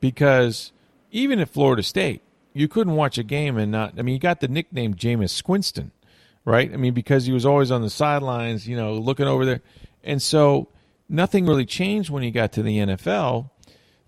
Because 0.00 0.70
even 1.10 1.40
at 1.40 1.48
Florida 1.48 1.82
State, 1.82 2.22
you 2.52 2.68
couldn't 2.68 2.94
watch 2.94 3.18
a 3.18 3.24
game 3.24 3.58
and 3.58 3.72
not. 3.72 3.98
I 3.98 4.02
mean, 4.02 4.14
you 4.14 4.20
got 4.20 4.38
the 4.38 4.46
nickname 4.46 4.94
Jameis 4.94 5.42
Squinston, 5.42 5.90
right? 6.44 6.72
I 6.72 6.76
mean, 6.76 6.94
because 6.94 7.26
he 7.26 7.32
was 7.32 7.44
always 7.44 7.72
on 7.72 7.82
the 7.82 7.90
sidelines, 7.90 8.68
you 8.68 8.76
know, 8.76 8.94
looking 8.94 9.26
over 9.26 9.44
there, 9.44 9.60
and 10.04 10.22
so 10.22 10.68
nothing 11.08 11.46
really 11.46 11.66
changed 11.66 12.10
when 12.10 12.22
he 12.22 12.30
got 12.30 12.52
to 12.52 12.62
the 12.62 12.78
NFL, 12.78 13.50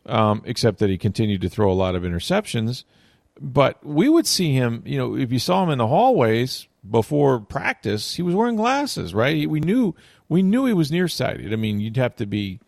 um, 0.06 0.42
except 0.44 0.78
that 0.78 0.90
he 0.90 0.98
continued 0.98 1.40
to 1.42 1.48
throw 1.48 1.70
a 1.70 1.74
lot 1.74 1.94
of 1.94 2.02
interceptions. 2.02 2.84
But 3.40 3.84
we 3.84 4.08
would 4.08 4.26
see 4.26 4.52
him, 4.52 4.82
you 4.86 4.96
know, 4.96 5.16
if 5.16 5.30
you 5.30 5.38
saw 5.38 5.62
him 5.62 5.70
in 5.70 5.78
the 5.78 5.86
hallways 5.86 6.68
before 6.88 7.40
practice, 7.40 8.14
he 8.14 8.22
was 8.22 8.34
wearing 8.34 8.56
glasses, 8.56 9.14
right? 9.14 9.48
We 9.48 9.60
knew 9.60 9.94
we 10.28 10.42
knew 10.42 10.64
he 10.64 10.72
was 10.72 10.90
nearsighted. 10.90 11.52
I 11.52 11.56
mean, 11.56 11.78
you'd 11.80 11.96
have 11.98 12.16
to 12.16 12.26
be 12.26 12.60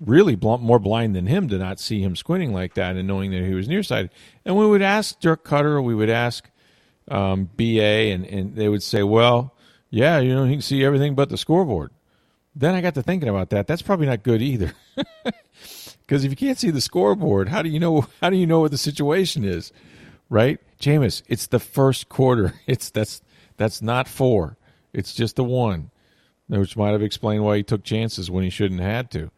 really 0.00 0.36
more 0.36 0.78
blind 0.78 1.14
than 1.14 1.26
him 1.26 1.48
to 1.48 1.58
not 1.58 1.80
see 1.80 2.00
him 2.00 2.16
squinting 2.16 2.52
like 2.52 2.74
that 2.74 2.96
and 2.96 3.06
knowing 3.06 3.30
that 3.30 3.42
he 3.42 3.54
was 3.54 3.68
nearsighted. 3.68 4.10
And 4.44 4.56
we 4.56 4.66
would 4.66 4.82
ask 4.82 5.18
Dirk 5.20 5.44
Koetter, 5.44 5.82
we 5.82 5.94
would 5.94 6.10
ask 6.10 6.48
um, 7.08 7.50
BA, 7.56 8.12
and, 8.12 8.24
and 8.26 8.56
they 8.56 8.68
would 8.68 8.82
say, 8.82 9.02
well, 9.02 9.54
yeah, 9.90 10.18
you 10.18 10.34
know, 10.34 10.44
he 10.44 10.54
can 10.54 10.62
see 10.62 10.84
everything 10.84 11.14
but 11.14 11.28
the 11.28 11.36
scoreboard. 11.36 11.90
Then 12.56 12.74
I 12.74 12.80
got 12.80 12.94
to 12.94 13.02
thinking 13.02 13.28
about 13.28 13.50
that. 13.50 13.66
That's 13.66 13.82
probably 13.82 14.06
not 14.06 14.22
good 14.22 14.42
either. 14.42 14.72
Because 16.06 16.24
if 16.24 16.30
you 16.30 16.36
can't 16.36 16.58
see 16.58 16.70
the 16.70 16.80
scoreboard, 16.80 17.48
how 17.48 17.62
do 17.62 17.68
you 17.68 17.80
know 17.80 18.06
how 18.20 18.30
do 18.30 18.36
you 18.36 18.46
know 18.46 18.60
what 18.60 18.70
the 18.70 18.78
situation 18.78 19.44
is? 19.44 19.72
Right? 20.28 20.60
Jameis, 20.78 21.22
it's 21.28 21.46
the 21.46 21.58
first 21.60 22.08
quarter. 22.08 22.54
It's 22.66 22.90
that's 22.90 23.22
that's 23.56 23.80
not 23.80 24.08
four. 24.08 24.56
It's 24.92 25.14
just 25.14 25.36
the 25.36 25.44
one, 25.44 25.90
which 26.48 26.76
might 26.76 26.90
have 26.90 27.02
explained 27.02 27.44
why 27.44 27.56
he 27.56 27.62
took 27.62 27.84
chances 27.84 28.30
when 28.30 28.44
he 28.44 28.50
shouldn't 28.50 28.80
have 28.80 28.90
had 28.90 29.10
to. 29.12 29.30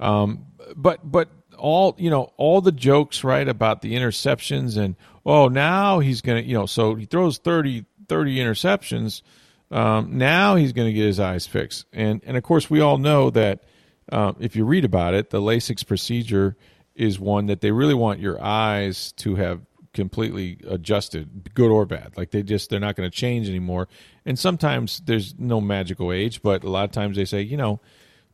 Um, 0.00 0.46
but 0.76 1.08
but 1.10 1.28
all 1.56 1.94
you 1.98 2.10
know, 2.10 2.32
all 2.36 2.60
the 2.60 2.72
jokes 2.72 3.22
right 3.22 3.48
about 3.48 3.82
the 3.82 3.94
interceptions 3.94 4.76
and 4.76 4.96
oh 5.24 5.48
now 5.48 6.00
he's 6.00 6.20
gonna 6.20 6.40
you 6.40 6.54
know 6.54 6.66
so 6.66 6.94
he 6.96 7.04
throws 7.04 7.38
30, 7.38 7.84
30 8.08 8.36
interceptions. 8.38 9.22
Um, 9.70 10.16
now 10.16 10.56
he's 10.56 10.72
going 10.72 10.88
to 10.88 10.92
get 10.92 11.04
his 11.04 11.20
eyes 11.20 11.46
fixed, 11.46 11.86
and 11.92 12.22
and 12.24 12.36
of 12.36 12.42
course 12.42 12.70
we 12.70 12.80
all 12.80 12.98
know 12.98 13.30
that 13.30 13.64
uh, 14.10 14.32
if 14.40 14.56
you 14.56 14.64
read 14.64 14.84
about 14.84 15.14
it, 15.14 15.30
the 15.30 15.40
LASIK 15.40 15.86
procedure 15.86 16.56
is 16.94 17.20
one 17.20 17.46
that 17.46 17.60
they 17.60 17.70
really 17.70 17.94
want 17.94 18.20
your 18.20 18.42
eyes 18.42 19.12
to 19.12 19.36
have 19.36 19.60
completely 19.92 20.58
adjusted, 20.66 21.54
good 21.54 21.70
or 21.70 21.86
bad. 21.86 22.16
Like 22.16 22.30
they 22.30 22.42
just 22.42 22.70
they're 22.70 22.80
not 22.80 22.96
going 22.96 23.10
to 23.10 23.16
change 23.16 23.48
anymore. 23.48 23.88
And 24.24 24.38
sometimes 24.38 25.00
there's 25.04 25.34
no 25.38 25.60
magical 25.60 26.12
age, 26.12 26.42
but 26.42 26.64
a 26.64 26.70
lot 26.70 26.84
of 26.84 26.92
times 26.92 27.16
they 27.16 27.24
say, 27.24 27.42
you 27.42 27.56
know, 27.56 27.80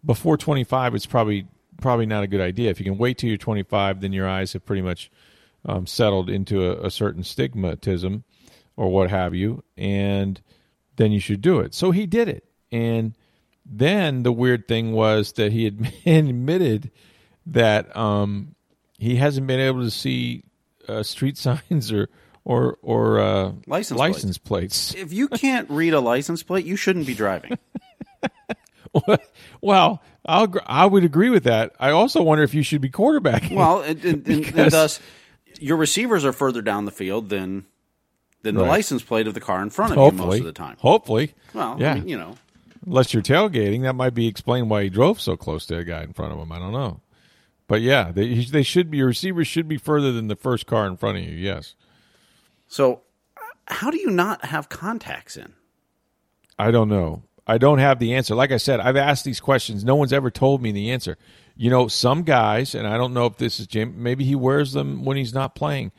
before 0.05 0.37
25, 0.37 0.95
it's 0.95 1.07
probably 1.07 1.47
probably 1.81 2.07
not 2.07 2.23
a 2.23 2.27
good 2.27 2.41
idea. 2.41 2.71
If 2.71 2.79
you 2.79 2.85
can 2.85 2.99
wait 2.99 3.19
till 3.19 3.29
you're 3.29 3.39
25, 3.39 4.01
then 4.01 4.13
your 4.13 4.29
eyes 4.29 4.53
have 4.53 4.65
pretty 4.65 4.83
much 4.83 5.11
um, 5.67 5.87
settled 5.87 6.31
into 6.31 6.71
a, 6.71 6.87
a 6.87 6.91
certain 6.91 7.23
stigmatism 7.23 8.23
or 8.77 8.89
what 8.89 9.11
have 9.11 9.35
you, 9.35 9.63
and 9.77 10.41
then 10.97 11.13
you 11.13 11.21
should 11.21 11.41
do 11.41 11.61
it. 11.61 11.75
So 11.75 11.91
he 11.91 12.07
did 12.07 12.29
it, 12.29 12.45
and 12.73 13.17
then 13.67 14.23
the 14.23 14.33
weird 14.33 14.69
thing 14.69 14.93
was 14.93 15.33
that 15.33 15.53
he 15.53 15.65
had 15.65 15.93
admitted 16.07 16.91
that 17.47 17.95
um, 17.97 18.55
he 18.99 19.17
hasn't 19.17 19.47
been 19.47 19.61
able 19.61 19.83
to 19.83 19.91
see 19.91 20.45
uh, 20.89 21.03
street 21.03 21.37
signs 21.39 21.93
or 21.93 22.09
or 22.45 22.79
or 22.83 23.21
uh, 23.21 23.53
license 23.67 23.99
license 23.99 24.39
plates. 24.39 24.93
plates. 24.93 25.03
If 25.03 25.13
you 25.13 25.29
can't 25.29 25.69
read 25.71 25.95
a 25.95 26.01
license 26.01 26.43
plate, 26.43 26.67
you 26.67 26.77
shouldn't 26.77 27.07
be 27.07 27.15
driving. 27.15 27.59
well, 29.61 30.03
I'll, 30.27 30.55
I 30.67 30.87
would 30.87 31.05
agree 31.05 31.31
with 31.31 31.45
that. 31.45 31.75
I 31.79 31.91
also 31.91 32.23
wonder 32.23 32.45
if 32.45 32.55
you 32.55 32.63
should 32.63 32.81
be 32.81 32.91
quarterbacking. 32.91 33.57
Well, 33.57 33.83
and, 33.83 34.05
and, 34.05 34.29
and 34.29 34.71
thus 34.71 35.01
your 35.59 35.77
receivers 35.77 36.25
are 36.25 36.33
further 36.33 36.63
down 36.63 36.85
the 36.85 36.91
field 36.91 37.29
than 37.29 37.67
than 38.45 38.55
the 38.55 38.63
right. 38.63 38.69
license 38.69 39.03
plate 39.03 39.27
of 39.27 39.35
the 39.35 39.41
car 39.41 39.61
in 39.63 39.71
front 39.71 39.93
of 39.93 39.99
Hopefully. 39.99 40.23
you 40.23 40.31
most 40.31 40.39
of 40.41 40.47
the 40.47 40.53
time. 40.53 40.77
Hopefully. 40.79 41.35
Well, 41.53 41.77
yeah. 41.81 41.93
I 41.93 41.95
mean, 41.97 42.09
you 42.09 42.17
know. 42.17 42.37
Unless 42.87 43.15
you're 43.15 43.23
tailgating, 43.23 43.83
that 43.83 43.95
might 43.95 44.15
be 44.15 44.29
explained 44.29 44.69
why 44.69 44.85
he 44.85 44.91
drove 44.91 45.21
so 45.21 45.37
close 45.37 45.65
to 45.67 45.79
a 45.79 45.85
guy 45.85 46.03
in 46.03 46.13
front 46.13 46.33
of 46.33 46.39
him. 46.39 46.53
I 46.53 46.59
don't 46.59 46.73
know. 46.73 47.01
But 47.67 47.81
yeah, 47.81 48.13
they 48.13 48.45
they 48.45 48.63
should 48.63 48.91
be 48.91 48.99
your 48.99 49.07
receivers 49.07 49.49
should 49.49 49.67
be 49.67 49.79
further 49.79 50.13
than 50.13 50.29
the 50.29 50.37
first 50.37 50.67
car 50.67 50.87
in 50.87 50.99
front 50.99 51.17
of 51.17 51.25
you. 51.25 51.35
Yes. 51.35 51.75
So, 52.69 53.01
uh, 53.37 53.41
how 53.69 53.91
do 53.91 53.99
you 53.99 54.11
not 54.11 54.45
have 54.45 54.69
contacts 54.69 55.37
in? 55.37 55.55
I 56.59 56.71
don't 56.71 56.91
know. 56.91 57.23
I 57.47 57.57
don't 57.57 57.79
have 57.79 57.99
the 57.99 58.15
answer. 58.15 58.35
Like 58.35 58.53
I 58.53 58.59
said, 58.59 58.81
I've 58.81 58.97
asked 58.97 59.25
these 59.25 59.41
questions. 59.41 59.83
No 59.83 59.97
one's 59.97 60.13
ever 60.13 60.31
told 60.31 60.63
me 60.63 60.73
the 60.73 60.91
answer. 60.91 61.17
You 61.57 61.71
know, 61.71 61.89
some 61.89 62.23
guys, 62.23 62.75
and 62.75 62.87
I 62.87 62.99
don't 62.99 63.15
know 63.15 63.27
if 63.27 63.39
this 63.39 63.61
is 63.61 63.67
Jim. 63.67 64.03
Maybe 64.03 64.25
he 64.25 64.35
wears 64.35 64.73
them 64.73 65.05
when 65.05 65.17
he's 65.17 65.33
not 65.33 65.55
playing. 65.55 65.93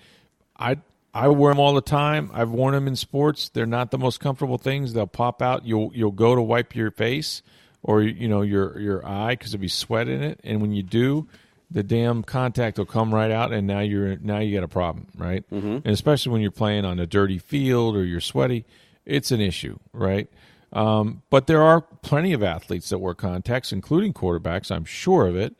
I 0.58 0.77
I 1.15 1.30
wear 1.30 1.51
them 1.51 1.60
all 1.60 1.73
the 1.73 1.82
time. 1.82 2.30
I've 2.34 2.51
worn 2.51 2.73
them 2.73 2.88
in 2.88 2.95
sports. 2.95 3.49
They're 3.49 3.65
not 3.65 3.89
the 3.89 3.97
most 3.97 4.19
comfortable 4.19 4.58
things. 4.58 4.93
They'll 4.93 5.08
pop 5.08 5.41
out. 5.41 5.65
You'll 5.65 5.91
you'll 5.95 6.12
go 6.12 6.36
to 6.36 6.41
wipe 6.41 6.75
your 6.75 6.91
face 6.91 7.41
or 7.82 8.01
you 8.01 8.28
know 8.28 8.41
your 8.41 8.78
your 8.80 9.08
eye 9.08 9.34
because 9.34 9.51
there'll 9.51 9.62
be 9.62 9.67
sweat 9.69 10.10
in 10.10 10.21
it, 10.21 10.41
and 10.43 10.62
when 10.62 10.73
you 10.73 10.84
do, 10.84 11.28
the 11.71 11.84
damn 11.84 12.23
contact 12.23 12.78
will 12.78 12.86
come 12.86 13.13
right 13.13 13.32
out, 13.32 13.54
and 13.54 13.65
now 13.65 13.80
you're 13.80 14.17
now 14.17 14.39
you 14.39 14.54
got 14.54 14.63
a 14.63 14.67
problem, 14.67 15.08
right? 15.17 15.49
Mm-hmm. 15.49 15.67
And 15.67 15.88
especially 15.88 16.34
when 16.34 16.41
you're 16.41 16.51
playing 16.51 16.84
on 16.84 16.99
a 16.99 17.08
dirty 17.08 17.38
field 17.38 17.95
or 17.95 18.04
you're 18.04 18.21
sweaty, 18.21 18.65
it's 19.06 19.32
an 19.32 19.39
issue, 19.39 19.80
right? 19.93 20.28
Um, 20.73 21.21
but 21.30 21.47
there 21.47 21.62
are 21.62 21.82
plenty 21.82 22.34
of 22.34 22.43
athletes 22.43 22.89
that 22.89 22.97
wear 22.97 23.13
contacts, 23.13 23.71
including 23.71 24.13
quarterbacks. 24.13 24.69
I'm 24.69 24.86
sure 24.86 25.28
of 25.28 25.36
it. 25.36 25.56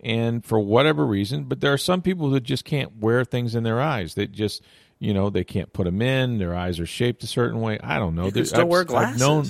And 0.00 0.44
for 0.44 0.58
whatever 0.58 1.06
reason, 1.06 1.44
but 1.44 1.60
there 1.60 1.72
are 1.72 1.78
some 1.78 2.02
people 2.02 2.30
that 2.30 2.42
just 2.42 2.64
can't 2.64 2.98
wear 2.98 3.24
things 3.24 3.54
in 3.54 3.62
their 3.62 3.80
eyes. 3.80 4.14
They 4.14 4.26
just, 4.26 4.62
you 5.04 5.12
know, 5.12 5.28
they 5.28 5.44
can't 5.44 5.72
put 5.72 5.84
them 5.84 6.00
in. 6.00 6.38
Their 6.38 6.54
eyes 6.54 6.80
are 6.80 6.86
shaped 6.86 7.22
a 7.22 7.26
certain 7.26 7.60
way. 7.60 7.78
I 7.82 7.98
don't 7.98 8.14
know. 8.14 8.30
they 8.30 8.44
still 8.44 8.62
I've, 8.62 8.68
wear 8.68 8.84
glasses. 8.84 9.20
Known, 9.20 9.46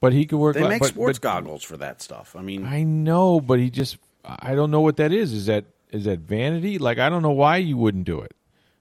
but 0.00 0.12
he 0.12 0.26
could 0.26 0.38
wear. 0.38 0.52
They 0.52 0.60
gla- 0.60 0.68
make 0.68 0.80
but, 0.80 0.88
sports 0.88 1.18
but, 1.18 1.22
goggles 1.22 1.64
for 1.64 1.76
that 1.78 2.00
stuff. 2.00 2.36
I 2.36 2.42
mean, 2.42 2.64
I 2.64 2.84
know, 2.84 3.40
but 3.40 3.58
he 3.58 3.70
just. 3.70 3.98
I 4.24 4.54
don't 4.54 4.70
know 4.70 4.82
what 4.82 4.98
that 4.98 5.12
is. 5.12 5.32
Is 5.32 5.46
that 5.46 5.64
is 5.90 6.04
that 6.04 6.20
vanity? 6.20 6.78
Like 6.78 6.98
I 6.98 7.08
don't 7.08 7.22
know 7.22 7.32
why 7.32 7.56
you 7.56 7.76
wouldn't 7.76 8.04
do 8.04 8.20
it. 8.20 8.34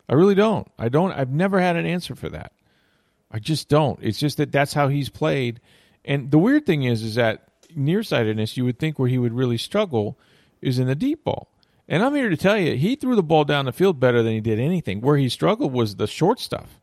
I 0.07 0.13
really 0.13 0.35
don't. 0.35 0.69
I 0.77 0.89
don't. 0.89 1.11
I've 1.11 1.31
never 1.31 1.59
had 1.59 1.75
an 1.75 1.85
answer 1.85 2.13
for 2.15 2.29
that. 2.29 2.51
I 3.31 3.39
just 3.39 3.67
don't. 3.69 3.99
It's 4.01 4.19
just 4.19 4.37
that 4.37 4.51
that's 4.51 4.73
how 4.73 4.87
he's 4.89 5.09
played. 5.09 5.59
And 6.05 6.29
the 6.29 6.39
weird 6.39 6.65
thing 6.65 6.83
is, 6.83 7.03
is 7.03 7.15
that 7.15 7.47
nearsightedness, 7.75 8.57
you 8.57 8.65
would 8.65 8.79
think 8.79 8.97
where 8.99 9.07
he 9.07 9.17
would 9.17 9.33
really 9.33 9.57
struggle 9.57 10.17
is 10.61 10.79
in 10.79 10.87
the 10.87 10.95
deep 10.95 11.23
ball. 11.23 11.51
And 11.89 12.03
I'm 12.03 12.13
here 12.13 12.29
to 12.29 12.37
tell 12.37 12.57
you, 12.57 12.77
he 12.77 12.95
threw 12.95 13.15
the 13.15 13.23
ball 13.23 13.43
down 13.43 13.65
the 13.65 13.73
field 13.73 13.99
better 13.99 14.21
than 14.21 14.33
he 14.33 14.41
did 14.41 14.59
anything. 14.59 15.01
Where 15.01 15.17
he 15.17 15.27
struggled 15.27 15.73
was 15.73 15.95
the 15.95 16.05
short 16.05 16.39
stuff, 16.39 16.79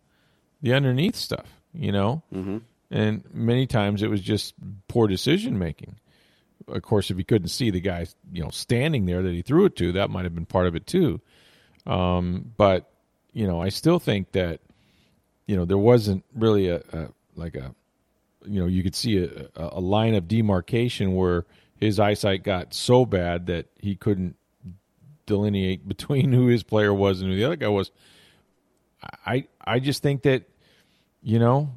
the 0.61 0.75
underneath 0.75 1.15
stuff, 1.15 1.47
you 1.73 1.93
know? 1.93 2.25
Mm-hmm. 2.35 2.59
And 2.91 3.23
many 3.33 3.69
times 3.69 4.03
it 4.03 4.11
was 4.11 4.21
just 4.21 4.55
poor 4.89 5.07
decision 5.07 5.59
making. 5.61 5.95
Of 6.67 6.83
course, 6.83 7.13
if 7.13 7.17
he 7.17 7.23
couldn't 7.23 7.49
see 7.49 7.71
the 7.71 7.81
guy, 7.81 8.07
you 8.33 8.43
know, 8.43 8.51
standing 8.51 9.07
there 9.07 9.23
that 9.23 9.33
he 9.33 9.43
threw 9.43 9.65
it 9.67 9.77
to, 9.77 9.93
that 9.93 10.11
might 10.11 10.25
have 10.25 10.35
been 10.35 10.47
part 10.47 10.67
of 10.67 10.75
it 10.75 10.89
too. 10.89 11.21
Um, 11.87 12.53
but 12.57 12.91
you 13.33 13.47
know, 13.47 13.63
I 13.63 13.69
still 13.69 14.01
think 14.01 14.33
that 14.33 14.61
you 15.47 15.55
know 15.55 15.65
there 15.65 15.79
wasn't 15.79 16.25
really 16.35 16.69
a, 16.69 16.83
a 16.93 17.09
like 17.37 17.55
a 17.55 17.75
you 18.45 18.61
know 18.61 18.67
you 18.67 18.83
could 18.83 18.97
see 18.97 19.19
a, 19.19 19.49
a 19.57 19.81
line 19.81 20.15
of 20.15 20.27
demarcation 20.27 21.15
where 21.15 21.45
his 21.79 22.01
eyesight 22.01 22.43
got 22.43 22.75
so 22.75 23.07
bad 23.07 23.47
that 23.47 23.67
he 23.79 23.95
couldn't 23.95 24.37
delineate 25.27 25.87
between 25.89 26.33
who 26.33 26.47
his 26.47 26.63
player 26.63 26.95
was 26.95 27.21
and 27.21 27.31
who 27.31 27.37
the 27.37 27.45
other 27.45 27.57
guy 27.57 27.69
was. 27.69 27.91
I 29.25 29.47
I 29.65 29.79
just 29.79 30.03
think 30.03 30.23
that 30.23 30.45
you 31.23 31.39
know 31.39 31.71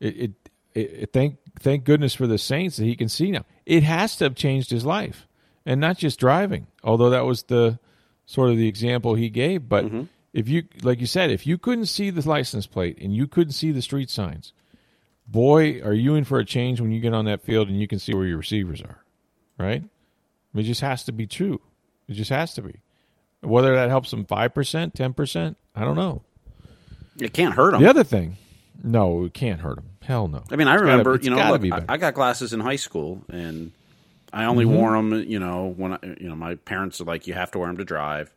it, 0.00 0.16
it, 0.16 0.32
it, 0.74 1.12
thank 1.12 1.38
thank 1.60 1.84
goodness 1.84 2.14
for 2.14 2.26
the 2.26 2.38
Saints 2.38 2.76
that 2.76 2.84
he 2.84 2.96
can 2.96 3.08
see 3.08 3.30
now. 3.30 3.44
It 3.66 3.82
has 3.82 4.16
to 4.16 4.24
have 4.24 4.34
changed 4.34 4.70
his 4.70 4.84
life, 4.84 5.26
and 5.66 5.80
not 5.80 5.98
just 5.98 6.18
driving. 6.18 6.66
Although 6.82 7.10
that 7.10 7.26
was 7.26 7.44
the 7.44 7.78
sort 8.28 8.50
of 8.50 8.56
the 8.56 8.68
example 8.68 9.14
he 9.14 9.30
gave. 9.30 9.68
But 9.68 9.86
mm-hmm. 9.86 10.02
if 10.32 10.48
you 10.48 10.64
like 10.82 11.00
you 11.00 11.06
said, 11.06 11.30
if 11.30 11.46
you 11.46 11.58
couldn't 11.58 11.86
see 11.86 12.10
the 12.10 12.26
license 12.28 12.66
plate 12.66 12.98
and 13.00 13.14
you 13.14 13.26
couldn't 13.26 13.52
see 13.52 13.72
the 13.72 13.82
street 13.82 14.10
signs, 14.10 14.52
boy, 15.26 15.80
are 15.82 15.94
you 15.94 16.14
in 16.14 16.24
for 16.24 16.38
a 16.38 16.44
change 16.44 16.80
when 16.80 16.92
you 16.92 17.00
get 17.00 17.14
on 17.14 17.24
that 17.24 17.42
field 17.42 17.68
and 17.68 17.80
you 17.80 17.88
can 17.88 17.98
see 17.98 18.14
where 18.14 18.26
your 18.26 18.38
receivers 18.38 18.80
are. 18.82 19.02
Right? 19.58 19.82
it 20.54 20.62
just 20.62 20.80
has 20.80 21.04
to 21.04 21.12
be 21.12 21.26
true. 21.26 21.60
It 22.08 22.14
just 22.14 22.30
has 22.30 22.54
to 22.54 22.62
be. 22.62 22.80
Whether 23.40 23.74
that 23.74 23.88
helps 23.88 24.10
them 24.10 24.24
5%, 24.24 24.94
10%, 24.94 25.56
I 25.76 25.84
don't 25.84 25.96
know. 25.96 26.22
It 27.20 27.32
can't 27.32 27.54
hurt 27.54 27.72
them. 27.72 27.82
The 27.82 27.90
other 27.90 28.04
thing, 28.04 28.36
no, 28.82 29.24
it 29.24 29.34
can't 29.34 29.60
hurt 29.60 29.76
them. 29.76 29.90
Hell 30.02 30.28
no. 30.28 30.42
I 30.50 30.56
mean, 30.56 30.68
I 30.68 30.74
it's 30.74 30.82
remember, 30.82 31.12
gotta, 31.18 31.24
you 31.24 31.30
know, 31.30 31.52
look, 31.52 31.72
I, 31.88 31.94
I, 31.94 31.96
got 31.98 32.14
glasses 32.14 32.52
in 32.52 32.60
high 32.60 32.76
school, 32.76 33.22
and 33.28 33.72
I 34.32 34.44
only 34.44 34.64
mm-hmm. 34.64 34.74
wore 34.74 34.92
them, 34.92 35.12
you 35.28 35.38
know, 35.38 35.74
when 35.76 35.92
I, 35.92 35.98
you 36.02 36.28
know 36.28 36.36
my 36.36 36.54
parents 36.54 37.00
are 37.00 37.04
like, 37.04 37.26
you 37.26 37.34
have 37.34 37.50
to 37.50 37.58
wear 37.58 37.68
them 37.68 37.76
to 37.76 37.84
drive. 37.84 38.32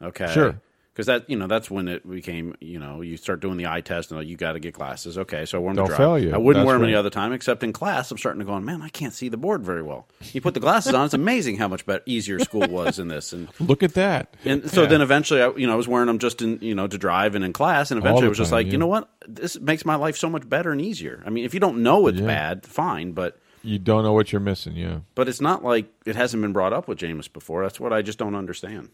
Okay, 0.00 0.32
sure 0.32 0.60
because 0.92 1.06
that 1.06 1.28
you 1.28 1.36
know 1.36 1.46
that's 1.46 1.70
when 1.70 1.88
it 1.88 2.08
became 2.08 2.54
you 2.60 2.78
know 2.78 3.00
you 3.00 3.16
start 3.16 3.40
doing 3.40 3.56
the 3.56 3.66
eye 3.66 3.80
test 3.80 4.10
and 4.10 4.18
like, 4.20 4.28
you 4.28 4.36
got 4.36 4.52
to 4.52 4.60
get 4.60 4.74
glasses. 4.74 5.16
Okay, 5.16 5.46
so 5.46 5.58
I 5.58 5.60
wore 5.60 5.70
them 5.70 5.76
Don't 5.76 5.90
to 5.90 5.96
fail 5.96 6.18
you. 6.18 6.34
I 6.34 6.36
wouldn't 6.38 6.62
that's 6.62 6.66
wear 6.66 6.74
them 6.74 6.82
right. 6.82 6.88
any 6.88 6.96
other 6.96 7.10
time 7.10 7.32
except 7.32 7.62
in 7.62 7.72
class. 7.72 8.10
I'm 8.10 8.18
starting 8.18 8.40
to 8.40 8.44
go, 8.44 8.58
man, 8.60 8.82
I 8.82 8.88
can't 8.88 9.14
see 9.14 9.28
the 9.28 9.36
board 9.36 9.64
very 9.64 9.82
well. 9.82 10.06
You 10.32 10.40
put 10.40 10.54
the 10.54 10.60
glasses 10.60 10.92
on, 10.92 11.06
it's 11.06 11.14
amazing 11.14 11.56
how 11.56 11.68
much 11.68 11.86
better, 11.86 12.02
easier 12.06 12.38
school 12.40 12.66
was 12.68 12.98
in 12.98 13.08
this. 13.08 13.32
And 13.32 13.48
look 13.60 13.82
at 13.82 13.94
that. 13.94 14.34
And 14.44 14.70
so 14.70 14.82
yeah. 14.82 14.88
then 14.88 15.00
eventually, 15.00 15.40
I, 15.40 15.50
you 15.56 15.66
know, 15.66 15.72
I 15.72 15.76
was 15.76 15.88
wearing 15.88 16.08
them 16.08 16.18
just 16.18 16.42
in 16.42 16.58
you 16.60 16.74
know 16.74 16.86
to 16.86 16.98
drive 16.98 17.34
and 17.34 17.44
in 17.44 17.52
class, 17.52 17.90
and 17.90 17.98
eventually 17.98 18.26
I 18.26 18.28
was 18.28 18.38
just 18.38 18.52
like, 18.52 18.66
yeah. 18.66 18.72
you 18.72 18.78
know 18.78 18.86
what, 18.86 19.10
this 19.26 19.58
makes 19.60 19.84
my 19.84 19.94
life 19.94 20.16
so 20.16 20.28
much 20.28 20.48
better 20.48 20.72
and 20.72 20.80
easier. 20.80 21.22
I 21.26 21.30
mean, 21.30 21.44
if 21.44 21.54
you 21.54 21.60
don't 21.60 21.82
know 21.82 22.06
it's 22.06 22.20
yeah. 22.20 22.26
bad, 22.26 22.66
fine, 22.66 23.12
but 23.12 23.38
you 23.62 23.78
don't 23.78 24.02
know 24.02 24.12
what 24.12 24.32
you're 24.32 24.40
missing, 24.40 24.74
yeah. 24.76 25.00
But 25.14 25.28
it's 25.28 25.40
not 25.40 25.64
like 25.64 25.86
it 26.04 26.16
hasn't 26.16 26.42
been 26.42 26.52
brought 26.52 26.72
up 26.72 26.88
with 26.88 26.98
Jameis 26.98 27.32
before. 27.32 27.62
That's 27.62 27.80
what 27.80 27.92
I 27.92 28.02
just 28.02 28.18
don't 28.18 28.34
understand. 28.34 28.90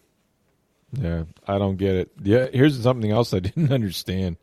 Yeah, 0.93 1.25
I 1.47 1.59
don't 1.59 1.77
get 1.77 1.97
it. 1.97 2.11
Yeah, 2.23 2.47
here's 2.53 2.81
something 2.81 3.11
else 3.11 3.35
I 3.35 3.39
didn't 3.41 3.73
understand. 3.73 4.37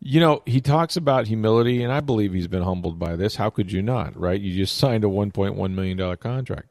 You 0.00 0.20
know, 0.20 0.42
he 0.44 0.60
talks 0.60 0.96
about 0.96 1.26
humility, 1.26 1.82
and 1.82 1.92
I 1.92 2.00
believe 2.00 2.32
he's 2.32 2.48
been 2.48 2.62
humbled 2.62 2.98
by 2.98 3.16
this. 3.16 3.36
How 3.36 3.50
could 3.50 3.72
you 3.72 3.80
not, 3.80 4.18
right? 4.18 4.40
You 4.40 4.54
just 4.54 4.76
signed 4.78 5.04
a 5.04 5.08
$1.1 5.08 5.74
million 5.74 6.16
contract. 6.16 6.68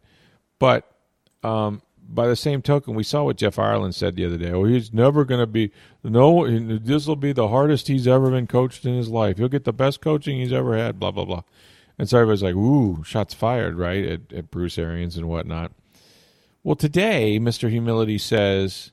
But 0.59 0.89
um, 1.43 1.81
by 2.07 2.27
the 2.27 2.35
same 2.35 2.61
token, 2.61 2.95
we 2.95 3.03
saw 3.03 3.23
what 3.23 3.37
Jeff 3.37 3.57
Ireland 3.57 3.95
said 3.95 4.15
the 4.15 4.25
other 4.25 4.37
day. 4.37 4.51
Oh, 4.51 4.65
he's 4.65 4.93
never 4.93 5.25
going 5.25 5.39
to 5.39 5.47
be, 5.47 5.71
no, 6.03 6.47
this 6.77 7.07
will 7.07 7.15
be 7.15 7.31
the 7.31 7.47
hardest 7.47 7.87
he's 7.87 8.07
ever 8.07 8.29
been 8.29 8.47
coached 8.47 8.85
in 8.85 8.95
his 8.95 9.09
life. 9.09 9.37
He'll 9.37 9.49
get 9.49 9.63
the 9.63 9.73
best 9.73 10.01
coaching 10.01 10.37
he's 10.39 10.53
ever 10.53 10.77
had, 10.77 10.99
blah, 10.99 11.11
blah, 11.11 11.25
blah. 11.25 11.43
And 11.97 12.09
so 12.09 12.17
everybody's 12.17 12.43
like, 12.43 12.55
ooh, 12.55 13.03
shots 13.03 13.33
fired, 13.33 13.77
right, 13.77 14.05
at, 14.05 14.33
at 14.33 14.51
Bruce 14.51 14.77
Arians 14.77 15.17
and 15.17 15.29
whatnot. 15.29 15.71
Well, 16.63 16.75
today, 16.75 17.39
Mr. 17.39 17.69
Humility 17.69 18.17
says 18.17 18.91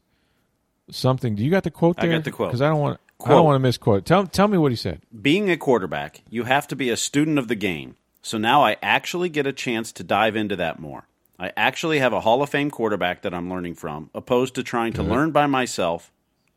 something. 0.91 1.37
Do 1.37 1.45
you 1.45 1.51
got 1.51 1.63
the 1.63 1.71
quote 1.71 1.97
there? 1.97 2.11
I 2.11 2.15
got 2.15 2.25
the 2.25 2.33
quote. 2.33 2.49
Because 2.49 2.63
I 2.63 2.69
don't 2.69 2.81
want 2.81 3.01
I 3.25 3.31
don't 3.31 3.45
want 3.45 3.57
to 3.57 3.61
misquote. 3.61 4.05
Tell 4.05 4.27
tell 4.27 4.49
me 4.49 4.59
what 4.59 4.73
he 4.73 4.77
said. 4.77 5.03
Being 5.21 5.51
a 5.51 5.57
quarterback, 5.57 6.23
you 6.29 6.45
have 6.45 6.67
to 6.69 6.77
be 6.77 6.91
a 6.91 6.97
student 6.97 7.39
of 7.39 7.49
the 7.49 7.55
game. 7.55 7.97
So 8.23 8.39
now 8.39 8.65
I 8.65 8.77
actually 8.83 9.29
get 9.29 9.47
a 9.47 9.53
chance 9.53 9.93
to 9.93 10.05
dive 10.05 10.37
into 10.37 10.57
that 10.57 10.79
more. 10.79 11.07
I 11.39 11.53
actually 11.57 12.01
have 12.01 12.13
a 12.13 12.21
Hall 12.21 12.43
of 12.43 12.51
Fame 12.51 12.71
quarterback 12.71 13.23
that 13.23 13.33
I'm 13.33 13.49
learning 13.49 13.75
from, 13.75 14.11
opposed 14.15 14.55
to 14.57 14.63
trying 14.63 14.93
to 14.95 15.03
learn 15.03 15.31
by 15.31 15.47
myself 15.47 16.13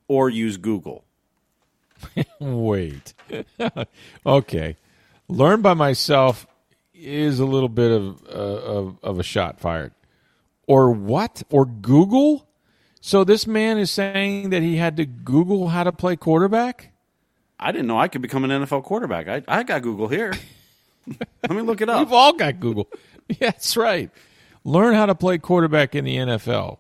or 0.10 0.30
use 0.30 0.58
Google. 0.58 1.06
Wait. 2.40 3.14
okay. 4.26 4.76
Learn 5.30 5.62
by 5.62 5.74
myself 5.74 6.46
is 6.94 7.40
a 7.40 7.46
little 7.46 7.70
bit 7.70 7.92
of, 7.92 8.22
uh, 8.28 8.30
of 8.30 8.98
of 9.04 9.20
a 9.20 9.24
shot 9.24 9.60
fired 9.60 9.94
or 10.68 10.92
what? 10.92 11.44
Or 11.50 11.66
Google? 11.66 12.48
So 13.02 13.24
this 13.24 13.46
man 13.46 13.78
is 13.78 13.92
saying 13.92 14.52
that 14.52 14.62
he 14.62 14.78
had 14.78 14.98
to 14.98 15.06
Google 15.06 15.70
how 15.70 15.84
to 15.84 15.92
play 15.92 16.16
quarterback? 16.16 16.92
I 17.60 17.72
didn't 17.72 17.88
know 17.88 18.00
I 18.00 18.08
could 18.08 18.22
become 18.22 18.44
an 18.44 18.50
NFL 18.50 18.84
quarterback. 18.84 19.28
I, 19.28 19.44
I 19.48 19.64
got 19.64 19.82
Google 19.82 20.08
here. 20.08 20.34
Let 21.08 21.52
me 21.52 21.62
look 21.62 21.82
it 21.82 21.90
up. 21.90 22.00
We've 22.00 22.14
all 22.14 22.34
got 22.34 22.60
Google. 22.60 22.90
yeah, 23.28 23.52
that's 23.52 23.76
right. 23.76 24.10
Learn 24.64 24.96
how 24.96 25.06
to 25.06 25.16
play 25.16 25.38
quarterback 25.38 25.96
in 25.96 26.06
the 26.06 26.16
NFL. 26.16 26.78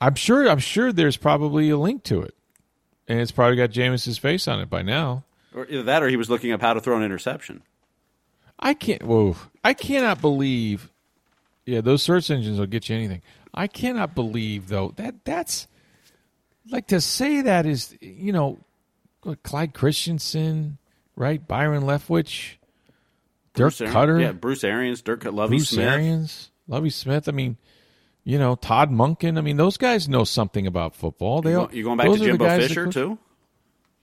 I'm 0.00 0.14
sure 0.14 0.48
I'm 0.48 0.58
sure 0.58 0.92
there's 0.92 1.16
probably 1.16 1.70
a 1.70 1.76
link 1.76 2.02
to 2.04 2.22
it. 2.22 2.34
And 3.06 3.20
it's 3.20 3.32
probably 3.32 3.56
got 3.56 3.70
Jameis's 3.70 4.18
face 4.18 4.46
on 4.48 4.60
it 4.60 4.70
by 4.70 4.82
now. 4.82 5.24
Or 5.54 5.66
either 5.66 5.82
that 5.82 6.02
or 6.02 6.08
he 6.08 6.16
was 6.16 6.30
looking 6.30 6.52
up 6.52 6.60
how 6.60 6.74
to 6.74 6.80
throw 6.80 6.96
an 6.96 7.02
interception. 7.02 7.62
I 8.58 8.74
can't 8.74 9.02
whoa. 9.02 9.36
I 9.64 9.74
cannot 9.74 10.20
believe 10.20 10.90
yeah, 11.70 11.80
those 11.80 12.02
search 12.02 12.30
engines 12.30 12.58
will 12.58 12.66
get 12.66 12.88
you 12.88 12.96
anything. 12.96 13.22
I 13.54 13.68
cannot 13.68 14.14
believe 14.16 14.68
though 14.68 14.92
that 14.96 15.24
that's 15.24 15.68
like 16.68 16.88
to 16.88 17.00
say 17.00 17.42
that 17.42 17.64
is 17.64 17.96
you 18.00 18.32
know 18.32 18.58
Clyde 19.44 19.72
Christensen, 19.72 20.78
right? 21.14 21.46
Byron 21.46 21.84
Leftwich, 21.84 22.56
Dirk 23.54 23.74
Koetter, 23.74 24.20
yeah, 24.20 24.32
Bruce 24.32 24.64
Arians, 24.64 25.00
Dirk 25.02 25.24
Lovie 25.24 25.58
Bruce 25.58 25.70
Smith, 25.70 25.86
Arians, 25.86 26.50
Lovie 26.66 26.90
Smith. 26.90 27.28
I 27.28 27.32
mean, 27.32 27.56
you 28.24 28.38
know 28.38 28.56
Todd 28.56 28.90
Monken. 28.90 29.38
I 29.38 29.40
mean, 29.40 29.56
those 29.56 29.76
guys 29.76 30.08
know 30.08 30.24
something 30.24 30.66
about 30.66 30.96
football. 30.96 31.40
They 31.40 31.50
you, 31.50 31.56
go, 31.56 31.70
you 31.72 31.84
going 31.84 31.98
back 31.98 32.10
to 32.10 32.18
Jimbo 32.18 32.48
Fisher 32.58 32.86
that, 32.86 32.92
too? 32.92 33.18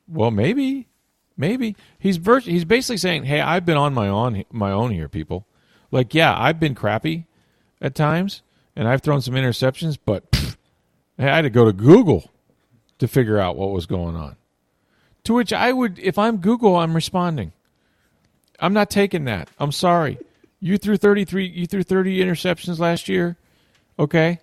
Well, 0.07 0.31
maybe, 0.31 0.87
maybe 1.35 1.75
he's 1.99 2.15
vir- 2.15 2.39
he's 2.39 2.63
basically 2.63 2.97
saying, 2.97 3.25
"Hey, 3.25 3.41
I've 3.41 3.65
been 3.65 3.77
on 3.77 3.93
my 3.93 4.07
own 4.07 4.45
my 4.51 4.71
own 4.71 4.91
here, 4.91 5.09
people. 5.09 5.45
Like, 5.91 6.13
yeah, 6.13 6.33
I've 6.37 6.61
been 6.61 6.73
crappy." 6.73 7.27
At 7.81 7.95
times, 7.95 8.41
and 8.75 8.87
I've 8.87 9.01
thrown 9.01 9.21
some 9.21 9.35
interceptions, 9.35 9.97
but 10.03 10.29
pff, 10.31 10.57
I 11.17 11.23
had 11.23 11.41
to 11.41 11.49
go 11.49 11.65
to 11.65 11.73
Google 11.73 12.31
to 12.99 13.07
figure 13.07 13.37
out 13.37 13.55
what 13.55 13.71
was 13.71 13.85
going 13.85 14.15
on. 14.15 14.35
To 15.25 15.33
which 15.33 15.51
I 15.51 15.73
would, 15.73 15.99
if 15.99 16.17
I'm 16.17 16.37
Google, 16.37 16.75
I'm 16.75 16.95
responding. 16.95 17.51
I'm 18.59 18.73
not 18.73 18.89
taking 18.89 19.25
that. 19.25 19.49
I'm 19.59 19.71
sorry. 19.71 20.17
You 20.59 20.77
threw 20.77 20.97
33. 20.97 21.45
You 21.47 21.67
threw 21.67 21.83
30 21.83 22.19
interceptions 22.19 22.79
last 22.79 23.07
year. 23.07 23.37
Okay, 23.99 24.39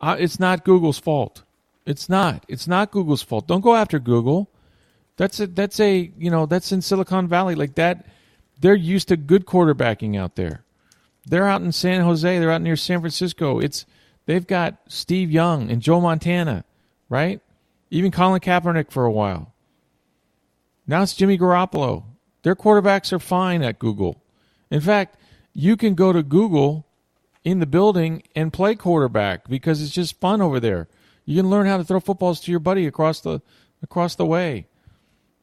uh, 0.00 0.16
it's 0.18 0.38
not 0.38 0.64
Google's 0.64 0.98
fault. 0.98 1.42
It's 1.86 2.08
not. 2.08 2.44
It's 2.48 2.68
not 2.68 2.90
Google's 2.90 3.22
fault. 3.22 3.46
Don't 3.46 3.62
go 3.62 3.74
after 3.74 3.98
Google. 3.98 4.50
That's 5.16 5.40
a 5.40 5.46
that's 5.46 5.80
a 5.80 6.10
you 6.18 6.30
know 6.30 6.46
that's 6.46 6.72
in 6.72 6.82
Silicon 6.82 7.26
Valley 7.26 7.54
like 7.54 7.74
that. 7.74 8.06
They're 8.60 8.74
used 8.74 9.08
to 9.08 9.16
good 9.16 9.46
quarterbacking 9.46 10.18
out 10.18 10.36
there. 10.36 10.62
They're 11.28 11.48
out 11.48 11.62
in 11.62 11.72
San 11.72 12.02
Jose. 12.02 12.38
They're 12.38 12.50
out 12.50 12.62
near 12.62 12.76
San 12.76 13.00
Francisco. 13.00 13.58
It's 13.58 13.86
they've 14.26 14.46
got 14.46 14.78
Steve 14.88 15.30
Young 15.30 15.70
and 15.70 15.82
Joe 15.82 16.00
Montana, 16.00 16.64
right? 17.08 17.40
Even 17.90 18.10
Colin 18.10 18.40
Kaepernick 18.40 18.90
for 18.90 19.04
a 19.04 19.12
while. 19.12 19.54
Now 20.86 21.02
it's 21.02 21.14
Jimmy 21.14 21.38
Garoppolo. 21.38 22.04
Their 22.42 22.56
quarterbacks 22.56 23.12
are 23.12 23.18
fine 23.18 23.62
at 23.62 23.78
Google. 23.78 24.22
In 24.70 24.80
fact, 24.80 25.16
you 25.52 25.76
can 25.76 25.94
go 25.94 26.12
to 26.12 26.22
Google 26.22 26.86
in 27.44 27.60
the 27.60 27.66
building 27.66 28.22
and 28.34 28.52
play 28.52 28.74
quarterback 28.74 29.48
because 29.48 29.82
it's 29.82 29.92
just 29.92 30.20
fun 30.20 30.40
over 30.40 30.60
there. 30.60 30.88
You 31.24 31.36
can 31.36 31.50
learn 31.50 31.66
how 31.66 31.76
to 31.76 31.84
throw 31.84 32.00
footballs 32.00 32.40
to 32.40 32.50
your 32.50 32.60
buddy 32.60 32.86
across 32.86 33.20
the 33.20 33.40
across 33.82 34.14
the 34.14 34.26
way. 34.26 34.66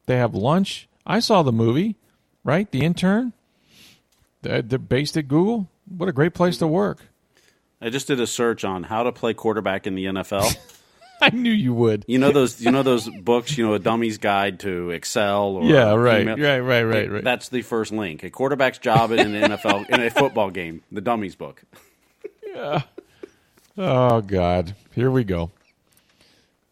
They 0.06 0.16
have 0.16 0.34
lunch. 0.34 0.88
I 1.06 1.20
saw 1.20 1.42
the 1.42 1.52
movie, 1.52 1.96
right? 2.44 2.70
The 2.70 2.84
intern. 2.84 3.32
They're 4.42 4.62
based 4.62 5.16
at 5.16 5.28
Google. 5.28 5.68
What 5.88 6.08
a 6.08 6.12
great 6.12 6.34
place 6.34 6.58
to 6.58 6.66
work. 6.66 6.98
I 7.80 7.90
just 7.90 8.06
did 8.06 8.20
a 8.20 8.26
search 8.26 8.64
on 8.64 8.84
how 8.84 9.02
to 9.02 9.12
play 9.12 9.34
quarterback 9.34 9.86
in 9.86 9.94
the 9.94 10.06
NFL. 10.06 10.56
I 11.20 11.30
knew 11.30 11.50
you 11.50 11.72
would. 11.72 12.04
You 12.06 12.18
know 12.18 12.30
those 12.30 12.60
you 12.60 12.70
know 12.70 12.82
those 12.82 13.08
books, 13.08 13.56
you 13.56 13.66
know, 13.66 13.74
a 13.74 13.78
dummy's 13.78 14.18
guide 14.18 14.60
to 14.60 14.90
Excel 14.90 15.56
or 15.56 15.64
Yeah, 15.64 15.94
right. 15.94 16.22
Email. 16.22 16.36
Right, 16.36 16.58
right, 16.58 16.82
right, 16.82 17.10
right. 17.10 17.24
That's 17.24 17.48
the 17.48 17.62
first 17.62 17.92
link. 17.92 18.22
A 18.22 18.30
quarterback's 18.30 18.78
job 18.78 19.12
in 19.12 19.34
an 19.34 19.52
NFL 19.52 19.88
in 19.88 20.02
a 20.02 20.10
football 20.10 20.50
game, 20.50 20.82
the 20.92 21.00
dummy's 21.00 21.34
book. 21.34 21.62
Yeah. 22.46 22.82
Oh 23.78 24.20
God. 24.20 24.74
Here 24.94 25.10
we 25.10 25.24
go. 25.24 25.50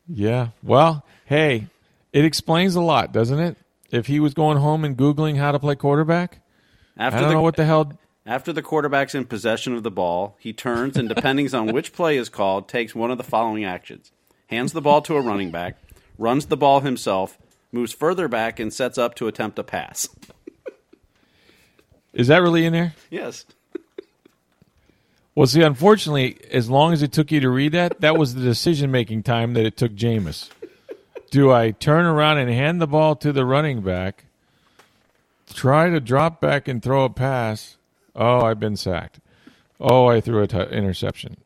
Yeah. 0.09 0.49
Well, 0.63 1.05
hey, 1.27 1.67
it 2.13 2.25
explains 2.25 2.75
a 2.75 2.81
lot, 2.81 3.13
doesn't 3.13 3.39
it? 3.39 3.57
If 3.91 4.07
he 4.07 4.21
was 4.21 4.35
going 4.35 4.59
home 4.59 4.85
and 4.85 4.97
googling 4.97 5.37
how 5.37 5.53
to 5.53 5.59
play 5.59 5.75
quarterback, 5.75 6.41
after 6.97 7.19
I 7.19 7.21
don't 7.21 7.29
the, 7.31 7.35
know 7.35 7.43
what 7.43 7.57
the 7.57 7.65
hell. 7.65 7.93
After 8.27 8.55
the 8.55 8.63
quarterback's 8.63 9.15
in 9.15 9.27
possession 9.27 9.75
of 9.75 9.83
the 9.83 9.91
ball, 9.91 10.37
he 10.39 10.55
turns 10.55 10.97
and, 10.97 11.09
depending 11.09 11.55
on 11.55 11.73
which 11.73 11.93
play 11.93 12.17
is 12.17 12.31
called, 12.31 12.69
takes 12.69 12.95
one 12.95 13.11
of 13.11 13.19
the 13.19 13.25
following 13.25 13.65
actions: 13.65 14.13
hands 14.47 14.73
the 14.73 14.81
ball 14.81 15.03
to 15.03 15.17
a 15.17 15.21
running 15.21 15.51
back, 15.51 15.77
runs 16.17 16.47
the 16.47 16.57
ball 16.57 16.81
himself, 16.81 17.37
moves 17.71 17.93
further 17.93 18.27
back, 18.27 18.59
and 18.59 18.73
sets 18.73 18.97
up 18.97 19.15
to 19.17 19.29
attempt 19.29 19.59
a 19.59 19.63
pass. 19.63 20.09
Is 22.15 22.29
that 22.29 22.41
really 22.41 22.65
in 22.65 22.73
there? 22.73 22.95
Yes. 23.11 23.45
Well, 25.35 25.47
see, 25.47 25.61
unfortunately, 25.61 26.39
as 26.51 26.71
long 26.71 26.93
as 26.93 27.03
it 27.03 27.13
took 27.13 27.31
you 27.31 27.41
to 27.41 27.51
read 27.51 27.73
that, 27.73 28.01
that 28.01 28.17
was 28.17 28.35
the 28.35 28.41
decision 28.41 28.91
making 28.91 29.25
time 29.25 29.53
that 29.55 29.67
it 29.67 29.77
took 29.77 29.93
Jameis. 29.93 30.49
Do 31.31 31.53
I 31.53 31.73
turn 31.73 32.07
around 32.07 32.39
and 32.39 32.49
hand 32.49 32.81
the 32.81 32.87
ball 32.87 33.17
to 33.17 33.33
the 33.33 33.45
running 33.45 33.83
back, 33.83 34.25
try 35.53 35.91
to 35.91 36.01
drop 36.01 36.41
back 36.41 36.69
and 36.69 36.83
throw 36.83 37.05
a 37.05 37.11
pass? 37.11 37.77
Oh, 38.15 38.41
I've 38.43 38.61
been 38.61 38.77
sacked. 38.77 39.21
Oh, 39.81 40.07
I 40.07 40.21
threw 40.21 40.47
t- 40.47 40.59
interception. 40.59 41.37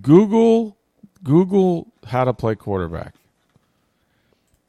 Google, 0.00 0.76
Google 1.22 1.92
how 2.06 2.24
to 2.24 2.32
play 2.32 2.54
quarterback. 2.54 3.14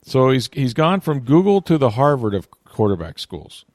So 0.04 0.32
he's 0.32 0.50
he's 0.52 0.74
gone 0.74 1.00
from 1.00 1.22
Google 1.22 1.62
to 1.62 1.78
the 1.78 1.92
Harvard 1.92 2.34
of 2.34 2.50
quarterback 2.66 3.20
schools. 3.20 3.66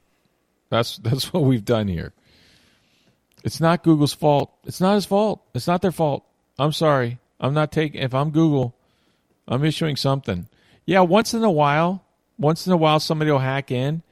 That's 0.70 0.96
that's 1.04 1.32
what 1.32 1.44
we've 1.44 1.64
done 1.64 1.88
here. 1.88 2.12
It's 3.44 3.60
not 3.60 3.84
Google's 3.84 4.12
fault. 4.12 4.52
It's 4.64 4.80
not 4.80 4.94
his 4.94 5.06
fault. 5.06 5.40
It's 5.54 5.68
not 5.68 5.80
their 5.80 5.92
fault. 5.92 6.24
I'm 6.58 6.72
sorry. 6.72 7.18
I'm 7.38 7.54
not 7.54 7.70
taking. 7.70 8.02
If 8.02 8.14
I'm 8.14 8.30
Google, 8.30 8.74
I'm 9.46 9.64
issuing 9.64 9.96
something. 9.96 10.48
Yeah, 10.84 11.00
once 11.00 11.34
in 11.34 11.44
a 11.44 11.50
while, 11.50 12.04
once 12.38 12.66
in 12.66 12.72
a 12.72 12.76
while, 12.76 12.98
somebody 12.98 13.30
will 13.30 13.38
hack 13.38 13.70
in, 13.70 14.02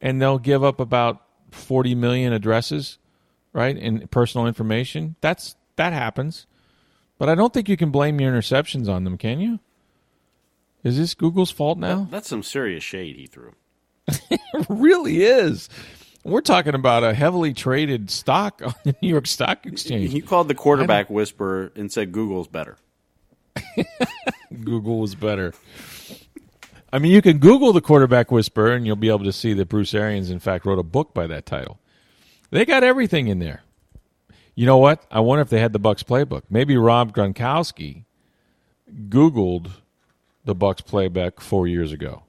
and 0.00 0.20
they'll 0.20 0.38
give 0.38 0.62
up 0.62 0.80
about 0.80 1.23
40 1.54 1.94
million 1.94 2.32
addresses, 2.32 2.98
right, 3.52 3.76
and 3.76 4.10
personal 4.10 4.46
information. 4.46 5.16
That's 5.20 5.56
that 5.76 5.92
happens, 5.92 6.46
but 7.18 7.28
I 7.28 7.34
don't 7.34 7.52
think 7.52 7.68
you 7.68 7.76
can 7.76 7.90
blame 7.90 8.20
your 8.20 8.32
interceptions 8.32 8.88
on 8.88 9.04
them, 9.04 9.18
can 9.18 9.40
you? 9.40 9.60
Is 10.82 10.98
this 10.98 11.14
Google's 11.14 11.50
fault 11.50 11.78
now? 11.78 12.00
That, 12.00 12.10
that's 12.10 12.28
some 12.28 12.42
serious 12.42 12.84
shade 12.84 13.16
he 13.16 13.26
threw. 13.26 13.54
it 14.06 14.40
really 14.68 15.22
is. 15.22 15.68
We're 16.24 16.42
talking 16.42 16.74
about 16.74 17.04
a 17.04 17.12
heavily 17.14 17.52
traded 17.52 18.10
stock 18.10 18.62
on 18.64 18.74
the 18.84 18.94
New 19.02 19.08
York 19.08 19.26
Stock 19.26 19.66
Exchange. 19.66 20.12
He 20.12 20.20
called 20.20 20.48
the 20.48 20.54
quarterback 20.54 21.10
whisperer 21.10 21.72
and 21.76 21.92
said 21.92 22.12
Google's 22.12 22.48
better. 22.48 22.78
Google 24.64 25.00
was 25.00 25.14
better. 25.14 25.54
I 26.94 27.00
mean, 27.00 27.10
you 27.10 27.22
can 27.22 27.38
Google 27.38 27.72
the 27.72 27.80
quarterback 27.80 28.30
whisperer, 28.30 28.72
and 28.72 28.86
you'll 28.86 28.94
be 28.94 29.08
able 29.08 29.24
to 29.24 29.32
see 29.32 29.52
that 29.54 29.68
Bruce 29.68 29.94
Arians, 29.94 30.30
in 30.30 30.38
fact, 30.38 30.64
wrote 30.64 30.78
a 30.78 30.84
book 30.84 31.12
by 31.12 31.26
that 31.26 31.44
title. 31.44 31.80
They 32.50 32.64
got 32.64 32.84
everything 32.84 33.26
in 33.26 33.40
there. 33.40 33.64
You 34.54 34.64
know 34.64 34.78
what? 34.78 35.04
I 35.10 35.18
wonder 35.18 35.42
if 35.42 35.48
they 35.48 35.58
had 35.58 35.72
the 35.72 35.80
Bucks 35.80 36.04
playbook. 36.04 36.42
Maybe 36.48 36.76
Rob 36.76 37.12
Gronkowski 37.12 38.04
Googled 39.08 39.72
the 40.44 40.54
Bucks 40.54 40.82
playbook 40.82 41.40
four 41.40 41.66
years 41.66 41.90
ago. 41.90 42.22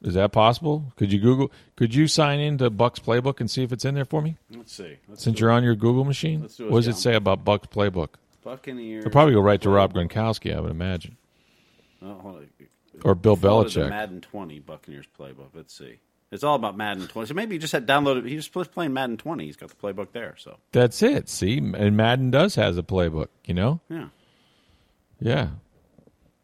Is 0.00 0.14
that 0.14 0.30
possible? 0.30 0.92
Could 0.94 1.12
you 1.12 1.18
Google? 1.18 1.50
Could 1.74 1.92
you 1.92 2.06
sign 2.06 2.38
into 2.38 2.70
Bucks 2.70 3.00
Playbook 3.00 3.40
and 3.40 3.50
see 3.50 3.64
if 3.64 3.72
it's 3.72 3.84
in 3.84 3.96
there 3.96 4.04
for 4.04 4.22
me? 4.22 4.36
Let's 4.50 4.72
see. 4.72 4.96
Let's 5.08 5.24
Since 5.24 5.40
you're 5.40 5.50
on 5.50 5.64
your 5.64 5.74
Google 5.74 6.04
machine, 6.04 6.42
what 6.42 6.70
does 6.70 6.88
it 6.88 6.96
say 6.96 7.14
about 7.14 7.44
Bucks 7.44 7.66
Playbook? 7.66 8.10
Buccaneers. 8.44 9.04
It'll 9.04 9.12
probably 9.12 9.34
go 9.34 9.40
right 9.40 9.60
to 9.60 9.70
Rob 9.70 9.92
Gronkowski, 9.92 10.56
I 10.56 10.60
would 10.60 10.70
imagine. 10.70 11.16
Oh, 12.04 12.40
or 13.04 13.14
Bill 13.14 13.36
Belichick. 13.36 13.88
Madden 13.88 14.20
20 14.20 14.60
Buccaneers 14.60 15.06
playbook. 15.18 15.48
Let's 15.54 15.76
see. 15.76 15.98
It's 16.30 16.42
all 16.42 16.54
about 16.54 16.76
Madden 16.76 17.06
20. 17.08 17.28
So 17.28 17.34
maybe 17.34 17.56
he 17.56 17.58
just 17.58 17.72
had 17.74 17.86
downloaded. 17.86 18.26
He 18.26 18.36
was 18.36 18.48
playing 18.48 18.94
Madden 18.94 19.18
20. 19.18 19.44
He's 19.44 19.56
got 19.56 19.68
the 19.68 19.76
playbook 19.76 20.12
there. 20.12 20.34
So 20.38 20.58
that's 20.72 21.02
it. 21.02 21.28
See, 21.28 21.58
and 21.58 21.96
Madden 21.96 22.30
does 22.30 22.54
has 22.54 22.78
a 22.78 22.82
playbook. 22.82 23.28
You 23.44 23.54
know. 23.54 23.80
Yeah. 23.90 24.08
Yeah. 25.20 25.48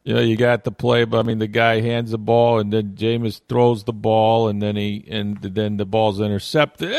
You 0.04 0.14
know, 0.14 0.20
you 0.20 0.36
got 0.36 0.64
the 0.64 0.72
play, 0.72 1.04
but 1.04 1.18
I 1.18 1.22
mean, 1.22 1.38
the 1.38 1.46
guy 1.46 1.80
hands 1.80 2.12
the 2.12 2.18
ball, 2.18 2.60
and 2.60 2.72
then 2.72 2.94
Jameis 2.94 3.40
throws 3.48 3.84
the 3.84 3.92
ball, 3.92 4.48
and 4.48 4.62
then 4.62 4.76
he 4.76 5.04
and 5.08 5.36
then 5.38 5.76
the 5.76 5.84
ball's 5.84 6.20
intercepted. 6.20 6.90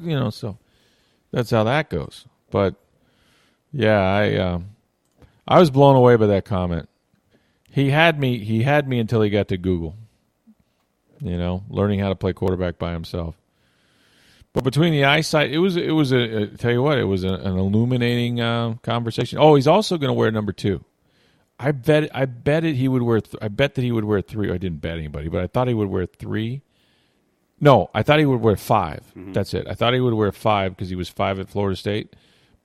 You 0.00 0.18
know, 0.18 0.30
so 0.30 0.58
that's 1.32 1.50
how 1.50 1.64
that 1.64 1.90
goes. 1.90 2.26
But 2.50 2.76
yeah, 3.72 3.98
I 3.98 4.36
um, 4.36 4.70
I 5.46 5.58
was 5.58 5.70
blown 5.70 5.96
away 5.96 6.16
by 6.16 6.26
that 6.28 6.44
comment. 6.44 6.88
He 7.74 7.90
had 7.90 8.20
me. 8.20 8.38
He 8.38 8.62
had 8.62 8.86
me 8.86 9.00
until 9.00 9.20
he 9.20 9.30
got 9.30 9.48
to 9.48 9.56
Google. 9.56 9.96
You 11.20 11.36
know, 11.36 11.64
learning 11.68 11.98
how 11.98 12.08
to 12.08 12.14
play 12.14 12.32
quarterback 12.32 12.78
by 12.78 12.92
himself. 12.92 13.34
But 14.52 14.62
between 14.62 14.92
the 14.92 15.04
eyesight, 15.04 15.50
it 15.50 15.58
was 15.58 15.76
it 15.76 15.90
was 15.90 16.12
a, 16.12 16.42
a 16.42 16.46
tell 16.46 16.70
you 16.70 16.84
what, 16.84 16.98
it 16.98 17.04
was 17.04 17.24
a, 17.24 17.32
an 17.32 17.58
illuminating 17.58 18.40
uh, 18.40 18.74
conversation. 18.82 19.40
Oh, 19.40 19.56
he's 19.56 19.66
also 19.66 19.98
going 19.98 20.08
to 20.08 20.14
wear 20.14 20.30
number 20.30 20.52
two. 20.52 20.84
I 21.58 21.72
bet 21.72 22.14
I 22.14 22.26
bet 22.26 22.62
it 22.62 22.76
he 22.76 22.86
would 22.86 23.02
wear. 23.02 23.20
Th- 23.20 23.42
I 23.42 23.48
bet 23.48 23.74
that 23.74 23.82
he 23.82 23.90
would 23.90 24.04
wear 24.04 24.20
three. 24.20 24.52
I 24.52 24.58
didn't 24.58 24.80
bet 24.80 24.96
anybody, 24.96 25.26
but 25.26 25.42
I 25.42 25.48
thought 25.48 25.66
he 25.66 25.74
would 25.74 25.88
wear 25.88 26.06
three. 26.06 26.62
No, 27.60 27.90
I 27.92 28.04
thought 28.04 28.20
he 28.20 28.26
would 28.26 28.40
wear 28.40 28.56
5 28.56 29.00
mm-hmm. 29.16 29.32
That's 29.32 29.54
it. 29.54 29.66
I 29.68 29.74
thought 29.74 29.94
he 29.94 30.00
would 30.00 30.14
wear 30.14 30.30
five 30.30 30.76
because 30.76 30.90
he 30.90 30.96
was 30.96 31.08
five 31.08 31.40
at 31.40 31.48
Florida 31.48 31.76
State, 31.76 32.14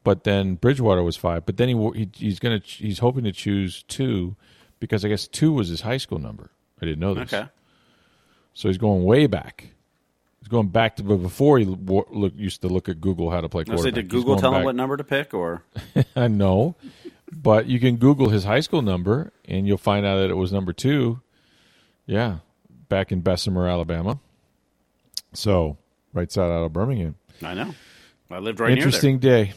but 0.04 0.24
then 0.24 0.56
Bridgewater 0.56 1.02
was 1.02 1.16
five. 1.16 1.46
But 1.48 1.58
then 1.58 1.70
he, 1.70 1.92
he 1.96 2.10
he's 2.14 2.38
gonna 2.38 2.62
he's 2.64 3.00
hoping 3.00 3.24
to 3.24 3.32
choose 3.32 3.82
two 3.84 4.36
because 4.80 5.04
I 5.06 5.10
guess 5.10 5.28
two 5.28 5.52
was 5.52 5.70
his 5.70 5.82
high 5.82 5.98
school 5.98 6.20
number. 6.20 6.52
I 6.82 6.86
didn't 6.86 7.00
know 7.00 7.14
this. 7.14 7.34
Okay. 7.34 7.48
So 8.54 8.68
he's 8.70 8.78
going 8.78 9.04
way 9.04 9.28
back. 9.28 9.70
He's 10.40 10.48
going 10.48 10.68
back 10.70 10.96
to 10.98 11.04
before 11.04 11.60
he 11.60 11.66
look, 11.66 12.34
used 12.36 12.62
to 12.62 12.68
look 12.68 12.90
at 12.90 13.02
Google 13.02 13.30
how 13.32 13.42
to 13.42 13.50
play 13.50 13.66
quarterback. 13.66 13.94
did 13.94 14.10
Google 14.10 14.38
tell 14.38 14.52
back. 14.52 14.60
him 14.60 14.66
what 14.66 14.76
number 14.76 14.98
to 14.98 15.04
pick, 15.04 15.34
or 15.34 15.64
no? 16.16 16.76
but 17.32 17.68
you 17.68 17.80
can 17.80 17.98
Google 17.98 18.30
his 18.30 18.44
high 18.44 18.62
school 18.62 18.82
number, 18.82 19.32
and 19.46 19.68
you'll 19.68 19.78
find 19.78 20.06
out 20.06 20.18
that 20.18 20.30
it 20.30 20.36
was 20.36 20.52
number 20.52 20.74
two. 20.74 21.22
Yeah, 22.06 22.38
back 22.88 23.12
in 23.12 23.22
Bessemer, 23.22 23.68
Alabama. 23.68 24.20
So 25.34 25.78
right 26.14 26.32
side 26.32 26.52
out 26.52 26.64
of 26.64 26.74
Birmingham. 26.74 27.16
I 27.44 27.54
know. 27.54 27.76
I 28.32 28.40
lived 28.40 28.60
right 28.60 28.72
Interesting 28.72 29.20
day. 29.20 29.54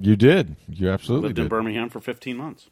You 0.00 0.16
did. 0.16 0.56
You 0.68 0.90
absolutely 0.90 1.26
I 1.26 1.28
lived 1.28 1.36
did. 1.36 1.42
in 1.42 1.48
Birmingham 1.48 1.88
for 1.88 2.00
15 2.00 2.36
months. 2.36 2.68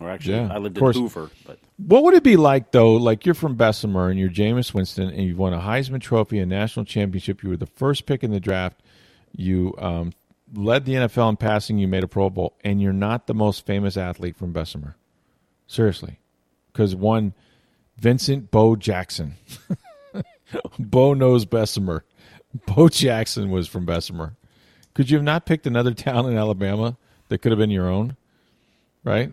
Or 0.00 0.10
actually, 0.10 0.34
yeah, 0.34 0.52
I 0.52 0.58
lived 0.58 0.76
in 0.76 0.84
Hoover. 0.84 1.30
But 1.46 1.58
what 1.76 2.02
would 2.02 2.14
it 2.14 2.24
be 2.24 2.36
like 2.36 2.72
though? 2.72 2.94
Like 2.94 3.24
you're 3.24 3.34
from 3.34 3.54
Bessemer 3.54 4.10
and 4.10 4.18
you're 4.18 4.28
Jameis 4.28 4.74
Winston, 4.74 5.08
and 5.08 5.22
you've 5.22 5.38
won 5.38 5.54
a 5.54 5.60
Heisman 5.60 6.00
Trophy, 6.00 6.40
a 6.40 6.46
national 6.46 6.84
championship. 6.84 7.42
You 7.42 7.50
were 7.50 7.56
the 7.56 7.66
first 7.66 8.06
pick 8.06 8.24
in 8.24 8.32
the 8.32 8.40
draft. 8.40 8.80
You 9.36 9.74
um, 9.78 10.12
led 10.52 10.84
the 10.84 10.94
NFL 10.94 11.30
in 11.30 11.36
passing. 11.36 11.78
You 11.78 11.86
made 11.86 12.02
a 12.02 12.08
Pro 12.08 12.28
Bowl, 12.28 12.56
and 12.64 12.82
you're 12.82 12.92
not 12.92 13.26
the 13.26 13.34
most 13.34 13.66
famous 13.66 13.96
athlete 13.96 14.36
from 14.36 14.52
Bessemer. 14.52 14.96
Seriously, 15.66 16.18
because 16.72 16.94
one, 16.96 17.32
Vincent 17.96 18.50
Bo 18.50 18.76
Jackson. 18.76 19.34
Bo 20.78 21.14
knows 21.14 21.44
Bessemer. 21.44 22.04
Bo 22.66 22.88
Jackson 22.88 23.50
was 23.50 23.68
from 23.68 23.86
Bessemer. 23.86 24.36
Could 24.94 25.10
you 25.10 25.16
have 25.16 25.24
not 25.24 25.46
picked 25.46 25.66
another 25.66 25.94
town 25.94 26.26
in 26.26 26.36
Alabama 26.36 26.96
that 27.28 27.38
could 27.38 27.52
have 27.52 27.58
been 27.58 27.70
your 27.70 27.88
own? 27.88 28.16
Right? 29.02 29.32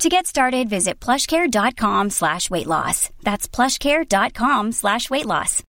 To 0.00 0.08
get 0.08 0.26
started, 0.26 0.68
visit 0.68 0.98
plushcare.com 0.98 2.10
slash 2.10 2.50
weight 2.50 2.66
loss. 2.66 3.10
That's 3.22 3.46
plushcare.com 3.46 4.72
slash 4.72 5.10
weight 5.10 5.26
loss. 5.26 5.62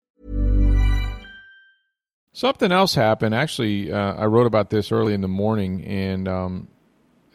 Something 2.34 2.72
else 2.72 2.96
happened. 2.96 3.36
Actually, 3.36 3.92
uh, 3.92 4.14
I 4.14 4.26
wrote 4.26 4.48
about 4.48 4.70
this 4.70 4.92
early 4.92 5.14
in 5.14 5.20
the 5.20 5.28
morning, 5.28 5.84
and 5.84 6.30
um, 6.30 6.68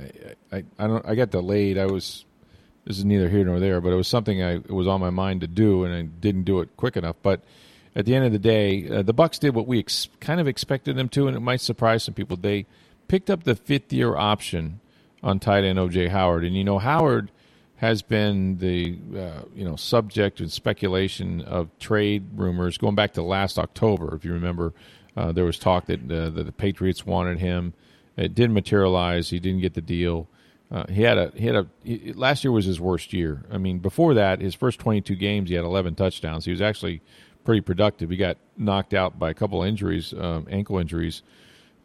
I, 0.00 0.56
I, 0.56 0.64
I, 0.78 0.86
don't. 0.86 1.06
I 1.06 1.14
got 1.14 1.30
delayed. 1.30 1.76
I 1.76 1.86
was. 1.86 2.24
This 2.86 2.98
is 2.98 3.04
neither 3.04 3.28
here 3.28 3.44
nor 3.44 3.60
there, 3.60 3.80
but 3.80 3.92
it 3.92 3.96
was 3.96 4.08
something 4.08 4.42
I 4.42 4.54
it 4.54 4.70
was 4.70 4.86
on 4.86 5.00
my 5.00 5.10
mind 5.10 5.42
to 5.42 5.48
do, 5.48 5.84
and 5.84 5.92
I 5.92 6.02
didn't 6.02 6.44
do 6.44 6.60
it 6.60 6.70
quick 6.78 6.96
enough. 6.96 7.16
But 7.22 7.42
at 7.94 8.06
the 8.06 8.14
end 8.14 8.24
of 8.24 8.32
the 8.32 8.38
day, 8.38 8.88
uh, 8.88 9.02
the 9.02 9.12
Bucks 9.12 9.38
did 9.38 9.54
what 9.54 9.66
we 9.66 9.80
ex- 9.80 10.08
kind 10.20 10.40
of 10.40 10.48
expected 10.48 10.96
them 10.96 11.10
to, 11.10 11.26
and 11.28 11.36
it 11.36 11.40
might 11.40 11.60
surprise 11.60 12.04
some 12.04 12.14
people. 12.14 12.38
They 12.38 12.64
picked 13.06 13.28
up 13.28 13.44
the 13.44 13.54
fifth 13.56 13.92
year 13.92 14.16
option 14.16 14.80
on 15.26 15.40
tight 15.40 15.64
end 15.64 15.78
OJ 15.78 16.08
Howard, 16.08 16.44
and 16.44 16.56
you 16.56 16.62
know 16.62 16.78
Howard 16.78 17.30
has 17.76 18.00
been 18.00 18.56
the 18.58 18.96
uh, 19.18 19.42
you 19.54 19.64
know 19.64 19.76
subject 19.76 20.40
and 20.40 20.50
speculation 20.50 21.42
of 21.42 21.68
trade 21.78 22.24
rumors 22.34 22.78
going 22.78 22.94
back 22.94 23.12
to 23.14 23.22
last 23.22 23.58
October. 23.58 24.14
If 24.14 24.24
you 24.24 24.32
remember, 24.32 24.72
uh, 25.16 25.32
there 25.32 25.44
was 25.44 25.58
talk 25.58 25.86
that, 25.86 26.00
uh, 26.10 26.30
that 26.30 26.44
the 26.44 26.52
Patriots 26.52 27.04
wanted 27.04 27.40
him. 27.40 27.74
It 28.16 28.34
didn't 28.34 28.54
materialize. 28.54 29.28
He 29.28 29.40
didn't 29.40 29.60
get 29.60 29.74
the 29.74 29.82
deal. 29.82 30.28
Uh, 30.70 30.84
he 30.88 31.02
had 31.02 31.18
a 31.18 31.32
he 31.34 31.46
had 31.46 31.56
a 31.56 31.66
he, 31.82 32.12
last 32.12 32.44
year 32.44 32.52
was 32.52 32.64
his 32.64 32.80
worst 32.80 33.12
year. 33.12 33.44
I 33.50 33.58
mean, 33.58 33.80
before 33.80 34.14
that, 34.14 34.40
his 34.40 34.54
first 34.54 34.78
22 34.78 35.16
games, 35.16 35.50
he 35.50 35.56
had 35.56 35.64
11 35.64 35.96
touchdowns. 35.96 36.44
He 36.44 36.52
was 36.52 36.62
actually 36.62 37.02
pretty 37.44 37.62
productive. 37.62 38.10
He 38.10 38.16
got 38.16 38.38
knocked 38.56 38.94
out 38.94 39.18
by 39.18 39.30
a 39.30 39.34
couple 39.34 39.62
injuries, 39.64 40.12
um, 40.12 40.46
ankle 40.48 40.78
injuries 40.78 41.22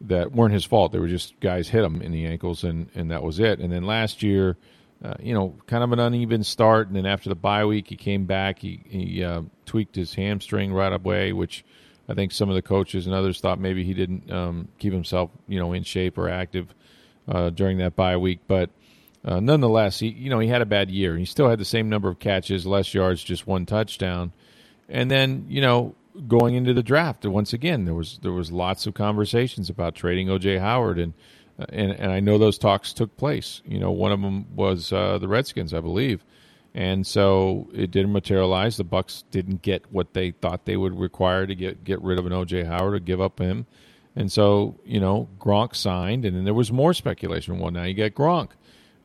that 0.08 0.32
weren't 0.32 0.54
his 0.54 0.66
fault. 0.66 0.92
They 0.92 1.00
were 1.00 1.08
just 1.08 1.40
guys 1.40 1.70
hit 1.70 1.84
him 1.84 2.02
in 2.02 2.12
the 2.12 2.26
ankles, 2.26 2.64
and 2.64 2.90
and 2.96 3.12
that 3.12 3.24
was 3.24 3.40
it. 3.40 3.60
And 3.60 3.72
then 3.72 3.84
last 3.84 4.24
year, 4.24 4.58
uh, 5.04 5.16
you 5.20 5.34
know, 5.34 5.56
kind 5.68 5.84
of 5.84 5.92
an 5.92 6.00
uneven 6.00 6.44
start. 6.44 6.88
And 6.88 6.96
then 6.96 7.06
after 7.06 7.30
the 7.30 7.36
bye 7.36 7.66
week, 7.66 7.88
he 7.88 7.96
came 7.96 8.26
back. 8.26 8.60
He 8.60 8.82
he 8.88 9.24
uh, 9.24 9.44
tweaked 9.66 9.96
his 9.96 10.14
hamstring 10.14 10.74
right 10.74 10.94
away, 10.94 11.34
which 11.34 11.64
I 12.08 12.14
think 12.14 12.32
some 12.32 12.50
of 12.50 12.56
the 12.56 12.62
coaches 12.62 13.06
and 13.06 13.16
others 13.16 13.40
thought 13.40 13.60
maybe 13.60 13.84
he 13.84 13.94
didn't 13.94 14.32
um, 14.32 14.68
keep 14.80 14.94
himself, 14.94 15.32
you 15.48 15.60
know, 15.60 15.74
in 15.74 15.84
shape 15.84 16.18
or 16.18 16.30
active 16.30 16.74
uh, 17.28 17.50
during 17.50 17.78
that 17.78 17.96
bye 17.96 18.18
week. 18.18 18.40
But 18.48 18.70
uh, 19.24 19.40
nonetheless, 19.40 20.00
he 20.00 20.08
you 20.10 20.30
know 20.30 20.40
he 20.40 20.48
had 20.48 20.62
a 20.62 20.66
bad 20.66 20.90
year. 20.90 21.18
He 21.18 21.26
still 21.26 21.50
had 21.50 21.60
the 21.60 21.66
same 21.66 21.90
number 21.90 22.10
of 22.10 22.20
catches, 22.20 22.66
less 22.66 22.94
yards, 22.94 23.24
just 23.24 23.48
one 23.48 23.66
touchdown. 23.66 24.34
And 24.90 25.10
then 25.10 25.46
you 25.48 25.62
know 25.62 25.96
going 26.28 26.56
into 26.56 26.74
the 26.74 26.84
draft, 26.84 27.26
once 27.26 27.54
again 27.54 27.86
there 27.86 27.94
was 27.94 28.20
there 28.22 28.32
was 28.32 28.52
lots 28.52 28.86
of 28.86 28.94
conversations 28.94 29.70
about 29.70 29.96
trading 29.96 30.28
OJ 30.28 30.60
Howard 30.60 31.00
and. 31.00 31.14
And, 31.70 31.92
and 31.92 32.12
I 32.12 32.22
know 32.22 32.40
those 32.40 32.58
talks 32.58 32.92
took 32.92 33.16
place. 33.18 33.62
You 33.66 33.78
know, 33.78 33.92
one 33.92 34.12
of 34.12 34.20
them 34.20 34.48
was 34.56 34.92
uh, 34.92 35.20
the 35.20 35.28
Redskins, 35.28 35.76
I 35.76 35.80
believe, 35.80 36.24
and 36.74 37.06
so 37.06 37.70
it 37.74 37.92
didn't 37.92 38.14
materialize. 38.14 38.78
The 38.78 38.84
Bucks 38.84 39.26
didn't 39.32 39.62
get 39.62 39.92
what 39.92 40.14
they 40.14 40.32
thought 40.32 40.66
they 40.66 40.78
would 40.78 40.98
require 40.98 41.46
to 41.46 41.54
get 41.54 41.84
get 41.84 42.02
rid 42.02 42.18
of 42.18 42.26
an 42.26 42.32
OJ 42.32 42.66
Howard 42.66 42.96
or 42.96 43.00
give 43.00 43.22
up 43.22 43.40
him, 43.40 43.68
and 44.16 44.32
so 44.32 44.80
you 44.86 45.00
know 45.00 45.28
Gronk 45.40 45.76
signed, 45.76 46.26
and 46.26 46.36
then 46.36 46.46
there 46.46 46.54
was 46.54 46.72
more 46.72 46.94
speculation. 46.94 47.60
Well, 47.60 47.72
now 47.72 47.84
you 47.84 47.94
get 47.94 48.16
Gronk, 48.16 48.52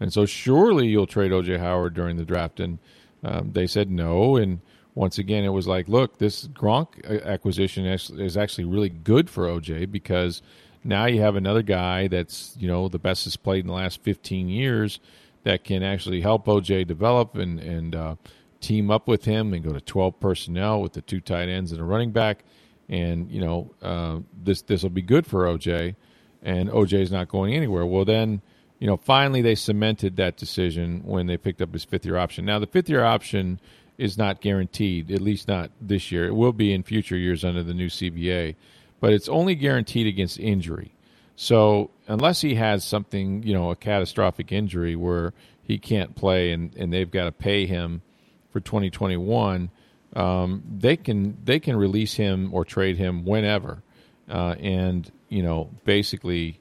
and 0.00 0.12
so 0.12 0.24
surely 0.24 0.86
you'll 0.86 1.06
trade 1.06 1.32
OJ 1.32 1.58
Howard 1.58 1.94
during 1.94 2.16
the 2.16 2.24
draft, 2.24 2.60
and 2.60 2.78
um, 3.24 3.52
they 3.52 3.66
said 3.66 3.90
no, 3.90 4.36
and 4.36 4.60
once 4.96 5.18
again, 5.18 5.44
it 5.44 5.50
was 5.50 5.68
like, 5.68 5.88
look, 5.88 6.16
this 6.16 6.48
Gronk 6.48 7.04
acquisition 7.24 7.84
is 7.84 8.36
actually 8.36 8.64
really 8.64 8.88
good 8.88 9.28
for 9.28 9.46
OJ 9.46 9.92
because 9.92 10.40
now 10.82 11.04
you 11.04 11.20
have 11.20 11.36
another 11.36 11.60
guy 11.60 12.08
that's 12.08 12.56
you 12.58 12.66
know 12.66 12.88
the 12.88 12.98
best 12.98 13.24
has 13.24 13.36
played 13.36 13.60
in 13.60 13.66
the 13.66 13.74
last 13.74 14.02
15 14.02 14.48
years 14.48 14.98
that 15.44 15.64
can 15.64 15.82
actually 15.82 16.22
help 16.22 16.46
OJ 16.46 16.86
develop 16.86 17.36
and 17.36 17.60
and 17.60 17.94
uh, 17.94 18.16
team 18.62 18.90
up 18.90 19.06
with 19.06 19.26
him 19.26 19.52
and 19.52 19.62
go 19.62 19.72
to 19.72 19.82
12 19.82 20.18
personnel 20.18 20.80
with 20.80 20.94
the 20.94 21.02
two 21.02 21.20
tight 21.20 21.50
ends 21.50 21.72
and 21.72 21.80
a 21.80 21.84
running 21.84 22.10
back, 22.10 22.42
and 22.88 23.30
you 23.30 23.42
know 23.42 23.74
uh, 23.82 24.20
this 24.42 24.62
this 24.62 24.82
will 24.82 24.88
be 24.88 25.02
good 25.02 25.26
for 25.26 25.44
OJ, 25.44 25.94
and 26.42 26.70
OJ 26.70 27.02
is 27.02 27.12
not 27.12 27.28
going 27.28 27.54
anywhere. 27.54 27.84
Well 27.84 28.06
then. 28.06 28.40
You 28.78 28.86
know, 28.86 28.98
finally 28.98 29.40
they 29.40 29.54
cemented 29.54 30.16
that 30.16 30.36
decision 30.36 31.00
when 31.02 31.26
they 31.26 31.38
picked 31.38 31.62
up 31.62 31.72
his 31.72 31.82
fifth 31.82 32.04
year 32.04 32.18
option. 32.18 32.44
Now, 32.44 32.58
the 32.58 32.66
fifth 32.66 32.90
year 32.90 33.02
option 33.02 33.58
is 33.98 34.18
not 34.18 34.40
guaranteed, 34.40 35.10
at 35.10 35.20
least 35.20 35.48
not 35.48 35.70
this 35.80 36.12
year. 36.12 36.26
It 36.26 36.34
will 36.34 36.52
be 36.52 36.72
in 36.72 36.82
future 36.82 37.16
years 37.16 37.44
under 37.44 37.62
the 37.62 37.74
new 37.74 37.88
CBA, 37.88 38.56
but 39.00 39.12
it's 39.12 39.28
only 39.28 39.54
guaranteed 39.54 40.06
against 40.06 40.38
injury. 40.38 40.92
So 41.34 41.90
unless 42.08 42.40
he 42.40 42.54
has 42.54 42.84
something, 42.84 43.42
you 43.42 43.52
know, 43.52 43.70
a 43.70 43.76
catastrophic 43.76 44.52
injury 44.52 44.96
where 44.96 45.34
he 45.62 45.78
can't 45.78 46.14
play 46.14 46.52
and, 46.52 46.74
and 46.76 46.92
they've 46.92 47.10
got 47.10 47.24
to 47.24 47.32
pay 47.32 47.66
him 47.66 48.02
for 48.50 48.60
2021, 48.60 49.70
um, 50.14 50.62
they 50.78 50.96
can 50.96 51.36
they 51.44 51.60
can 51.60 51.76
release 51.76 52.14
him 52.14 52.54
or 52.54 52.64
trade 52.64 52.96
him 52.96 53.24
whenever, 53.26 53.82
uh, 54.30 54.54
and 54.58 55.10
you 55.28 55.42
know 55.42 55.70
basically 55.84 56.58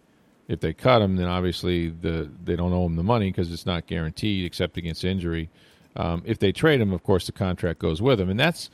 if 0.47 0.59
they 0.59 0.73
cut 0.73 1.01
him, 1.01 1.15
then 1.15 1.27
obviously 1.27 1.89
the 1.89 2.29
they 2.43 2.55
don't 2.55 2.73
owe 2.73 2.85
him 2.85 2.95
the 2.95 3.03
money 3.03 3.29
because 3.31 3.53
it's 3.53 3.65
not 3.65 3.87
guaranteed 3.87 4.45
except 4.45 4.77
against 4.77 5.05
injury. 5.05 5.49
Um, 5.95 6.23
if 6.25 6.39
they 6.39 6.51
trade 6.51 6.81
him, 6.81 6.91
of 6.91 7.03
course, 7.03 7.25
the 7.25 7.31
contract 7.31 7.79
goes 7.79 8.01
with 8.01 8.19
him, 8.19 8.29
and 8.29 8.39
that's 8.39 8.69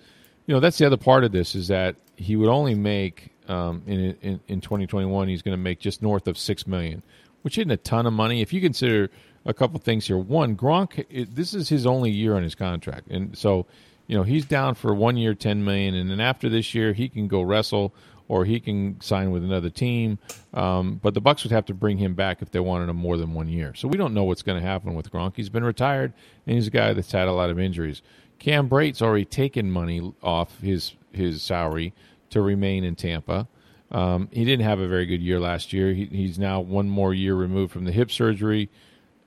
you 0.47 0.53
know 0.53 0.59
that's 0.59 0.77
the 0.77 0.85
other 0.85 0.97
part 0.97 1.23
of 1.23 1.31
this 1.31 1.55
is 1.55 1.67
that 1.67 1.95
he 2.15 2.35
would 2.35 2.49
only 2.49 2.75
make 2.75 3.31
um, 3.47 3.83
in, 3.85 4.17
in 4.21 4.39
in 4.47 4.61
2021 4.61 5.27
he's 5.27 5.41
going 5.41 5.57
to 5.57 5.61
make 5.61 5.79
just 5.79 6.01
north 6.01 6.27
of 6.27 6.37
six 6.37 6.65
million, 6.65 7.03
which 7.43 7.57
isn't 7.57 7.71
a 7.71 7.77
ton 7.77 8.05
of 8.05 8.13
money. 8.13 8.41
If 8.41 8.53
you 8.53 8.61
consider 8.61 9.09
a 9.45 9.53
couple 9.53 9.79
things 9.79 10.07
here. 10.07 10.17
One, 10.17 10.55
Gronk, 10.55 11.33
this 11.33 11.53
is 11.53 11.69
his 11.69 11.85
only 11.85 12.11
year 12.11 12.35
on 12.35 12.43
his 12.43 12.55
contract, 12.55 13.07
and 13.07 13.37
so 13.37 13.65
you 14.07 14.15
know 14.15 14.23
he's 14.23 14.45
down 14.45 14.75
for 14.75 14.93
one 14.93 15.17
year, 15.17 15.33
ten 15.33 15.63
million, 15.63 15.95
and 15.95 16.09
then 16.09 16.19
after 16.19 16.49
this 16.49 16.73
year 16.75 16.93
he 16.93 17.09
can 17.09 17.27
go 17.27 17.41
wrestle 17.41 17.93
or 18.31 18.45
he 18.45 18.61
can 18.61 18.95
sign 19.01 19.29
with 19.29 19.43
another 19.43 19.69
team. 19.69 20.17
Um, 20.53 21.01
but 21.03 21.13
the 21.13 21.19
Bucks 21.19 21.43
would 21.43 21.51
have 21.51 21.65
to 21.65 21.73
bring 21.73 21.97
him 21.97 22.13
back 22.13 22.41
if 22.41 22.49
they 22.49 22.61
wanted 22.61 22.87
him 22.87 22.95
more 22.95 23.17
than 23.17 23.33
one 23.33 23.49
year. 23.49 23.73
So 23.75 23.89
we 23.89 23.97
don't 23.97 24.13
know 24.13 24.23
what's 24.23 24.41
going 24.41 24.57
to 24.57 24.65
happen 24.65 24.93
with 24.93 25.11
Gronk. 25.11 25.33
He's 25.35 25.49
been 25.49 25.65
retired, 25.65 26.13
and 26.47 26.55
he's 26.55 26.67
a 26.67 26.71
guy 26.71 26.93
that's 26.93 27.11
had 27.11 27.27
a 27.27 27.33
lot 27.33 27.49
of 27.49 27.59
injuries. 27.59 28.01
Cam 28.39 28.69
Brate's 28.69 29.01
already 29.01 29.25
taken 29.25 29.69
money 29.69 30.13
off 30.23 30.61
his 30.61 30.93
his 31.11 31.43
salary 31.43 31.93
to 32.29 32.41
remain 32.41 32.85
in 32.85 32.95
Tampa. 32.95 33.49
Um, 33.91 34.29
he 34.31 34.45
didn't 34.45 34.65
have 34.65 34.79
a 34.79 34.87
very 34.87 35.05
good 35.05 35.21
year 35.21 35.41
last 35.41 35.73
year. 35.73 35.93
He, 35.93 36.05
he's 36.05 36.39
now 36.39 36.61
one 36.61 36.89
more 36.89 37.13
year 37.13 37.35
removed 37.35 37.73
from 37.73 37.83
the 37.83 37.91
hip 37.91 38.11
surgery. 38.11 38.69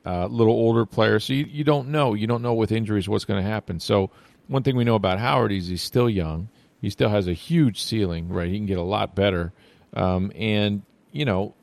A 0.06 0.10
uh, 0.10 0.26
little 0.28 0.54
older 0.54 0.86
player, 0.86 1.20
so 1.20 1.34
you, 1.34 1.44
you 1.44 1.64
don't 1.64 1.88
know. 1.88 2.14
You 2.14 2.26
don't 2.26 2.40
know 2.40 2.54
with 2.54 2.72
injuries 2.72 3.06
what's 3.06 3.26
going 3.26 3.42
to 3.42 3.50
happen. 3.50 3.80
So 3.80 4.10
one 4.48 4.62
thing 4.62 4.76
we 4.76 4.84
know 4.84 4.94
about 4.94 5.18
Howard 5.18 5.52
is 5.52 5.68
he's 5.68 5.82
still 5.82 6.08
young 6.08 6.48
he 6.84 6.90
still 6.90 7.08
has 7.08 7.26
a 7.26 7.32
huge 7.32 7.82
ceiling, 7.82 8.28
right? 8.28 8.50
He 8.50 8.58
can 8.58 8.66
get 8.66 8.76
a 8.76 8.82
lot 8.82 9.14
better. 9.14 9.54
Um, 9.94 10.30
and, 10.34 10.82
you 11.12 11.24
know, 11.24 11.54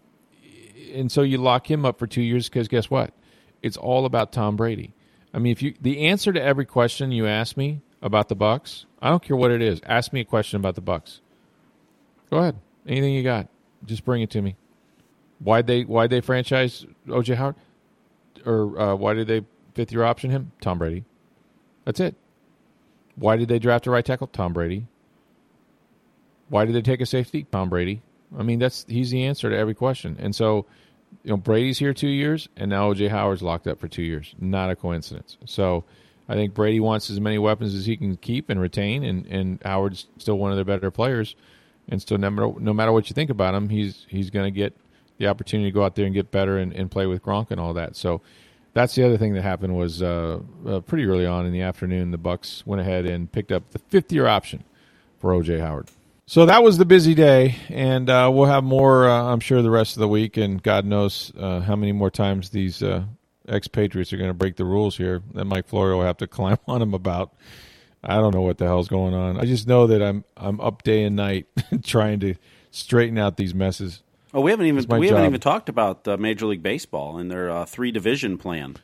and 0.96 1.12
so 1.12 1.22
you 1.22 1.38
lock 1.38 1.70
him 1.70 1.86
up 1.86 2.00
for 2.00 2.08
two 2.08 2.24
years 2.24 2.50
because 2.50 2.68
guess 2.68 2.90
what? 2.90 3.14
It's 3.62 3.78
all 3.78 4.08
about 4.08 4.32
Tom 4.32 4.56
Brady. 4.56 4.96
I 5.32 5.38
mean, 5.38 5.52
if 5.52 5.62
you 5.62 5.76
the 5.80 6.08
answer 6.08 6.34
to 6.34 6.42
every 6.42 6.66
question 6.66 7.12
you 7.12 7.28
ask 7.28 7.56
me 7.56 7.82
about 8.02 8.30
the 8.30 8.36
Bucks, 8.36 8.88
I 9.00 9.10
don't 9.10 9.22
care 9.22 9.38
what 9.38 9.52
it 9.52 9.62
is. 9.62 9.80
Ask 9.86 10.12
me 10.12 10.22
a 10.22 10.26
question 10.26 10.60
about 10.60 10.74
the 10.74 10.82
Bucks. 10.82 11.22
Go 12.32 12.38
ahead. 12.40 12.56
Anything 12.88 13.14
you 13.14 13.22
got, 13.22 13.48
just 13.86 14.04
bring 14.04 14.24
it 14.24 14.32
to 14.32 14.42
me. 14.42 14.56
Why 15.38 15.62
they 15.62 15.84
why 15.84 16.08
they 16.08 16.22
franchise 16.22 16.84
OJ 17.08 17.36
Howard, 17.36 17.56
or 18.44 18.82
uh, 18.82 18.96
why 18.96 19.14
did 19.14 19.28
they 19.28 19.46
fifth 19.76 19.92
year 19.92 20.04
option 20.04 20.32
him? 20.32 20.52
Tom 20.62 20.80
Brady. 20.80 21.06
That's 21.86 22.00
it. 22.00 22.16
Why 23.16 23.38
did 23.38 23.50
they 23.50 23.60
draft 23.60 23.86
a 23.86 23.92
right 23.92 24.04
tackle? 24.04 24.26
Tom 24.26 24.54
Brady. 24.54 24.88
Why 26.52 26.66
did 26.66 26.76
they 26.76 26.82
take 26.82 27.00
a 27.00 27.06
safety? 27.06 27.48
Tom 27.50 27.70
Brady. 27.70 28.02
I 28.38 28.44
mean, 28.44 28.60
that's 28.60 28.86
he's 28.90 29.10
the 29.10 29.24
answer 29.24 29.50
to 29.50 29.58
every 29.58 29.74
question. 29.74 30.18
And 30.20 30.36
so, 30.36 30.66
you 31.24 31.30
know, 31.30 31.38
Brady's 31.38 31.80
here 31.80 31.94
two 31.94 32.10
years, 32.10 32.50
and 32.58 32.70
now 32.70 32.94
OJ 32.94 33.08
Howard's 33.10 33.42
locked 33.42 33.68
up 33.68 33.80
for 33.80 33.88
two 33.88 34.04
years. 34.04 34.36
Not 34.38 34.70
a 34.70 34.76
coincidence. 34.76 35.38
So, 35.46 35.86
I 36.28 36.34
think 36.34 36.54
Brady 36.54 36.82
wants 36.82 37.10
as 37.10 37.22
many 37.22 37.38
weapons 37.38 37.74
as 37.74 37.86
he 37.86 37.96
can 37.96 38.18
keep 38.18 38.50
and 38.50 38.60
retain, 38.60 39.06
and, 39.06 39.26
and 39.28 39.62
Howard's 39.64 40.08
still 40.18 40.38
one 40.38 40.52
of 40.52 40.58
their 40.58 40.66
better 40.66 40.92
players. 40.92 41.38
And 41.88 42.02
so, 42.02 42.18
no 42.18 42.30
matter, 42.30 42.60
no 42.60 42.74
matter 42.74 42.92
what 42.92 43.10
you 43.10 43.14
think 43.14 43.30
about 43.30 43.56
him, 43.56 43.70
he's 43.70 44.06
he's 44.10 44.30
going 44.30 44.54
to 44.54 44.58
get 44.58 44.76
the 45.20 45.28
opportunity 45.28 45.72
to 45.72 45.74
go 45.74 45.86
out 45.86 45.96
there 45.96 46.06
and 46.06 46.14
get 46.14 46.32
better 46.32 46.58
and, 46.58 46.74
and 46.74 46.92
play 46.92 47.06
with 47.06 47.24
Gronk 47.24 47.52
and 47.52 47.62
all 47.62 47.74
that. 47.76 47.96
So, 47.96 48.22
that's 48.74 48.94
the 48.96 49.06
other 49.06 49.18
thing 49.18 49.36
that 49.36 49.44
happened 49.44 49.78
was 49.78 50.04
uh, 50.04 50.40
uh, 50.68 50.82
pretty 50.82 51.06
early 51.06 51.26
on 51.26 51.46
in 51.46 51.54
the 51.54 51.62
afternoon, 51.62 52.12
the 52.12 52.18
Bucks 52.18 52.66
went 52.66 52.82
ahead 52.82 53.06
and 53.06 53.32
picked 53.32 53.54
up 53.54 53.72
the 53.72 53.80
fifth 53.80 54.12
year 54.12 54.28
option 54.28 54.66
for 55.18 55.32
OJ 55.32 55.62
Howard. 55.62 55.88
So 56.26 56.46
that 56.46 56.64
was 56.64 56.78
the 56.78 56.86
busy 56.86 57.14
day, 57.14 57.56
and 57.68 58.10
uh, 58.10 58.30
we'll 58.34 58.46
have 58.46 58.64
more, 58.64 59.10
uh, 59.10 59.24
I'm 59.24 59.42
sure, 59.42 59.62
the 59.62 59.72
rest 59.72 59.98
of 59.98 60.00
the 60.00 60.08
week, 60.08 60.38
and 60.38 60.64
God 60.64 60.86
knows 60.86 61.34
uh, 61.38 61.60
how 61.60 61.76
many 61.76 61.92
more 61.92 62.10
times 62.10 62.52
these 62.52 62.82
uh, 62.82 63.04
ex-Patriots 63.50 64.14
are 64.14 64.18
going 64.18 64.30
to 64.30 64.34
break 64.34 64.56
the 64.56 64.64
rules 64.64 64.96
here 64.96 65.22
that 65.34 65.46
Mike 65.46 65.68
Florio 65.68 65.98
will 65.98 66.06
have 66.06 66.18
to 66.18 66.28
climb 66.28 66.58
on 66.68 66.82
him 66.82 66.94
about. 66.94 67.34
I 68.04 68.16
don't 68.16 68.34
know 68.34 68.42
what 68.42 68.58
the 68.58 68.66
hell's 68.66 68.88
going 68.88 69.14
on. 69.14 69.38
I 69.38 69.46
just 69.46 69.68
know 69.68 69.88
that 69.88 70.02
I'm 70.02 70.24
I'm 70.36 70.60
up 70.60 70.82
day 70.82 71.04
and 71.04 71.16
night 71.16 71.48
trying 71.84 72.20
to 72.22 72.36
straighten 72.72 73.18
out 73.18 73.38
these 73.38 73.54
messes. 73.54 74.02
Oh, 74.34 74.42
we 74.42 74.50
haven't 74.52 74.66
even 74.68 74.86
we 74.88 75.08
job. 75.08 75.18
haven't 75.18 75.30
even 75.30 75.42
talked 75.42 75.70
about 75.70 76.08
uh, 76.08 76.18
Major 76.18 76.48
League 76.48 76.64
Baseball 76.64 77.18
and 77.18 77.30
their 77.30 77.52
uh, 77.52 77.66
three 77.66 77.92
division 77.92 78.38
plan 78.38 78.78